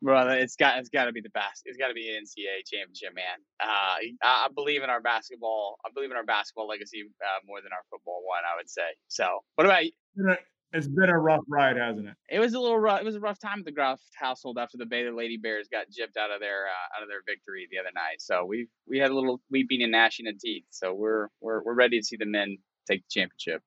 brother, 0.01 0.31
it's 0.31 0.55
got 0.55 0.79
it's 0.79 0.89
got 0.89 1.05
to 1.05 1.11
be 1.11 1.21
the 1.21 1.29
best. 1.29 1.63
It's 1.65 1.77
got 1.77 1.89
to 1.89 1.93
be 1.93 2.09
an 2.09 2.23
NCAA 2.23 2.65
championship, 2.65 3.15
man. 3.15 3.37
Uh, 3.59 3.65
I, 4.23 4.45
I, 4.45 4.47
believe 4.53 4.83
in 4.83 4.89
our 4.89 5.01
basketball. 5.01 5.77
I 5.85 5.89
believe 5.93 6.11
in 6.11 6.17
our 6.17 6.25
basketball 6.25 6.67
legacy 6.67 7.03
uh, 7.21 7.39
more 7.45 7.61
than 7.61 7.71
our 7.71 7.83
football 7.89 8.21
one. 8.25 8.43
I 8.45 8.57
would 8.57 8.69
say. 8.69 8.95
So, 9.07 9.39
what 9.55 9.65
about 9.65 9.85
you? 9.85 9.91
It's 10.73 10.87
been 10.87 11.09
a 11.09 11.19
rough 11.19 11.43
ride, 11.49 11.75
hasn't 11.75 12.07
it? 12.07 12.13
It 12.29 12.39
was 12.39 12.53
a 12.53 12.59
little 12.59 12.79
rough. 12.79 13.01
It 13.01 13.05
was 13.05 13.15
a 13.15 13.19
rough 13.19 13.39
time 13.39 13.59
at 13.59 13.65
the 13.65 13.73
Graft 13.73 14.03
household 14.15 14.57
after 14.57 14.77
the 14.77 14.85
Baylor 14.85 15.13
Lady 15.13 15.35
Bears 15.35 15.67
got 15.69 15.87
gypped 15.87 16.17
out 16.17 16.31
of 16.31 16.39
their 16.39 16.67
uh, 16.67 16.97
out 16.97 17.03
of 17.03 17.09
their 17.09 17.21
victory 17.27 17.67
the 17.69 17.77
other 17.77 17.91
night. 17.93 18.19
So 18.19 18.45
we 18.45 18.67
we 18.87 18.97
had 18.97 19.11
a 19.11 19.13
little 19.13 19.41
weeping 19.49 19.81
and 19.83 19.91
gnashing 19.91 20.27
of 20.27 20.39
teeth. 20.39 20.63
So 20.69 20.93
we're 20.93 21.27
we're 21.41 21.61
we're 21.63 21.73
ready 21.73 21.99
to 21.99 22.05
see 22.05 22.15
the 22.15 22.25
men 22.25 22.57
take 22.89 23.01
the 23.01 23.19
championship. 23.19 23.61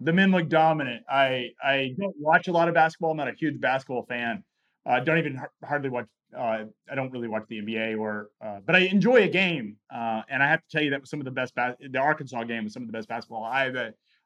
The 0.00 0.12
men 0.12 0.32
look 0.32 0.48
dominant. 0.48 1.04
I 1.08 1.50
I 1.62 1.94
don't 1.98 2.16
watch 2.18 2.48
a 2.48 2.52
lot 2.52 2.68
of 2.68 2.74
basketball. 2.74 3.12
I'm 3.12 3.16
not 3.16 3.28
a 3.28 3.34
huge 3.38 3.60
basketball 3.60 4.06
fan. 4.08 4.42
Uh, 4.86 5.00
don't 5.00 5.18
even 5.18 5.40
hardly 5.64 5.90
watch. 5.90 6.06
Uh, 6.36 6.64
I 6.90 6.94
don't 6.94 7.10
really 7.10 7.26
watch 7.26 7.42
the 7.48 7.60
NBA 7.60 7.98
or, 7.98 8.30
uh, 8.40 8.60
but 8.64 8.76
I 8.76 8.80
enjoy 8.80 9.22
a 9.22 9.28
game. 9.28 9.76
Uh, 9.92 10.22
and 10.28 10.42
I 10.42 10.48
have 10.48 10.60
to 10.60 10.68
tell 10.70 10.82
you 10.82 10.90
that 10.90 11.00
was 11.00 11.10
some 11.10 11.20
of 11.20 11.24
the 11.24 11.30
best. 11.32 11.54
Bas- 11.54 11.76
the 11.80 11.98
Arkansas 11.98 12.44
game 12.44 12.64
was 12.64 12.72
some 12.72 12.82
of 12.82 12.86
the 12.86 12.92
best 12.92 13.08
basketball 13.08 13.44
I've 13.44 13.76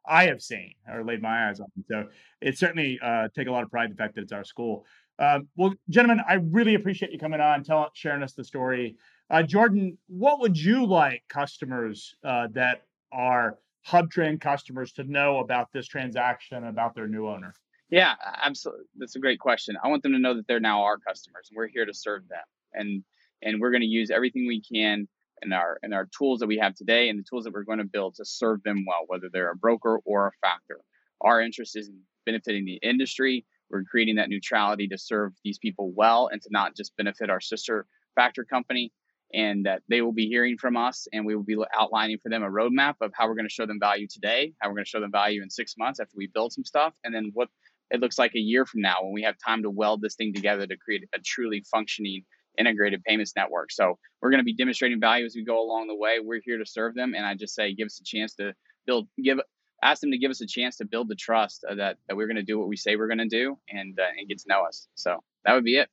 I 0.07 0.27
have 0.27 0.43
seen 0.43 0.75
or 0.89 1.05
laid 1.05 1.23
my 1.23 1.49
eyes 1.49 1.61
on. 1.61 1.69
So 1.89 2.09
it 2.41 2.59
certainly 2.59 2.99
uh, 3.03 3.29
take 3.35 3.49
a 3.49 3.51
lot 3.51 3.63
of 3.63 3.71
pride 3.71 3.91
the 3.91 3.97
fact 3.97 4.15
that 4.17 4.23
it's 4.23 4.33
our 4.33 4.45
school. 4.45 4.85
Um, 5.19 5.49
well, 5.57 5.75
gentlemen, 5.89 6.23
I 6.29 6.35
really 6.35 6.75
appreciate 6.75 7.13
you 7.13 7.19
coming 7.19 7.41
on, 7.41 7.63
telling, 7.63 7.89
sharing 7.95 8.23
us 8.23 8.35
the 8.35 8.45
story. 8.45 8.97
Uh, 9.31 9.43
Jordan, 9.43 9.97
what 10.09 10.41
would 10.41 10.59
you 10.59 10.85
like 10.87 11.23
customers 11.29 12.15
uh, 12.25 12.49
that 12.53 12.83
are 13.13 13.59
HubTran 13.89 14.41
customers 14.41 14.93
to 14.93 15.05
know 15.05 15.39
about 15.39 15.73
this 15.73 15.87
transaction, 15.87 16.65
about 16.65 16.95
their 16.95 17.07
new 17.07 17.29
owner? 17.29 17.55
Yeah, 17.95 18.15
absolutely. 18.43 18.87
That's 18.97 19.15
a 19.15 19.21
great 19.21 19.39
question. 19.39 19.77
I 19.83 19.89
want 19.89 20.03
them 20.03 20.13
to 20.15 20.19
know 20.19 20.35
that 20.35 20.49
they're 20.49 20.59
now 20.61 20.83
our 20.83 20.99
customers, 20.99 21.49
and 21.51 21.57
we're 21.57 21.69
here 21.69 21.87
to 21.87 21.95
serve 21.95 22.29
them, 22.29 22.43
and 22.73 23.05
and 23.43 23.61
we're 23.61 23.71
going 23.71 23.83
to 23.83 23.87
use 23.87 24.11
everything 24.11 24.47
we 24.49 24.63
can 24.63 25.07
and 25.43 25.55
our 25.55 25.79
and 25.83 25.95
our 25.95 26.09
tools 26.19 26.41
that 26.41 26.49
we 26.49 26.59
have 26.59 26.75
today 26.75 27.09
and 27.09 27.19
the 27.21 27.25
tools 27.29 27.45
that 27.45 27.53
we're 27.53 27.63
going 27.63 27.79
to 27.79 27.85
build 27.85 28.17
to 28.17 28.25
serve 28.25 28.63
them 28.65 28.85
well, 28.89 29.03
whether 29.07 29.29
they're 29.33 29.53
a 29.53 29.57
broker 29.57 30.01
or 30.05 30.27
a 30.29 30.33
factor. 30.43 30.81
Our 31.21 31.41
interest 31.41 31.77
is 31.77 31.89
in 31.89 32.01
benefiting 32.27 32.65
the 32.65 32.81
industry. 32.83 33.47
We're 33.71 33.85
creating 33.85 34.17
that 34.17 34.29
neutrality 34.29 34.89
to 34.89 34.99
serve 34.99 35.33
these 35.45 35.59
people 35.59 35.93
well 35.93 36.29
and 36.33 36.43
to 36.43 36.49
not 36.51 36.77
just 36.77 36.97
benefit 36.97 37.31
our 37.31 37.41
sister 37.41 37.87
factor 38.17 38.45
company. 38.45 38.93
And 39.33 39.67
that 39.67 39.83
they 39.89 40.01
will 40.01 40.13
be 40.13 40.29
hearing 40.29 40.57
from 40.59 40.77
us, 40.77 41.09
and 41.13 41.27
we 41.27 41.35
will 41.35 41.43
be 41.43 41.57
outlining 41.77 42.19
for 42.23 42.29
them 42.29 42.45
a 42.45 42.49
roadmap 42.49 42.95
of 43.01 43.13
how 43.15 43.27
we're 43.27 43.35
going 43.35 43.49
to 43.49 43.53
show 43.53 43.67
them 43.67 43.81
value 43.81 44.07
today, 44.09 44.53
how 44.61 44.69
we're 44.69 44.77
going 44.77 44.85
to 44.85 44.89
show 44.89 45.01
them 45.01 45.11
value 45.11 45.43
in 45.43 45.51
six 45.51 45.75
months 45.77 45.99
after 45.99 46.13
we 46.17 46.29
build 46.29 46.53
some 46.53 46.65
stuff, 46.65 46.95
and 47.03 47.13
then 47.13 47.33
what 47.35 47.49
it 47.95 48.01
looks 48.01 48.19
like 48.19 48.33
a 48.35 48.41
year 48.41 48.67
from 48.67 48.81
now 48.81 48.97
when 49.03 49.13
we 49.13 49.23
have 49.23 49.37
time 49.45 49.63
to 49.63 49.71
weld 49.71 50.03
this 50.03 50.17
thing 50.17 50.35
together 50.35 50.67
to 50.67 50.77
create 50.77 51.05
a 51.15 51.19
truly 51.25 51.65
functioning 51.71 52.25
integrated 52.59 53.03
payments 53.05 53.33
network. 53.37 53.71
So 53.71 53.99
we're 54.21 54.31
going 54.31 54.41
to 54.41 54.45
be 54.45 54.55
demonstrating 54.55 55.01
value 55.01 55.25
as 55.25 55.35
we 55.37 55.45
go 55.45 55.63
along 55.63 55.87
the 55.87 55.95
way. 55.95 56.19
We're 56.21 56.41
here 56.45 56.59
to 56.59 56.67
serve 56.67 56.95
them, 56.95 57.15
and 57.15 57.25
I 57.25 57.35
just 57.35 57.55
say 57.55 57.73
give 57.73 57.87
us 57.87 58.01
a 58.01 58.05
chance 58.05 58.35
to 58.35 58.53
build, 58.87 59.07
give, 59.23 59.39
ask 59.83 60.01
them 60.01 60.11
to 60.11 60.19
give 60.19 60.31
us 60.31 60.41
a 60.41 60.47
chance 60.47 60.77
to 60.79 60.85
build 60.85 61.09
the 61.09 61.15
trust 61.15 61.65
uh, 61.69 61.77
that 61.77 61.99
that 62.09 62.17
we're 62.17 62.27
going 62.27 62.37
to 62.37 62.43
do 62.43 62.59
what 62.59 62.69
we 62.69 62.77
say 62.77 62.97
we're 62.97 63.07
going 63.07 63.19
to 63.19 63.29
do, 63.29 63.57
and 63.69 63.99
uh, 63.99 64.05
and 64.19 64.29
get 64.29 64.39
to 64.39 64.45
know 64.49 64.65
us. 64.65 64.89
So 64.95 65.23
that 65.45 65.55
would 65.55 65.65
be 65.65 65.77
it. 65.77 65.89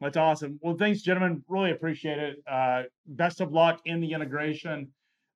That's 0.00 0.18
awesome. 0.18 0.58
Well, 0.62 0.76
thanks, 0.78 1.00
gentlemen. 1.00 1.42
Really 1.48 1.70
appreciate 1.70 2.18
it. 2.18 2.36
Uh, 2.50 2.82
best 3.06 3.40
of 3.40 3.52
luck 3.52 3.80
in 3.86 4.00
the 4.00 4.12
integration. 4.12 4.88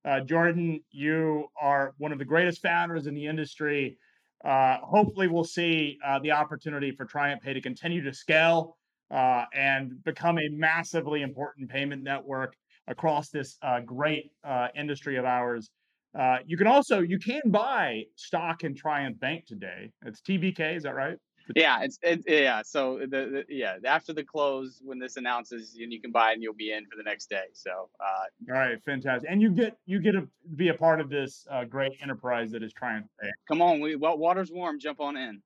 Uh, 0.05 0.19
Jordan, 0.21 0.81
you 0.91 1.47
are 1.59 1.93
one 1.97 2.11
of 2.11 2.19
the 2.19 2.25
greatest 2.25 2.61
founders 2.61 3.07
in 3.07 3.15
the 3.15 3.25
industry. 3.25 3.97
Uh, 4.43 4.77
hopefully, 4.81 5.27
we'll 5.27 5.43
see 5.43 5.97
uh, 6.05 6.19
the 6.19 6.31
opportunity 6.31 6.91
for 6.91 7.05
TriumphPay 7.05 7.53
to 7.53 7.61
continue 7.61 8.01
to 8.03 8.13
scale 8.13 8.77
uh, 9.11 9.45
and 9.53 10.03
become 10.03 10.37
a 10.37 10.49
massively 10.49 11.21
important 11.21 11.69
payment 11.69 12.03
network 12.03 12.55
across 12.87 13.29
this 13.29 13.57
uh, 13.61 13.79
great 13.81 14.31
uh, 14.43 14.67
industry 14.75 15.17
of 15.17 15.25
ours. 15.25 15.69
Uh, 16.17 16.37
you 16.45 16.57
can 16.57 16.67
also 16.67 16.99
you 16.99 17.19
can 17.19 17.41
buy 17.47 18.03
stock 18.15 18.63
in 18.63 18.75
Triumph 18.75 19.19
Bank 19.19 19.45
today. 19.45 19.91
It's 20.05 20.21
TBK, 20.21 20.77
is 20.77 20.83
that 20.83 20.95
right? 20.95 21.17
Yeah, 21.55 21.81
it's 21.81 21.99
it, 22.01 22.23
yeah. 22.27 22.61
So 22.63 22.99
the, 22.99 23.07
the, 23.07 23.45
yeah 23.49 23.77
after 23.85 24.13
the 24.13 24.23
close 24.23 24.81
when 24.83 24.99
this 24.99 25.17
announces, 25.17 25.75
and 25.79 25.91
you 25.91 26.01
can 26.01 26.11
buy 26.11 26.33
and 26.33 26.43
you'll 26.43 26.53
be 26.53 26.71
in 26.71 26.85
for 26.85 26.95
the 26.97 27.03
next 27.03 27.29
day. 27.29 27.45
So 27.53 27.89
uh, 27.99 28.53
all 28.53 28.59
right, 28.59 28.83
fantastic. 28.83 29.29
And 29.29 29.41
you 29.41 29.49
get 29.51 29.77
you 29.85 29.99
get 29.99 30.11
to 30.11 30.27
be 30.55 30.69
a 30.69 30.73
part 30.73 30.99
of 30.99 31.09
this 31.09 31.47
uh, 31.49 31.63
great 31.63 31.93
enterprise 32.01 32.51
that 32.51 32.63
is 32.63 32.73
Bank. 32.79 33.05
Come 33.47 33.61
on, 33.61 33.79
we 33.79 33.95
well, 33.95 34.17
water's 34.17 34.51
warm. 34.51 34.79
Jump 34.79 34.99
on 34.99 35.17
in. 35.17 35.41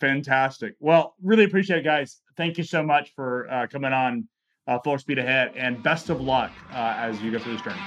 Fantastic. 0.00 0.74
Well, 0.80 1.14
really 1.22 1.44
appreciate 1.44 1.80
it, 1.80 1.84
guys. 1.84 2.20
Thank 2.36 2.58
you 2.58 2.64
so 2.64 2.82
much 2.82 3.14
for 3.14 3.48
uh, 3.50 3.66
coming 3.68 3.92
on 3.92 4.26
uh, 4.66 4.78
Full 4.80 4.98
Speed 4.98 5.18
Ahead, 5.18 5.52
and 5.56 5.82
best 5.82 6.10
of 6.10 6.20
luck 6.20 6.50
uh, 6.72 6.94
as 6.96 7.20
you 7.22 7.30
go 7.30 7.38
through 7.38 7.52
this 7.52 7.62
journey. 7.62 7.80